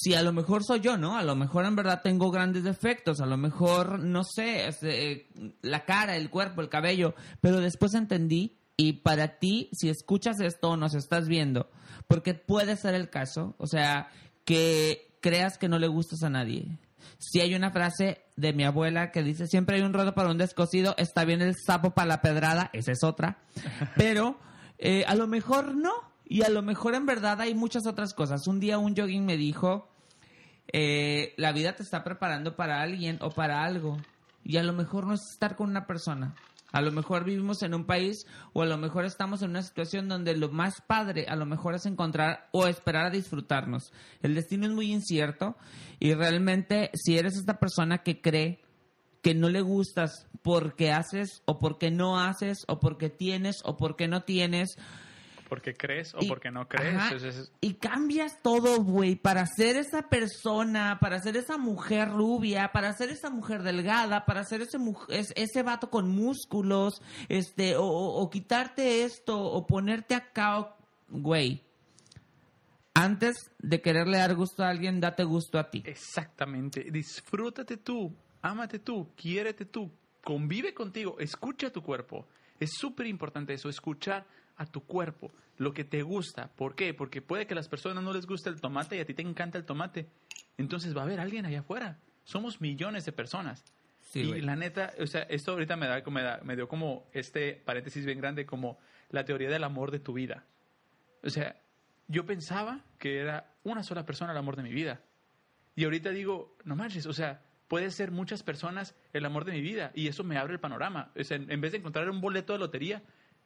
si 0.02 0.16
a 0.16 0.22
lo 0.22 0.32
mejor 0.32 0.64
soy 0.64 0.80
yo, 0.80 0.97
¿no? 0.97 1.18
A 1.18 1.24
lo 1.24 1.36
mejor 1.36 1.66
en 1.66 1.76
verdad 1.76 2.00
tengo 2.02 2.32
grandes 2.32 2.64
defectos, 2.64 3.20
a 3.20 3.26
lo 3.26 3.36
mejor, 3.36 4.00
no 4.00 4.24
sé, 4.24 4.68
este, 4.70 5.28
la 5.62 5.84
cara, 5.84 6.16
el 6.16 6.30
cuerpo, 6.30 6.62
el 6.62 6.70
cabello, 6.70 7.16
pero 7.41 7.60
después 7.60 7.93
entendí 7.93 8.58
y 8.78 8.93
para 8.93 9.39
ti, 9.39 9.70
si 9.74 9.89
escuchas 9.89 10.39
esto 10.39 10.70
o 10.70 10.78
nos 10.78 10.95
estás 10.95 11.28
viendo, 11.28 11.70
porque 12.08 12.34
puede 12.34 12.78
ser 12.78 12.95
el 12.95 13.10
caso, 13.10 13.56
o 13.58 13.68
sea, 13.68 14.10
que 14.45 15.18
creas 15.20 15.58
que 15.58 15.68
no 15.68 15.80
le 15.80 15.89
gustas 15.89 16.24
a 16.24 16.30
nadie. 16.30 16.80
Si 17.18 17.41
hay 17.41 17.54
una 17.54 17.72
frase 17.72 18.22
de 18.38 18.54
mi 18.54 18.64
abuela 18.64 19.12
que 19.12 19.22
dice, 19.22 19.47
siempre 19.47 19.76
hay 19.76 19.82
un 19.82 19.91
rodo 19.91 20.16
para 20.16 20.32
un 20.32 20.38
descosido, 20.38 20.95
está 20.97 21.26
bien 21.26 21.41
el 21.41 21.56
sapo 21.58 21.89
para 21.89 22.08
la 22.08 22.22
pedrada, 22.22 22.70
esa 22.72 22.93
es 22.93 23.04
otra, 23.04 23.39
pero 23.97 24.39
eh, 24.78 25.04
a 25.08 25.16
lo 25.16 25.28
mejor 25.28 25.76
no, 25.76 25.91
y 26.30 26.44
a 26.44 26.50
lo 26.50 26.62
mejor 26.62 26.94
en 26.94 27.08
verdad 27.08 27.42
hay 27.42 27.56
muchas 27.56 27.88
otras 27.88 28.14
cosas. 28.14 28.48
Un 28.48 28.60
día 28.60 28.78
un 28.78 28.96
jogging 28.96 29.26
me 29.26 29.36
dijo, 29.36 29.90
eh, 30.72 31.34
la 31.38 31.52
vida 31.52 31.76
te 31.76 31.82
está 31.82 32.04
preparando 32.04 32.56
para 32.56 32.82
alguien 32.82 33.18
o 33.22 33.32
para 33.32 33.64
algo. 33.64 33.98
Y 34.44 34.58
a 34.58 34.64
lo 34.64 34.72
mejor 34.72 35.08
no 35.08 35.16
es 35.16 35.22
estar 35.34 35.56
con 35.56 35.72
una 35.72 35.88
persona. 35.88 36.36
A 36.72 36.82
lo 36.82 36.92
mejor 36.92 37.24
vivimos 37.24 37.64
en 37.64 37.74
un 37.74 37.86
país 37.86 38.28
o 38.54 38.62
a 38.62 38.68
lo 38.68 38.78
mejor 38.78 39.06
estamos 39.06 39.42
en 39.42 39.50
una 39.50 39.64
situación 39.64 40.08
donde 40.08 40.38
lo 40.38 40.50
más 40.50 40.82
padre 40.86 41.26
a 41.28 41.36
lo 41.36 41.48
mejor 41.48 41.74
es 41.74 41.88
encontrar 41.88 42.48
o 42.52 42.68
esperar 42.68 43.08
a 43.08 43.10
disfrutarnos. 43.10 43.92
El 44.22 44.36
destino 44.36 44.68
es 44.68 44.72
muy 44.72 44.92
incierto 44.92 45.56
y 46.00 46.14
realmente 46.14 46.92
si 46.94 47.18
eres 47.18 47.38
esta 47.38 47.58
persona 47.58 48.04
que 48.04 48.22
cree 48.22 48.62
que 49.24 49.34
no 49.34 49.50
le 49.50 49.62
gustas 49.62 50.28
porque 50.44 50.92
haces 50.92 51.42
o 51.46 51.58
porque 51.58 51.90
no 51.90 52.20
haces 52.20 52.60
o 52.68 52.80
porque 52.80 53.10
tienes 53.10 53.58
o 53.64 53.76
porque 53.76 54.08
no 54.08 54.22
tienes, 54.22 54.78
porque 55.50 55.74
crees 55.74 56.14
o 56.14 56.20
porque 56.28 56.52
no 56.52 56.70
crees. 56.70 57.52
Y 57.60 57.74
cambias 57.74 58.41
todo, 58.41 58.82
güey, 58.84 59.16
para 59.16 59.45
ser 59.47 59.76
esa 59.76 60.04
persona, 60.04 61.00
para 61.02 61.20
ser 61.20 61.36
esa 61.36 61.58
mujer 61.58 62.10
rubia, 62.10 62.72
para 62.72 62.93
ser 62.93 63.10
esa 63.10 63.30
mujer 63.30 63.64
delgada, 63.64 64.26
para 64.26 64.43
ser 64.45 64.62
ese, 64.62 64.78
ese 65.36 65.64
vato 65.64 65.89
con 65.89 66.10
músculos, 66.10 67.02
este, 67.28 67.74
o, 67.78 68.30
quitarte 68.30 69.04
esto, 69.04 69.38
o 69.38 69.66
ponerte 69.66 70.16
acá, 70.16 70.76
güey. 71.10 71.64
Antes 72.93 73.36
de 73.60 73.82
quererle 73.82 74.18
dar 74.20 74.36
gusto 74.36 74.64
a 74.64 74.70
alguien, 74.70 75.00
date 75.00 75.24
gusto 75.24 75.58
a 75.58 75.70
ti. 75.70 75.84
Exactamente. 75.86 76.86
Disfrútate 76.91 77.78
tú, 77.78 78.16
ámate 78.41 78.80
tú, 78.80 79.10
quiérete 79.16 79.66
tú, 79.66 79.91
convive 80.24 80.74
contigo, 80.74 81.18
escucha 81.20 81.72
tu 81.72 81.82
cuerpo. 81.82 82.28
Es 82.60 82.72
súper 82.78 83.08
importante 83.08 83.54
eso, 83.54 83.70
escuchar 83.70 84.26
a 84.60 84.66
tu 84.66 84.82
cuerpo, 84.82 85.32
lo 85.57 85.74
que 85.74 85.86
te 85.86 86.03
gusta. 86.03 86.49
¿Por 86.49 86.76
qué? 86.76 86.93
Porque 86.93 87.22
puede 87.22 87.47
que 87.47 87.53
a 87.53 87.55
las 87.55 87.70
personas 87.70 88.03
no 88.03 88.14
les 88.14 88.28
guste 88.28 88.49
el 88.49 88.60
tomate 88.60 88.97
y 88.97 88.99
a 88.99 89.05
ti 89.05 89.14
te 89.14 89.22
encanta 89.22 89.57
el 89.57 89.66
tomate. 89.66 90.07
Entonces 90.57 90.95
va 90.95 91.01
a 91.01 91.03
haber 91.05 91.22
alguien 91.22 91.45
allá 91.45 91.62
afuera. 91.62 91.97
Somos 92.26 92.60
millones 92.60 93.05
de 93.05 93.14
personas. 93.14 93.64
y 94.14 94.41
la 94.41 94.57
neta, 94.57 94.93
o 94.99 95.07
sea, 95.07 95.22
esto 95.24 95.53
ahorita 95.53 95.78
me, 95.78 95.88
da, 95.88 96.03
me, 96.05 96.22
da, 96.22 96.41
me 96.43 96.57
dio 96.57 96.68
como 96.68 97.07
este 97.14 97.53
paréntesis 97.53 98.05
bien 98.05 98.20
grande, 98.20 98.45
como 98.45 98.80
la 99.12 99.24
teoría 99.24 99.49
del 99.49 99.64
amor 99.64 99.91
de 99.91 99.99
tu 99.99 100.12
vida. 100.12 100.43
O 101.24 101.30
sea, 101.30 101.55
yo 102.10 102.26
pensaba 102.26 102.82
que 102.97 103.20
era 103.20 103.55
una 103.64 103.82
sola 103.84 104.05
persona 104.05 104.34
el 104.34 104.38
amor 104.38 104.57
de 104.57 104.64
mi 104.64 104.74
vida. 104.74 104.99
Y 105.74 105.86
ahorita 105.86 106.10
digo, 106.10 106.57
no 106.66 106.76
manches, 106.76 107.05
o 107.05 107.14
sea, 107.14 107.41
puede 107.70 107.91
ser 107.91 108.12
muchas 108.12 108.43
personas 108.43 108.93
el 109.14 109.24
amor 109.24 109.45
de 109.45 109.53
mi 109.53 109.62
vida. 109.62 109.91
Y 109.95 110.10
eso 110.10 110.26
me 110.26 110.38
abre 110.38 110.51
el 110.51 110.60
panorama. 110.60 111.14
O 111.18 111.24
sea, 111.24 111.38
en 111.38 111.62
vez 111.62 111.72
de 111.72 111.78
encontrar 111.78 112.10
un 112.10 112.20
boleto 112.20 112.51
de 112.51 112.60
lotería, 112.60 113.03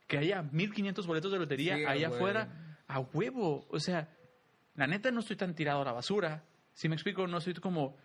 que 0.07 0.17
haya 0.17 0.43
1500 0.43 1.07
boletos 1.07 1.31
de 1.31 1.39
lotería 1.39 1.75
allá 1.89 2.09
afuera 2.09 2.77
a 2.87 2.99
huevo. 2.99 3.65
O 3.69 3.79
sea, 3.79 4.09
la 4.75 4.87
neta 4.87 5.11
no 5.11 5.19
estoy 5.19 5.35
tan 5.35 5.55
tirado 5.55 5.81
a 5.81 5.85
la 5.85 5.91
basura. 5.91 6.43
Si 6.73 6.89
me 6.89 6.95
explico, 6.95 7.27
no 7.27 7.39
soy 7.41 7.53
como, 7.55 7.97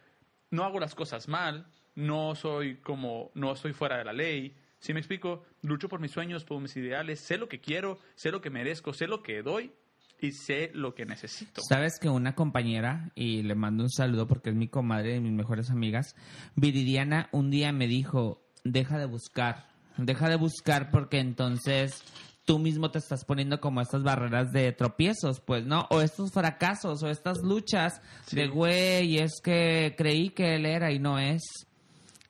no 0.50 0.64
hago 0.64 0.80
las 0.80 0.94
cosas 0.94 1.28
mal, 1.28 1.66
no 1.94 2.34
soy 2.34 2.76
como, 2.76 3.30
no 3.34 3.52
estoy 3.52 3.72
fuera 3.72 3.98
de 3.98 4.04
la 4.04 4.12
ley. 4.12 4.56
Si 4.78 4.92
me 4.92 5.00
explico, 5.00 5.44
lucho 5.62 5.88
por 5.88 6.00
mis 6.00 6.12
sueños, 6.12 6.44
por 6.44 6.60
mis 6.60 6.76
ideales, 6.76 7.20
sé 7.20 7.36
lo 7.36 7.48
que 7.48 7.60
quiero, 7.60 7.98
sé 8.14 8.30
lo 8.30 8.40
que 8.40 8.50
merezco, 8.50 8.92
sé 8.92 9.06
lo 9.08 9.22
que 9.22 9.42
doy 9.42 9.72
y 10.20 10.32
sé 10.32 10.70
lo 10.74 10.94
que 10.94 11.06
necesito. 11.06 11.60
Sabes 11.62 11.98
que 11.98 12.08
una 12.08 12.34
compañera, 12.34 13.10
y 13.14 13.42
le 13.42 13.54
mando 13.54 13.84
un 13.84 13.90
saludo 13.90 14.26
porque 14.26 14.50
es 14.50 14.56
mi 14.56 14.68
comadre 14.68 15.14
de 15.14 15.20
mis 15.20 15.32
mejores 15.32 15.70
amigas, 15.70 16.14
Viridiana, 16.54 17.28
un 17.32 17.50
día 17.50 17.72
me 17.72 17.86
dijo, 17.86 18.42
deja 18.64 18.98
de 18.98 19.06
buscar, 19.06 19.68
Deja 19.98 20.28
de 20.28 20.36
buscar 20.36 20.90
porque 20.90 21.18
entonces 21.18 22.02
tú 22.44 22.58
mismo 22.58 22.90
te 22.90 22.98
estás 22.98 23.24
poniendo 23.24 23.60
como 23.60 23.80
estas 23.80 24.02
barreras 24.02 24.52
de 24.52 24.72
tropiezos, 24.72 25.40
pues, 25.40 25.66
¿no? 25.66 25.86
O 25.90 26.00
estos 26.00 26.32
fracasos 26.32 27.02
o 27.02 27.08
estas 27.08 27.42
luchas 27.42 28.00
de, 28.32 28.48
güey, 28.48 29.18
es 29.18 29.40
que 29.42 29.94
creí 29.98 30.30
que 30.30 30.54
él 30.54 30.64
era 30.64 30.90
y 30.90 30.98
no 30.98 31.18
es. 31.18 31.42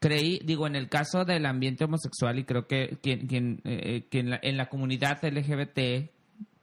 Creí, 0.00 0.40
digo, 0.44 0.66
en 0.66 0.76
el 0.76 0.88
caso 0.88 1.24
del 1.24 1.46
ambiente 1.46 1.84
homosexual 1.84 2.38
y 2.38 2.44
creo 2.44 2.66
que 2.66 2.98
quien, 3.02 3.26
quien, 3.26 3.60
eh, 3.64 4.08
eh, 4.10 4.18
en, 4.18 4.30
la, 4.30 4.40
en 4.42 4.56
la 4.56 4.68
comunidad 4.68 5.18
LGBT 5.22 6.10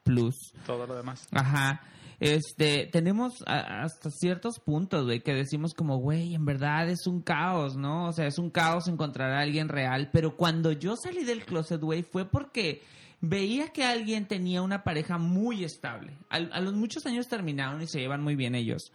plus. 0.04 0.36
Todo 0.66 0.86
lo 0.88 0.96
demás. 0.96 1.28
Ajá 1.32 1.82
este, 2.20 2.88
tenemos 2.92 3.44
hasta 3.46 4.10
ciertos 4.10 4.60
puntos, 4.60 5.06
güey, 5.06 5.22
que 5.22 5.34
decimos 5.34 5.74
como, 5.74 5.98
güey, 5.98 6.36
en 6.36 6.46
verdad 6.46 6.90
es 6.90 7.08
un 7.08 7.22
caos, 7.22 7.76
¿no? 7.76 8.08
O 8.08 8.14
sea, 8.14 8.28
es 8.28 8.38
un 8.38 8.50
caos 8.50 8.88
encontrar 8.88 9.32
a 9.32 9.42
alguien 9.42 9.70
real, 9.70 10.10
pero 10.12 10.36
cuando 10.38 10.72
yo 10.72 10.96
salí 10.96 11.24
del 11.24 11.46
closet, 11.46 11.82
güey, 11.82 12.04
fue 12.04 12.26
porque 12.30 12.84
veía 13.22 13.70
que 13.70 13.84
alguien 13.84 14.28
tenía 14.28 14.62
una 14.62 14.84
pareja 14.84 15.18
muy 15.18 15.64
estable. 15.64 16.18
A, 16.30 16.38
a, 16.38 16.62
los 16.62 16.74
muchos 16.74 17.06
años 17.06 17.28
terminaron 17.28 17.82
y 17.82 17.88
se 17.88 18.00
llevan 18.00 18.24
muy 18.24 18.36
bien 18.36 18.56
ellos. 18.56 18.92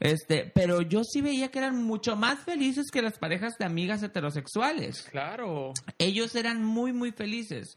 Este, 0.00 0.50
pero 0.54 0.80
yo 0.80 1.02
sí 1.02 1.20
veía 1.20 1.50
que 1.50 1.58
eran 1.58 1.82
mucho 1.82 2.14
más 2.14 2.38
felices 2.40 2.90
que 2.92 3.02
las 3.02 3.18
parejas 3.18 3.58
de 3.58 3.64
amigas 3.64 4.02
heterosexuales. 4.02 5.02
Claro. 5.10 5.72
Ellos 5.98 6.34
eran 6.36 6.64
muy, 6.64 6.92
muy 6.92 7.12
felices. 7.12 7.76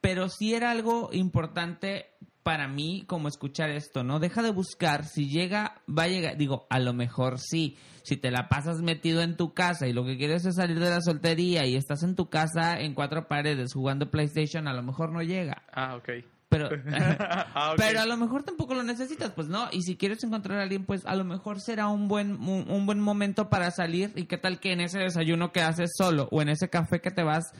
Pero 0.00 0.28
sí 0.28 0.54
era 0.54 0.70
algo 0.70 1.10
importante 1.12 2.06
para 2.44 2.68
mí 2.68 3.04
como 3.08 3.26
escuchar 3.26 3.70
esto, 3.70 4.04
¿no? 4.04 4.20
Deja 4.20 4.42
de 4.42 4.52
buscar, 4.52 5.06
si 5.06 5.28
llega, 5.28 5.80
va 5.88 6.04
a 6.04 6.08
llegar, 6.08 6.36
digo, 6.36 6.66
a 6.70 6.78
lo 6.78 6.92
mejor 6.92 7.40
sí, 7.40 7.76
si 8.04 8.18
te 8.18 8.30
la 8.30 8.48
pasas 8.48 8.82
metido 8.82 9.22
en 9.22 9.36
tu 9.36 9.54
casa 9.54 9.88
y 9.88 9.94
lo 9.94 10.04
que 10.04 10.18
quieres 10.18 10.44
es 10.44 10.56
salir 10.56 10.78
de 10.78 10.90
la 10.90 11.00
soltería 11.00 11.66
y 11.66 11.74
estás 11.74 12.02
en 12.02 12.14
tu 12.14 12.28
casa 12.28 12.78
en 12.78 12.94
cuatro 12.94 13.28
paredes 13.28 13.72
jugando 13.72 14.10
PlayStation, 14.10 14.68
a 14.68 14.74
lo 14.74 14.82
mejor 14.82 15.10
no 15.10 15.22
llega. 15.22 15.62
Ah, 15.72 15.96
ok. 15.96 16.10
Pero, 16.50 16.68
ah, 16.92 17.74
pero 17.78 18.00
a 18.00 18.06
lo 18.06 18.16
mejor 18.18 18.42
tampoco 18.42 18.74
lo 18.74 18.82
necesitas, 18.82 19.32
pues 19.32 19.48
no. 19.48 19.68
Y 19.72 19.82
si 19.82 19.96
quieres 19.96 20.22
encontrar 20.22 20.60
a 20.60 20.62
alguien, 20.62 20.84
pues 20.84 21.04
a 21.06 21.16
lo 21.16 21.24
mejor 21.24 21.60
será 21.60 21.88
un 21.88 22.08
buen, 22.08 22.38
un, 22.46 22.86
buen 22.86 23.00
momento 23.00 23.48
para 23.48 23.70
salir. 23.70 24.12
Y 24.14 24.26
qué 24.26 24.36
tal 24.36 24.60
que 24.60 24.72
en 24.72 24.80
ese 24.80 24.98
desayuno 24.98 25.50
que 25.50 25.62
haces 25.62 25.92
solo 25.96 26.28
o 26.30 26.42
en 26.42 26.50
ese 26.50 26.68
café 26.68 27.00
que 27.00 27.10
te 27.10 27.22
vas 27.24 27.52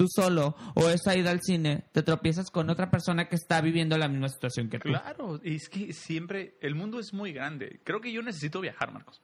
tú 0.00 0.06
solo 0.08 0.56
o 0.76 0.88
esa 0.88 1.14
ida 1.14 1.30
al 1.30 1.42
cine, 1.42 1.84
te 1.92 2.02
tropiezas 2.02 2.50
con 2.50 2.70
otra 2.70 2.90
persona 2.90 3.28
que 3.28 3.36
está 3.36 3.60
viviendo 3.60 3.98
la 3.98 4.08
misma 4.08 4.30
situación 4.30 4.70
que 4.70 4.78
tú. 4.78 4.88
Claro, 4.88 5.38
y 5.44 5.56
es 5.56 5.68
que 5.68 5.92
siempre 5.92 6.54
el 6.62 6.74
mundo 6.74 6.98
es 6.98 7.12
muy 7.12 7.34
grande. 7.34 7.80
Creo 7.84 8.00
que 8.00 8.10
yo 8.10 8.22
necesito 8.22 8.62
viajar, 8.62 8.94
Marcos. 8.94 9.20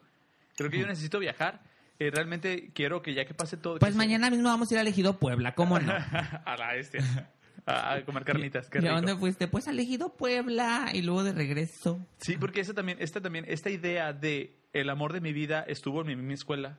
Creo 0.55 0.69
que 0.69 0.79
yo 0.79 0.87
necesito 0.87 1.19
viajar. 1.19 1.63
Eh, 1.99 2.11
realmente 2.11 2.73
quiero 2.75 3.01
que 3.01 3.15
ya 3.15 3.25
que 3.25 3.33
pase 3.33 3.57
todo... 3.57 3.79
Pues 3.79 3.97
mañana 3.97 4.29
mismo 4.29 4.51
vamos 4.51 4.71
a 4.71 4.75
ir 4.75 4.79
a 4.79 4.83
Elegido 4.83 5.19
Puebla, 5.19 5.55
¿cómo 5.55 5.79
no? 5.79 5.91
a 6.45 6.57
la 6.59 6.75
bestia 6.75 7.33
a, 7.65 8.03
comer 8.05 8.25
carnitas. 8.25 8.69
Qué 8.69 8.81
¿Y 8.83 8.87
a 8.87 8.93
dónde 8.93 9.17
fuiste? 9.17 9.49
Pues 9.49 9.69
a 9.69 9.71
Elegido 9.71 10.15
Puebla 10.15 10.91
y 10.93 11.01
luego 11.01 11.25
de 11.25 11.33
regreso. 11.33 12.07
Sí, 12.19 12.37
porque 12.37 12.61
esta 12.61 12.75
también, 12.75 12.99
esta 13.01 13.23
también, 13.23 13.47
esta 13.49 13.71
idea 13.71 14.13
de 14.13 14.59
el 14.75 14.91
amor 14.91 15.15
de 15.15 15.23
mi 15.23 15.33
vida 15.33 15.65
estuvo 15.67 16.03
en 16.03 16.09
mi 16.09 16.17
misma 16.17 16.35
escuela, 16.35 16.79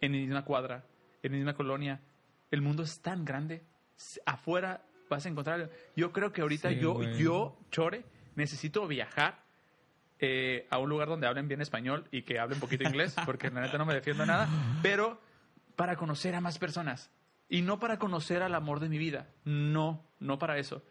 en 0.00 0.12
mi 0.12 0.20
misma 0.20 0.46
cuadra, 0.46 0.86
en 1.22 1.32
mi 1.32 1.36
misma 1.36 1.52
colonia. 1.52 2.00
El 2.54 2.62
mundo 2.62 2.84
es 2.84 3.00
tan 3.02 3.24
grande 3.24 3.64
afuera 4.26 4.84
vas 5.10 5.26
a 5.26 5.28
encontrar. 5.28 5.70
Yo 5.96 6.12
creo 6.12 6.32
que 6.32 6.42
ahorita 6.42 6.70
Sí, 6.70 6.76
yo, 6.76 7.02
yo, 7.02 7.58
Chore, 7.70 8.04
necesito 8.36 8.86
viajar 8.86 9.42
eh, 10.20 10.68
a 10.70 10.78
un 10.78 10.88
lugar 10.88 11.08
donde 11.08 11.26
hablen 11.26 11.48
bien 11.48 11.60
español 11.60 12.06
y 12.12 12.22
que 12.22 12.38
hablen 12.38 12.60
poquito 12.60 12.84
inglés, 12.84 13.14
porque 13.26 13.50
la 13.50 13.62
neta 13.62 13.76
no 13.76 13.86
me 13.86 13.94
defiendo 13.94 14.24
nada, 14.24 14.48
pero 14.82 15.20
para 15.74 15.96
conocer 15.96 16.36
a 16.36 16.40
más 16.40 16.58
personas. 16.58 17.10
Y 17.48 17.62
no 17.62 17.80
para 17.80 17.98
conocer 17.98 18.40
al 18.42 18.54
amor 18.54 18.78
de 18.78 18.88
mi 18.88 18.98
vida. 18.98 19.28
No, 19.44 20.06
no 20.20 20.38
para 20.38 20.56
eso. 20.58 20.84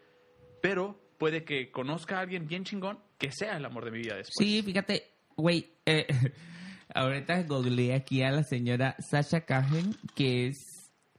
Pero 0.60 1.00
puede 1.18 1.44
que 1.44 1.70
conozca 1.70 2.18
a 2.18 2.20
alguien 2.20 2.46
bien 2.46 2.64
chingón 2.64 2.98
que 3.16 3.32
sea 3.32 3.56
el 3.56 3.64
amor 3.64 3.86
de 3.86 3.90
mi 3.90 4.00
vida 4.00 4.16
después. 4.16 4.34
Sí, 4.36 4.62
fíjate, 4.62 5.14
güey, 5.34 5.72
eh, 5.86 6.06
ahorita 6.94 7.42
googleé 7.44 7.94
aquí 7.94 8.22
a 8.22 8.30
la 8.30 8.42
señora 8.42 8.96
Sasha 8.98 9.40
Cahen, 9.40 9.96
que 10.14 10.48
es 10.48 10.73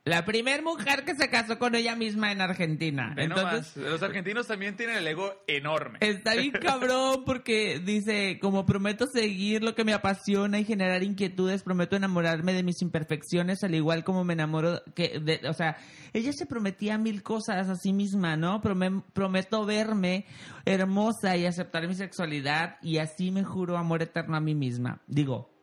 la 0.06 0.24
primera 0.24 0.62
mujer 0.64 1.04
que 1.04 1.16
se 1.16 1.30
casó 1.30 1.58
con 1.60 1.74
ella 1.76 1.96
misma 1.96 2.32
en 2.32 2.40
Argentina. 2.40 3.12
Ve 3.16 3.24
Entonces, 3.24 3.76
nomás, 3.76 3.92
los 3.92 4.04
argentinos 4.04 4.46
también 4.48 4.76
tienen 4.78 4.98
el 4.98 5.08
ego 5.08 5.34
enorme. 5.48 5.98
Está 6.02 6.36
bien 6.36 6.52
cabrón 6.62 7.24
porque 7.26 7.80
dice, 7.84 8.38
como 8.40 8.66
prometo 8.68 9.08
seguir 9.08 9.64
lo 9.64 9.74
que 9.74 9.84
me 9.84 9.94
apasiona 9.94 10.60
y 10.60 10.64
generar 10.64 11.02
inquietudes, 11.04 11.64
prometo 11.64 11.96
enamorarme 11.96 12.54
de 12.54 12.62
mis 12.62 12.82
imperfecciones 12.84 13.64
al 13.64 13.74
igual 13.74 14.04
como 14.04 14.24
me 14.24 14.34
enamoro 14.34 14.82
que 14.94 15.20
de, 15.20 15.42
o 15.50 15.54
sea, 15.54 15.78
ella 16.14 16.32
se 16.34 16.46
prometía 16.46 16.98
mil 17.00 17.24
cosas 17.24 17.68
a 17.68 17.76
sí 17.76 17.92
misma, 17.92 18.38
¿no? 18.38 18.62
Prome- 18.62 19.04
prometo 19.12 19.66
verme 19.66 20.26
hermosa 20.66 21.36
y 21.36 21.46
aceptar 21.48 21.88
mi 21.88 21.96
sexualidad 21.96 22.78
y 22.82 23.00
así 23.00 23.32
me 23.32 23.44
juro 23.44 23.76
amor 23.78 24.04
eterno 24.04 24.38
a 24.38 24.40
mí 24.40 24.54
misma. 24.56 25.02
Digo, 25.08 25.55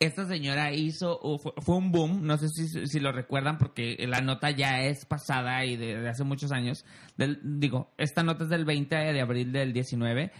esta 0.00 0.26
señora 0.26 0.72
hizo, 0.72 1.20
fue, 1.38 1.52
fue 1.58 1.76
un 1.76 1.90
boom, 1.90 2.24
no 2.24 2.38
sé 2.38 2.48
si, 2.48 2.86
si 2.86 3.00
lo 3.00 3.12
recuerdan 3.12 3.58
porque 3.58 3.96
la 4.06 4.20
nota 4.20 4.50
ya 4.50 4.82
es 4.82 5.04
pasada 5.04 5.64
y 5.64 5.76
de, 5.76 6.00
de 6.00 6.08
hace 6.08 6.24
muchos 6.24 6.52
años. 6.52 6.84
Del, 7.16 7.40
digo, 7.42 7.90
esta 7.98 8.22
nota 8.22 8.44
es 8.44 8.50
del 8.50 8.64
20 8.64 8.94
de 8.94 9.20
abril 9.20 9.52
del 9.52 9.72
19, 9.72 10.30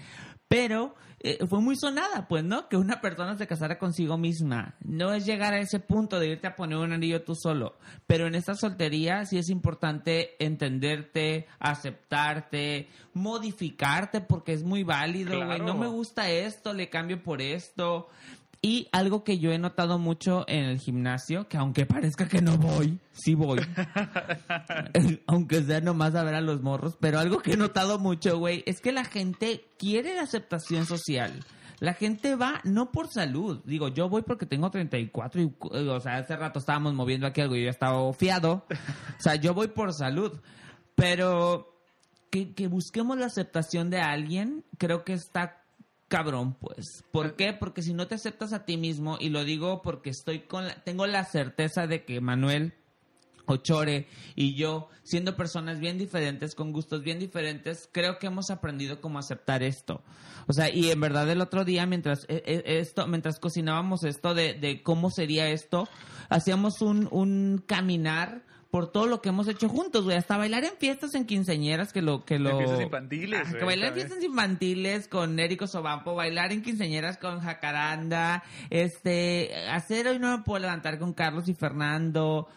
pero 0.47 0.95
eh, 1.21 1.39
fue 1.49 1.61
muy 1.61 1.75
sonada, 1.77 2.29
pues, 2.29 2.45
¿no? 2.45 2.69
Que 2.69 2.77
una 2.77 3.01
persona 3.01 3.37
se 3.37 3.49
casara 3.49 3.79
consigo 3.79 4.17
misma. 4.17 4.77
No 4.85 5.13
es 5.13 5.27
llegar 5.27 5.53
a 5.53 5.59
ese 5.59 5.81
punto 5.81 6.21
de 6.21 6.29
irte 6.29 6.47
a 6.47 6.55
poner 6.55 6.79
un 6.79 6.93
anillo 6.93 7.25
tú 7.25 7.35
solo, 7.35 7.77
pero 8.07 8.29
en 8.29 8.37
esta 8.37 8.55
soltería 8.55 9.25
sí 9.25 9.39
es 9.39 9.51
importante 9.51 10.43
entenderte, 10.43 11.49
aceptarte, 11.59 12.89
modificarte 13.15 14.21
porque 14.21 14.53
es 14.53 14.63
muy 14.63 14.85
válido, 14.85 15.35
güey. 15.37 15.59
Claro. 15.59 15.67
No 15.67 15.75
me 15.77 15.89
gusta 15.89 16.31
esto, 16.31 16.73
le 16.73 16.89
cambio 16.89 17.21
por 17.21 17.43
esto. 17.43 18.09
Y 18.69 18.87
algo 18.93 19.25
que 19.25 19.39
yo 19.39 19.51
he 19.51 19.59
notado 19.59 19.99
mucho 19.99 20.45
en 20.47 20.67
el 20.67 20.79
gimnasio, 20.79 21.49
que 21.49 21.57
aunque 21.57 21.87
parezca 21.87 22.29
que 22.29 22.43
no 22.43 22.59
voy, 22.59 22.99
sí 23.13 23.35
voy. 23.35 23.61
aunque 25.27 25.63
sea 25.63 25.81
nomás 25.81 26.15
a 26.15 26.23
ver 26.23 26.35
a 26.35 26.43
los 26.43 26.61
morros, 26.61 26.95
pero 27.01 27.19
algo 27.19 27.39
que 27.39 27.53
he 27.53 27.57
notado 27.57 27.99
mucho, 27.99 28.39
güey, 28.39 28.63
es 28.67 28.83
que 28.83 28.93
la 28.93 29.07
gente 29.07 29.65
quiere 29.79 30.15
la 30.15 30.21
aceptación 30.25 30.85
social. 30.85 31.43
La 31.81 31.95
gente 31.95 32.37
va 32.37 32.61
no 32.65 32.93
por 32.93 33.09
salud. 33.09 33.63
Digo, 33.65 33.89
yo 33.89 34.11
voy 34.11 34.21
porque 34.21 34.45
tengo 34.45 34.71
34 34.71 35.41
y, 35.41 35.45
eh, 35.73 35.89
o 35.89 36.01
sea, 36.01 36.17
hace 36.19 36.37
rato 36.37 36.59
estábamos 36.59 36.93
moviendo 36.93 37.27
aquí 37.27 37.41
algo 37.41 37.57
y 37.57 37.65
yo 37.65 37.71
estaba 37.71 38.13
fiado. 38.13 38.67
O 39.19 39.23
sea, 39.23 39.37
yo 39.37 39.55
voy 39.55 39.69
por 39.69 39.95
salud. 39.95 40.43
Pero 40.95 41.75
que, 42.29 42.53
que 42.53 42.67
busquemos 42.67 43.17
la 43.17 43.25
aceptación 43.25 43.89
de 43.89 44.03
alguien, 44.03 44.67
creo 44.77 45.05
que 45.05 45.15
está 45.15 45.63
cabrón, 46.09 46.55
pues. 46.55 47.05
¿Por 47.13 47.37
qué? 47.37 47.53
Porque 47.53 47.83
si 47.83 47.95
no 47.95 48.07
te 48.09 48.15
aceptas 48.17 48.53
a 48.53 48.65
ti 48.65 48.77
mismo, 48.77 49.17
y 49.21 49.29
lo 49.29 49.45
digo 49.45 49.83
porque 49.83 50.11
estoy 50.11 50.41
con 50.41 50.67
la- 50.67 50.83
tengo 50.85 51.07
la 51.07 51.25
certeza 51.25 51.87
de 51.87 52.05
que 52.05 52.21
Manuel 52.21 52.75
Ochore 53.47 54.07
y 54.35 54.55
yo, 54.57 54.89
siendo 55.05 55.35
personas 55.37 55.81
bien 55.81 55.97
diferentes, 55.97 56.55
con 56.55 56.71
gustos 56.73 57.03
bien 57.03 57.19
diferentes, 57.19 57.89
creo 57.93 58.19
que 58.19 58.27
hemos 58.27 58.51
aprendido 58.51 59.01
cómo 59.01 59.19
aceptar 59.19 59.63
esto. 59.63 60.03
O 60.47 60.53
sea, 60.53 60.69
y 60.75 60.91
en 60.91 61.01
verdad 61.01 61.29
el 61.31 61.41
otro 61.41 61.65
día, 61.65 61.87
mientras 61.87 62.25
eh, 62.29 62.43
eh, 62.45 62.63
esto, 62.81 63.07
mientras 63.07 63.39
cocinábamos 63.39 64.05
esto 64.05 64.35
de, 64.35 64.53
de 64.55 64.83
cómo 64.83 65.11
sería 65.11 65.49
esto, 65.49 65.89
hacíamos 66.29 66.83
un, 66.83 67.09
un 67.11 67.63
caminar 67.67 68.43
por 68.71 68.93
todo 68.93 69.07
lo 69.07 69.23
que 69.23 69.31
hemos 69.31 69.49
hecho 69.49 69.69
juntos, 69.69 70.05
güey. 70.05 70.17
Hasta 70.17 70.37
bailar 70.37 70.65
en 70.65 70.73
fiestas 70.79 71.15
en 71.15 71.25
quinceañeras, 71.25 71.93
que 71.93 72.03
lo... 72.03 72.25
Que 72.25 72.39
lo... 72.39 72.51
En 72.51 72.59
fiestas 72.59 72.81
infantiles, 72.83 73.41
Ajá, 73.41 73.59
que 73.59 73.65
bailar 73.65 73.89
en 73.89 73.95
fiestas 73.95 74.23
infantiles 74.23 75.09
con 75.09 75.39
Érico 75.39 75.67
Sobampo, 75.67 76.15
bailar 76.15 76.53
en 76.53 76.63
quinceañeras 76.63 77.17
con 77.17 77.41
Jacaranda, 77.41 78.43
este, 78.71 79.55
hacer 79.71 80.07
hoy 80.09 80.19
no 80.19 80.37
me 80.37 80.45
puedo 80.45 80.61
levantar 80.61 80.99
con 80.99 81.13
Carlos 81.15 81.49
y 81.49 81.55
Fernando. 81.55 82.49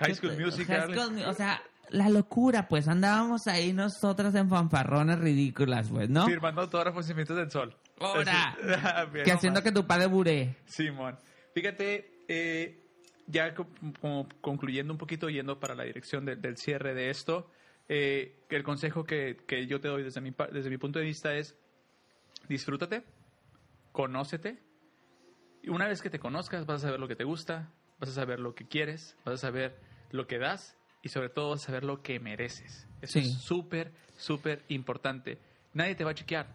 High 0.00 0.14
School 0.14 0.38
Musical. 0.40 0.80
High 0.88 0.94
School 0.98 1.12
Mu- 1.14 1.28
o 1.28 1.34
sea, 1.34 1.62
la 1.90 2.08
locura, 2.08 2.66
pues 2.68 2.88
andábamos 2.88 3.46
ahí 3.46 3.72
nosotras 3.72 4.34
en 4.34 4.48
fanfarronas 4.48 5.18
ridículas, 5.20 5.88
pues, 5.90 6.08
¿no? 6.08 6.26
Firmando 6.26 6.62
autógrafos 6.62 7.04
y 7.04 7.08
Cimientos 7.08 7.36
del 7.36 7.50
sol. 7.50 7.76
Ahora, 8.00 8.56
Bien, 9.12 9.24
que 9.24 9.32
haciendo 9.32 9.62
que 9.62 9.72
tu 9.72 9.86
padre 9.86 10.06
buré. 10.06 10.56
Simón. 10.66 11.16
Fíjate, 11.54 12.24
eh, 12.28 12.89
ya 13.26 13.54
co- 13.54 13.66
como 14.00 14.28
concluyendo 14.40 14.92
un 14.92 14.98
poquito, 14.98 15.28
yendo 15.28 15.58
para 15.60 15.74
la 15.74 15.84
dirección 15.84 16.24
de- 16.24 16.36
del 16.36 16.56
cierre 16.56 16.94
de 16.94 17.10
esto, 17.10 17.50
eh, 17.88 18.36
el 18.48 18.62
consejo 18.62 19.04
que, 19.04 19.36
que 19.46 19.66
yo 19.66 19.80
te 19.80 19.88
doy 19.88 20.02
desde 20.02 20.20
mi, 20.20 20.32
desde 20.52 20.70
mi 20.70 20.78
punto 20.78 20.98
de 20.98 21.04
vista 21.04 21.34
es 21.34 21.56
disfrútate, 22.48 23.04
conócete. 23.92 24.58
Y 25.62 25.68
una 25.70 25.88
vez 25.88 26.00
que 26.02 26.10
te 26.10 26.18
conozcas, 26.18 26.66
vas 26.66 26.82
a 26.82 26.86
saber 26.86 27.00
lo 27.00 27.08
que 27.08 27.16
te 27.16 27.24
gusta, 27.24 27.70
vas 27.98 28.08
a 28.10 28.12
saber 28.12 28.40
lo 28.40 28.54
que 28.54 28.66
quieres, 28.66 29.16
vas 29.24 29.34
a 29.34 29.38
saber 29.38 29.76
lo 30.10 30.26
que 30.26 30.38
das 30.38 30.76
y 31.02 31.08
sobre 31.10 31.28
todo 31.28 31.50
vas 31.50 31.62
a 31.62 31.66
saber 31.66 31.84
lo 31.84 32.02
que 32.02 32.18
mereces. 32.20 32.86
Eso 33.02 33.18
Sí. 33.20 33.26
es 33.26 33.34
súper, 33.42 33.92
súper 34.16 34.64
importante. 34.68 35.38
Nadie 35.74 35.94
te 35.94 36.04
va 36.04 36.12
a 36.12 36.14
chequear. 36.14 36.54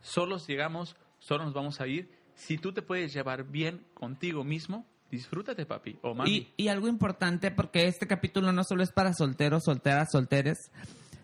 Solos 0.00 0.46
llegamos, 0.46 0.96
solo 1.18 1.44
nos 1.44 1.54
vamos 1.54 1.80
a 1.80 1.86
ir. 1.86 2.10
Si 2.34 2.58
tú 2.58 2.72
te 2.72 2.82
puedes 2.82 3.12
llevar 3.12 3.44
bien 3.44 3.84
contigo 3.94 4.44
mismo, 4.44 4.86
disfrútate, 5.10 5.66
papi 5.66 5.98
o 6.02 6.14
mami. 6.14 6.30
Y, 6.30 6.64
y 6.64 6.68
algo 6.68 6.88
importante, 6.88 7.50
porque 7.50 7.86
este 7.86 8.06
capítulo 8.06 8.52
no 8.52 8.64
solo 8.64 8.82
es 8.82 8.92
para 8.92 9.12
solteros, 9.12 9.64
solteras, 9.64 10.08
solteres. 10.10 10.58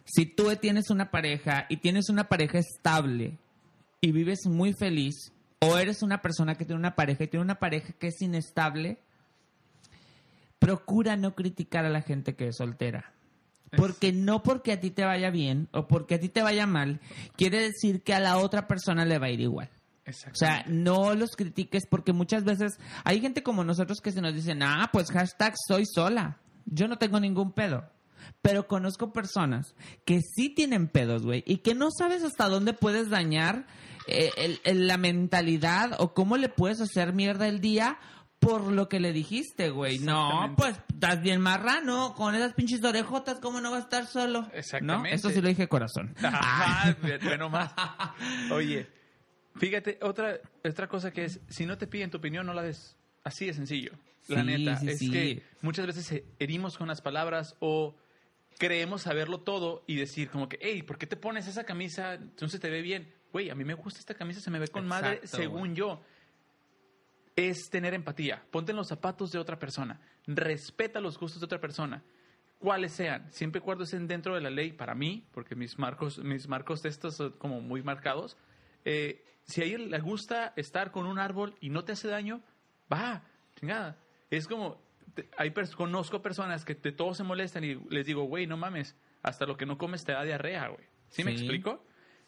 Si 0.04 0.26
tú 0.26 0.54
tienes 0.56 0.90
una 0.90 1.10
pareja 1.10 1.66
y 1.68 1.78
tienes 1.78 2.08
una 2.08 2.28
pareja 2.28 2.58
estable 2.58 3.38
y 4.00 4.12
vives 4.12 4.46
muy 4.46 4.72
feliz, 4.72 5.32
o 5.60 5.78
eres 5.78 6.02
una 6.02 6.20
persona 6.20 6.56
que 6.56 6.64
tiene 6.64 6.80
una 6.80 6.96
pareja 6.96 7.24
y 7.24 7.28
tiene 7.28 7.44
una 7.44 7.60
pareja 7.60 7.92
que 7.92 8.08
es 8.08 8.20
inestable, 8.20 8.98
procura 10.58 11.16
no 11.16 11.34
criticar 11.34 11.84
a 11.84 11.90
la 11.90 12.02
gente 12.02 12.34
que 12.34 12.48
es 12.48 12.56
soltera. 12.56 13.12
Porque 13.76 14.12
no 14.12 14.42
porque 14.42 14.72
a 14.72 14.80
ti 14.80 14.90
te 14.90 15.04
vaya 15.04 15.30
bien 15.30 15.68
o 15.72 15.88
porque 15.88 16.16
a 16.16 16.20
ti 16.20 16.28
te 16.28 16.42
vaya 16.42 16.66
mal, 16.66 17.00
quiere 17.36 17.60
decir 17.60 18.02
que 18.02 18.12
a 18.12 18.20
la 18.20 18.36
otra 18.36 18.66
persona 18.66 19.06
le 19.06 19.18
va 19.18 19.26
a 19.26 19.30
ir 19.30 19.40
igual. 19.40 19.70
O 20.06 20.34
sea, 20.34 20.64
no 20.68 21.14
los 21.14 21.30
critiques 21.36 21.84
porque 21.88 22.12
muchas 22.12 22.44
veces 22.44 22.78
hay 23.04 23.20
gente 23.20 23.42
como 23.42 23.62
nosotros 23.64 24.00
que 24.00 24.10
se 24.12 24.20
nos 24.20 24.34
dicen, 24.34 24.62
ah, 24.62 24.90
pues 24.92 25.10
hashtag 25.10 25.54
soy 25.68 25.84
sola. 25.86 26.38
Yo 26.66 26.88
no 26.88 26.98
tengo 26.98 27.20
ningún 27.20 27.52
pedo. 27.52 27.88
Pero 28.40 28.66
conozco 28.68 29.12
personas 29.12 29.74
que 30.04 30.20
sí 30.20 30.48
tienen 30.48 30.88
pedos, 30.88 31.22
güey, 31.24 31.42
y 31.46 31.58
que 31.58 31.74
no 31.74 31.88
sabes 31.96 32.22
hasta 32.22 32.48
dónde 32.48 32.72
puedes 32.72 33.10
dañar 33.10 33.66
eh, 34.08 34.30
el- 34.36 34.60
el- 34.64 34.86
la 34.88 34.96
mentalidad 34.96 35.92
o 36.00 36.12
cómo 36.14 36.36
le 36.36 36.48
puedes 36.48 36.80
hacer 36.80 37.12
mierda 37.12 37.46
el 37.46 37.60
día 37.60 37.98
por 38.40 38.64
lo 38.72 38.88
que 38.88 38.98
le 38.98 39.12
dijiste, 39.12 39.70
güey. 39.70 40.00
No, 40.00 40.52
pues 40.56 40.74
estás 40.92 41.22
bien 41.22 41.40
marrano, 41.40 42.12
con 42.14 42.34
esas 42.34 42.54
pinches 42.54 42.82
orejotas, 42.82 43.38
¿cómo 43.38 43.60
no 43.60 43.70
va 43.70 43.76
a 43.76 43.80
estar 43.80 44.06
solo? 44.08 44.48
Exactamente. 44.52 45.10
¿No? 45.10 45.14
Eso 45.14 45.30
sí 45.30 45.40
lo 45.40 45.46
dije 45.48 45.68
corazón. 45.68 46.12
Ajá, 46.20 46.96
bueno 47.22 47.48
más. 47.48 47.72
Oye, 48.50 48.88
fíjate, 49.56 49.98
otra, 50.02 50.40
otra 50.64 50.88
cosa 50.88 51.12
que 51.12 51.24
es, 51.24 51.40
si 51.48 51.66
no 51.66 51.78
te 51.78 51.86
piden 51.86 52.10
tu 52.10 52.18
opinión, 52.18 52.46
no 52.46 52.54
la 52.54 52.62
des. 52.62 52.96
Así 53.24 53.46
de 53.46 53.54
sencillo. 53.54 53.92
La 54.28 54.44
neta, 54.44 54.76
sí, 54.76 54.88
es 54.88 54.98
sí. 54.98 55.10
que 55.10 55.42
muchas 55.62 55.86
veces 55.86 56.22
herimos 56.38 56.78
con 56.78 56.88
las 56.88 57.00
palabras 57.00 57.56
o 57.58 57.96
creemos 58.58 59.02
saberlo 59.02 59.40
todo 59.40 59.84
y 59.86 59.96
decir 59.96 60.30
como 60.30 60.48
que, 60.48 60.58
hey, 60.60 60.82
¿por 60.82 60.98
qué 60.98 61.06
te 61.06 61.16
pones 61.16 61.48
esa 61.48 61.64
camisa? 61.64 62.14
Entonces 62.14 62.60
te 62.60 62.70
ve 62.70 62.82
bien. 62.82 63.12
Güey, 63.32 63.50
a 63.50 63.54
mí 63.54 63.64
me 63.64 63.74
gusta 63.74 63.98
esta 63.98 64.14
camisa, 64.14 64.40
se 64.40 64.50
me 64.50 64.58
ve 64.58 64.68
con 64.68 64.86
madre, 64.86 65.20
según 65.24 65.74
yo. 65.74 66.02
Es 67.34 67.70
tener 67.70 67.94
empatía. 67.94 68.44
Ponte 68.50 68.72
en 68.72 68.76
los 68.76 68.88
zapatos 68.88 69.32
de 69.32 69.38
otra 69.38 69.58
persona. 69.58 70.00
Respeta 70.26 71.00
los 71.00 71.18
gustos 71.18 71.40
de 71.40 71.46
otra 71.46 71.60
persona. 71.60 72.04
Cuáles 72.58 72.92
sean. 72.92 73.32
Siempre 73.32 73.60
y 73.60 73.62
cuando 73.62 73.84
estén 73.84 74.06
dentro 74.06 74.34
de 74.34 74.42
la 74.42 74.50
ley, 74.50 74.72
para 74.72 74.94
mí, 74.94 75.26
porque 75.32 75.56
mis 75.56 75.78
marcos, 75.78 76.18
mis 76.18 76.46
marcos 76.46 76.82
de 76.82 76.90
estos 76.90 77.16
son 77.16 77.32
como 77.32 77.60
muy 77.60 77.82
marcados. 77.82 78.36
eh, 78.84 79.24
si 79.44 79.62
a 79.62 79.64
ella 79.64 79.78
le 79.78 79.98
gusta 80.00 80.52
estar 80.56 80.90
con 80.90 81.06
un 81.06 81.18
árbol 81.18 81.54
y 81.60 81.68
no 81.70 81.84
te 81.84 81.92
hace 81.92 82.08
daño, 82.08 82.40
va, 82.92 83.22
chingada. 83.58 83.96
Es 84.30 84.46
como, 84.48 84.80
te- 85.14 85.28
hay 85.36 85.50
pers- 85.50 85.74
conozco 85.74 86.22
personas 86.22 86.64
que 86.64 86.74
de 86.74 86.92
todos 86.92 87.16
se 87.16 87.22
molestan 87.24 87.64
y 87.64 87.74
les 87.90 88.06
digo, 88.06 88.24
güey, 88.24 88.46
no 88.46 88.56
mames, 88.56 88.96
hasta 89.22 89.46
lo 89.46 89.56
que 89.56 89.66
no 89.66 89.78
comes 89.78 90.04
te 90.04 90.12
da 90.12 90.22
diarrea, 90.24 90.68
güey. 90.68 90.84
¿Sí, 91.10 91.24
me 91.24 91.32
Sí. 91.32 91.38
explico? 91.44 91.84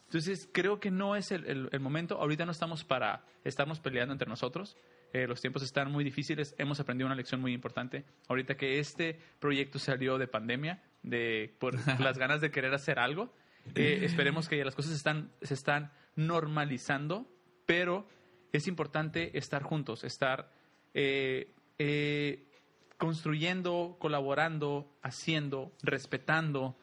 Entonces, 0.07 0.49
creo 0.53 0.79
que 0.81 0.91
no 0.91 1.17
es 1.17 1.33
el, 1.33 1.47
el- 1.47 1.69
el 1.73 1.81
momento. 1.81 2.21
Ahorita 2.21 2.45
no 2.45 2.53
estamos 2.53 2.85
para 2.85 3.25
estarnos 3.43 3.81
peleando 3.81 4.13
entre 4.13 4.29
nosotros. 4.29 4.77
Eh, 5.15 5.27
los 5.27 5.41
tiempos 5.41 5.63
están 5.63 5.91
muy 5.91 6.05
difíciles. 6.05 6.55
Hemos 6.59 6.79
aprendido 6.81 7.07
una 7.07 7.15
lección 7.17 7.41
muy 7.41 7.53
importante. 7.55 8.05
Ahorita 8.29 8.57
que 8.57 8.79
este 8.81 9.19
proyecto 9.41 9.79
salió 9.79 10.19
de 10.19 10.27
pandemia, 10.29 10.83
de 11.03 11.55
por 11.59 11.75
las 12.01 12.19
ganas 12.19 12.41
de 12.43 12.51
querer 12.51 12.75
hacer 12.75 12.99
algo, 12.99 13.33
eh, 13.75 14.01
esperemos 14.03 14.49
que 14.49 14.63
las 14.65 14.75
cosas 14.75 14.93
están, 14.93 15.33
se 15.41 15.55
están 15.55 15.91
normalizando, 16.17 17.27
pero 17.67 18.07
es 18.53 18.67
importante 18.69 19.37
estar 19.39 19.63
juntos, 19.63 20.05
estar 20.05 20.51
eh, 20.95 21.53
eh, 21.79 22.47
construyendo, 22.99 23.97
colaborando, 23.99 24.97
haciendo, 25.03 25.73
respetando 25.83 26.77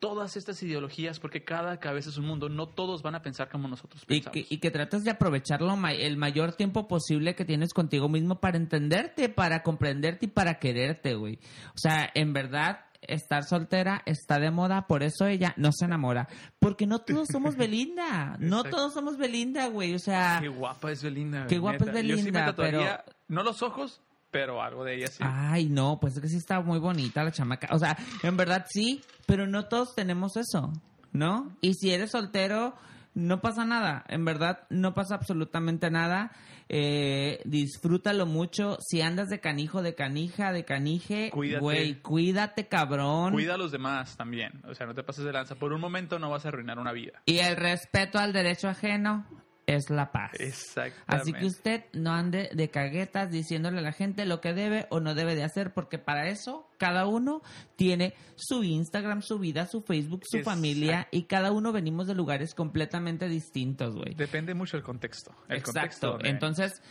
todas 0.00 0.36
estas 0.36 0.62
ideologías, 0.62 1.18
porque 1.18 1.42
cada 1.42 1.80
cabeza 1.80 2.10
es 2.10 2.18
un 2.18 2.26
mundo, 2.26 2.48
no 2.48 2.68
todos 2.68 3.02
van 3.02 3.16
a 3.16 3.22
pensar 3.22 3.48
como 3.50 3.66
nosotros 3.66 4.04
Y 4.04 4.06
pensamos. 4.06 4.32
que, 4.32 4.54
y 4.54 4.58
que 4.58 4.70
tratas 4.70 5.02
de 5.02 5.10
aprovecharlo 5.10 5.76
ma- 5.76 5.92
el 5.92 6.16
mayor 6.16 6.52
tiempo 6.52 6.86
posible 6.86 7.34
que 7.34 7.44
tienes 7.44 7.74
contigo 7.74 8.08
mismo 8.08 8.38
para 8.40 8.56
entenderte, 8.58 9.28
para 9.28 9.64
comprenderte 9.64 10.26
y 10.26 10.28
para 10.28 10.60
quererte, 10.60 11.14
güey. 11.14 11.40
O 11.74 11.78
sea, 11.78 12.08
en 12.14 12.32
verdad, 12.32 12.86
estar 13.02 13.44
soltera 13.44 14.02
está 14.06 14.38
de 14.38 14.50
moda, 14.50 14.86
por 14.86 15.02
eso 15.02 15.26
ella 15.26 15.54
no 15.56 15.70
se 15.72 15.84
enamora. 15.84 16.28
Porque 16.58 16.86
no 16.86 17.00
todos 17.00 17.28
somos 17.32 17.56
Belinda. 17.56 18.36
No 18.38 18.64
todos 18.64 18.92
somos 18.94 19.16
Belinda, 19.16 19.66
güey. 19.68 19.94
O 19.94 19.98
sea, 19.98 20.38
Qué 20.40 20.48
guapa 20.48 20.90
es 20.90 21.02
Belinda. 21.02 21.46
Qué 21.46 21.58
guapa 21.58 21.84
neta. 21.86 22.00
es 22.00 22.06
Yo 22.06 22.16
sí 22.16 22.22
me 22.22 22.30
Belinda, 22.30 22.46
tatuaría, 22.46 23.04
no 23.28 23.42
los 23.42 23.62
ojos, 23.62 24.00
pero 24.30 24.62
algo 24.62 24.84
de 24.84 24.96
ella 24.96 25.06
sí. 25.08 25.22
Ay, 25.26 25.68
no, 25.68 25.98
pues 26.00 26.14
es 26.16 26.20
que 26.20 26.28
sí 26.28 26.36
está 26.36 26.60
muy 26.60 26.78
bonita 26.78 27.24
la 27.24 27.32
chamaca. 27.32 27.68
O 27.72 27.78
sea, 27.78 27.96
en 28.22 28.36
verdad 28.36 28.66
sí, 28.68 29.02
pero 29.26 29.46
no 29.46 29.66
todos 29.66 29.94
tenemos 29.94 30.36
eso, 30.36 30.72
¿no? 31.12 31.56
Y 31.60 31.74
si 31.74 31.90
eres 31.90 32.10
soltero, 32.10 32.74
no 33.18 33.40
pasa 33.40 33.64
nada. 33.64 34.04
En 34.08 34.24
verdad, 34.24 34.60
no 34.70 34.94
pasa 34.94 35.16
absolutamente 35.16 35.90
nada. 35.90 36.30
Eh, 36.68 37.40
disfrútalo 37.44 38.26
mucho. 38.26 38.76
Si 38.80 39.02
andas 39.02 39.28
de 39.28 39.40
canijo, 39.40 39.82
de 39.82 39.96
canija, 39.96 40.52
de 40.52 40.64
canije, 40.64 41.30
Cuídate. 41.30 41.60
güey, 41.60 42.00
cuídate, 42.00 42.68
cabrón. 42.68 43.32
Cuida 43.32 43.54
a 43.54 43.58
los 43.58 43.72
demás 43.72 44.16
también. 44.16 44.62
O 44.68 44.74
sea, 44.74 44.86
no 44.86 44.94
te 44.94 45.02
pases 45.02 45.24
de 45.24 45.32
lanza. 45.32 45.56
Por 45.56 45.72
un 45.72 45.80
momento 45.80 46.20
no 46.20 46.30
vas 46.30 46.44
a 46.44 46.48
arruinar 46.48 46.78
una 46.78 46.92
vida. 46.92 47.20
Y 47.26 47.38
el 47.38 47.56
respeto 47.56 48.20
al 48.20 48.32
derecho 48.32 48.68
ajeno 48.68 49.26
es 49.68 49.90
la 49.90 50.10
paz. 50.10 50.32
Exactamente. 50.40 51.04
Así 51.06 51.32
que 51.32 51.44
usted 51.46 51.84
no 51.92 52.12
ande 52.12 52.48
de 52.54 52.70
caguetas 52.70 53.30
diciéndole 53.30 53.78
a 53.78 53.82
la 53.82 53.92
gente 53.92 54.24
lo 54.24 54.40
que 54.40 54.54
debe 54.54 54.86
o 54.90 54.98
no 55.00 55.14
debe 55.14 55.34
de 55.34 55.44
hacer, 55.44 55.72
porque 55.74 55.98
para 55.98 56.28
eso 56.28 56.68
cada 56.78 57.06
uno 57.06 57.42
tiene 57.76 58.14
su 58.36 58.64
Instagram, 58.64 59.20
su 59.22 59.38
vida, 59.38 59.66
su 59.66 59.82
Facebook, 59.82 60.22
su 60.24 60.38
Exacto. 60.38 60.56
familia 60.56 61.08
y 61.10 61.24
cada 61.24 61.52
uno 61.52 61.70
venimos 61.72 62.06
de 62.06 62.14
lugares 62.14 62.54
completamente 62.54 63.28
distintos, 63.28 63.94
güey. 63.94 64.14
Depende 64.14 64.54
mucho 64.54 64.76
del 64.76 64.84
contexto. 64.84 65.32
El 65.48 65.62
contexto 65.62 65.78
Exacto. 65.80 66.10
donde- 66.12 66.30
Entonces, 66.30 66.82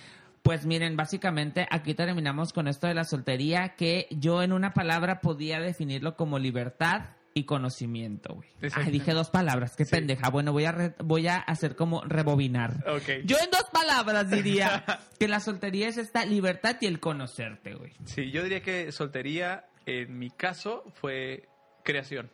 pues 0.44 0.66
miren, 0.66 0.96
básicamente 0.96 1.68
aquí 1.72 1.94
terminamos 1.96 2.54
con 2.54 2.68
esto 2.68 2.88
de 2.88 2.94
la 2.94 3.04
soltería 3.06 3.70
que 3.76 4.08
yo 4.12 4.44
en 4.44 4.54
una 4.54 4.74
palabra 4.74 5.20
podía 5.20 5.60
definirlo 5.60 6.16
como 6.16 6.40
libertad 6.40 7.02
y 7.38 7.44
conocimiento, 7.46 8.36
güey. 8.36 8.50
Ay, 8.74 8.92
dije 8.92 9.14
dos 9.14 9.30
palabras, 9.30 9.76
qué 9.76 9.86
Sí. 9.86 9.92
pendeja. 9.92 10.30
Bueno, 10.30 10.52
voy 10.52 10.66
a 10.66 10.72
re- 10.72 10.96
voy 11.04 11.28
a 11.28 11.38
hacer 11.38 11.76
como 11.76 12.02
rebobinar. 12.04 12.84
Ok. 12.88 13.24
Yo 13.26 13.38
en 13.44 13.50
dos 13.52 13.66
palabras 13.72 14.30
diría 14.30 14.84
que 15.20 15.28
la 15.28 15.40
soltería 15.40 15.88
es 15.88 15.98
esta 15.98 16.26
libertad 16.26 16.76
y 16.82 16.86
el 16.88 17.00
conocerte, 17.00 17.76
güey. 17.76 17.94
Sí, 18.06 18.32
yo 18.32 18.44
diría 18.44 18.62
que 18.62 18.92
soltería, 18.92 19.66
en 19.86 20.18
mi 20.20 20.30
caso, 20.30 20.84
fue 20.96 21.48
creación. 21.84 22.30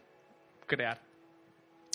Crear. 0.65 1.01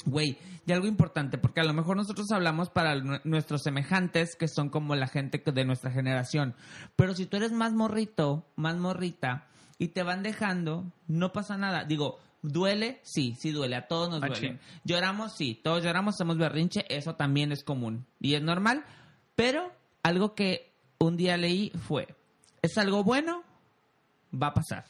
Güey, 0.05 0.39
y 0.65 0.73
algo 0.73 0.87
importante, 0.87 1.39
porque 1.39 1.61
a 1.61 1.65
lo 1.65 1.73
mejor 1.75 1.97
nosotros 1.97 2.31
hablamos 2.31 2.71
para 2.71 2.95
nu- 3.01 3.19
nuestros 3.25 3.63
semejantes, 3.63 4.37
que 4.37 4.47
son 4.47 4.69
como 4.71 4.95
la 4.95 5.09
gente 5.09 5.43
de 5.45 5.65
nuestra 5.65 5.91
generación. 5.91 6.55
Pero 6.95 7.15
si 7.15 7.27
tú 7.27 7.37
eres 7.37 7.51
más 7.53 7.73
morrito, 7.73 8.47
más 8.55 8.77
morrita, 8.77 9.49
y 9.77 9.89
te 9.89 10.03
van 10.05 10.23
dejando, 10.23 10.93
no 11.09 11.33
pasa 11.33 11.57
nada. 11.57 11.85
Digo, 11.85 12.19
¿duele? 12.43 13.01
Sí, 13.03 13.35
sí 13.39 13.51
duele. 13.51 13.77
A 13.77 13.87
todos 13.89 14.11
nos 14.11 14.21
Machín. 14.21 14.57
duele. 14.57 14.61
Lloramos, 14.85 15.37
sí. 15.37 15.61
Todos 15.63 15.83
lloramos, 15.85 16.15
hacemos 16.15 16.37
berrinche. 16.39 16.85
Eso 16.89 17.15
también 17.15 17.53
es 17.53 17.65
común. 17.65 18.07
Y 18.21 18.35
es 18.35 18.43
normal. 18.43 18.85
Pero 19.35 19.73
algo 20.03 20.35
que 20.35 20.73
un 20.99 21.17
día 21.17 21.37
leí 21.37 21.71
fue, 21.87 22.09
¿es 22.63 22.77
algo 22.79 23.05
bueno? 23.05 23.45
Va 24.35 24.49
a 24.49 24.55
pasar. 24.55 24.85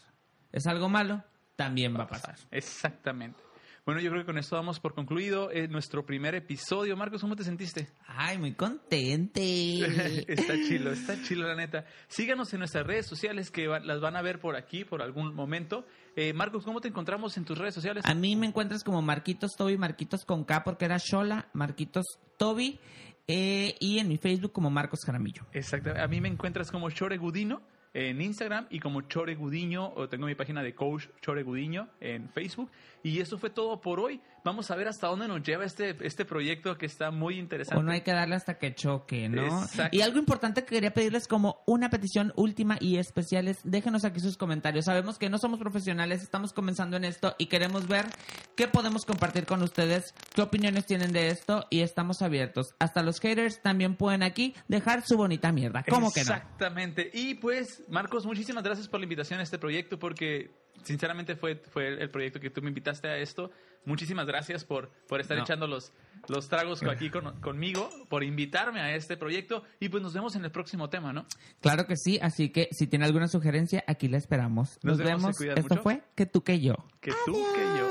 ¿Es 0.52 0.66
algo 0.66 0.88
malo? 0.88 1.22
También 1.56 1.94
va 1.96 2.04
a 2.04 2.08
pasar. 2.08 2.36
Exactamente. 2.50 3.38
Bueno, 3.84 4.00
yo 4.02 4.10
creo 4.10 4.22
que 4.22 4.26
con 4.26 4.36
esto 4.38 4.54
damos 4.54 4.80
por 4.80 4.94
concluido 4.94 5.50
eh, 5.50 5.66
nuestro 5.66 6.04
primer 6.04 6.34
episodio. 6.34 6.94
Marcos, 6.96 7.22
¿cómo 7.22 7.36
te 7.36 7.44
sentiste? 7.44 7.88
Ay, 8.06 8.36
muy 8.36 8.52
contente. 8.52 10.24
está 10.28 10.54
chilo, 10.54 10.92
está 10.92 11.20
chilo 11.22 11.46
la 11.48 11.54
neta. 11.54 11.86
Síganos 12.06 12.52
en 12.52 12.58
nuestras 12.60 12.86
redes 12.86 13.06
sociales 13.06 13.50
que 13.50 13.66
va- 13.66 13.80
las 13.80 14.00
van 14.00 14.16
a 14.16 14.22
ver 14.22 14.40
por 14.40 14.56
aquí 14.56 14.84
por 14.84 15.02
algún 15.02 15.34
momento. 15.34 15.86
Eh, 16.20 16.32
Marcos, 16.32 16.64
¿cómo 16.64 16.80
te 16.80 16.88
encontramos 16.88 17.36
en 17.36 17.44
tus 17.44 17.56
redes 17.56 17.76
sociales? 17.76 18.04
A 18.04 18.12
mí 18.12 18.34
me 18.34 18.44
encuentras 18.44 18.82
como 18.82 19.00
Marquitos 19.00 19.52
Toby, 19.56 19.78
Marquitos 19.78 20.24
con 20.24 20.42
K 20.42 20.64
porque 20.64 20.86
era 20.86 20.96
Shola, 20.98 21.46
Marquitos 21.52 22.18
Toby, 22.36 22.80
eh, 23.28 23.76
y 23.78 24.00
en 24.00 24.08
mi 24.08 24.16
Facebook 24.16 24.50
como 24.50 24.68
Marcos 24.68 25.04
Jaramillo. 25.06 25.46
Exacto. 25.52 25.92
A 25.96 26.08
mí 26.08 26.20
me 26.20 26.26
encuentras 26.26 26.72
como 26.72 26.90
Chore 26.90 27.18
Gudino 27.18 27.62
en 27.94 28.20
Instagram 28.20 28.66
y 28.70 28.80
como 28.80 29.02
Chore 29.02 29.34
Gudiño, 29.34 29.92
o 29.94 30.08
tengo 30.08 30.26
mi 30.26 30.34
página 30.34 30.62
de 30.62 30.74
coach 30.74 31.06
Chore 31.20 31.42
Gudiño 31.42 31.88
en 32.00 32.28
Facebook. 32.28 32.70
Y 33.02 33.20
eso 33.20 33.38
fue 33.38 33.50
todo 33.50 33.80
por 33.80 34.00
hoy. 34.00 34.20
Vamos 34.44 34.70
a 34.70 34.76
ver 34.76 34.88
hasta 34.88 35.08
dónde 35.08 35.28
nos 35.28 35.42
lleva 35.42 35.64
este, 35.64 35.96
este 36.00 36.24
proyecto 36.24 36.76
que 36.78 36.86
está 36.86 37.10
muy 37.10 37.38
interesante. 37.38 37.78
O 37.78 37.82
no 37.82 37.92
hay 37.92 38.00
que 38.00 38.12
darle 38.12 38.34
hasta 38.34 38.58
que 38.58 38.74
choque, 38.74 39.28
¿no? 39.28 39.62
Exacto. 39.62 39.96
Y 39.96 40.00
algo 40.00 40.18
importante 40.18 40.64
que 40.64 40.74
quería 40.74 40.92
pedirles 40.92 41.28
como 41.28 41.60
una 41.66 41.90
petición 41.90 42.32
última 42.36 42.76
y 42.80 42.96
especial 42.96 43.48
es 43.48 43.58
déjenos 43.64 44.04
aquí 44.04 44.20
sus 44.20 44.36
comentarios. 44.36 44.86
Sabemos 44.86 45.18
que 45.18 45.28
no 45.28 45.38
somos 45.38 45.58
profesionales, 45.58 46.22
estamos 46.22 46.52
comenzando 46.52 46.96
en 46.96 47.04
esto 47.04 47.34
y 47.38 47.46
queremos 47.46 47.88
ver 47.88 48.06
qué 48.56 48.68
podemos 48.68 49.04
compartir 49.04 49.44
con 49.46 49.62
ustedes, 49.62 50.14
qué 50.34 50.42
opiniones 50.42 50.86
tienen 50.86 51.12
de 51.12 51.28
esto 51.28 51.66
y 51.70 51.80
estamos 51.80 52.22
abiertos. 52.22 52.74
Hasta 52.78 53.02
los 53.02 53.20
haters 53.20 53.60
también 53.62 53.96
pueden 53.96 54.22
aquí 54.22 54.54
dejar 54.68 55.02
su 55.06 55.16
bonita 55.16 55.52
mierda. 55.52 55.84
¿Cómo 55.88 56.10
que 56.10 56.24
no? 56.24 56.32
Exactamente. 56.32 57.10
Y 57.12 57.34
pues, 57.34 57.77
Marcos, 57.88 58.26
muchísimas 58.26 58.64
gracias 58.64 58.88
por 58.88 59.00
la 59.00 59.04
invitación 59.04 59.40
a 59.40 59.42
este 59.42 59.58
proyecto 59.58 59.98
porque 59.98 60.50
sinceramente 60.82 61.36
fue, 61.36 61.56
fue 61.56 61.88
el 62.02 62.10
proyecto 62.10 62.40
que 62.40 62.50
tú 62.50 62.62
me 62.62 62.68
invitaste 62.68 63.08
a 63.08 63.16
esto. 63.18 63.50
Muchísimas 63.84 64.26
gracias 64.26 64.64
por, 64.64 64.90
por 65.08 65.20
estar 65.20 65.36
No. 65.36 65.44
echando 65.44 65.66
los, 65.66 65.92
los 66.28 66.48
tragos 66.48 66.82
aquí 66.82 67.10
con- 67.10 67.40
conmigo, 67.40 67.88
por 68.08 68.22
invitarme 68.24 68.80
a 68.80 68.94
este 68.94 69.16
proyecto 69.16 69.62
y 69.80 69.88
pues 69.88 70.02
nos 70.02 70.12
vemos 70.12 70.34
en 70.36 70.44
el 70.44 70.50
próximo 70.50 70.88
tema, 70.90 71.12
¿no? 71.12 71.26
Claro 71.60 71.86
que 71.86 71.96
sí, 71.96 72.18
así 72.20 72.50
que 72.50 72.68
si 72.72 72.86
tiene 72.86 73.04
alguna 73.06 73.28
sugerencia, 73.28 73.82
aquí 73.86 74.08
la 74.08 74.18
esperamos. 74.18 74.78
Nos 74.82 74.98
Nos, 74.98 75.06
vemos, 75.06 75.40
Esto 75.40 75.62
mucho. 75.62 75.82
fue 75.82 76.02
que 76.14 76.26
tú 76.26 76.42
que 76.42 76.60
yo. 76.60 76.74
Que 77.00 77.12
tú, 77.24 77.32
que 77.54 77.62
yo. 77.78 77.88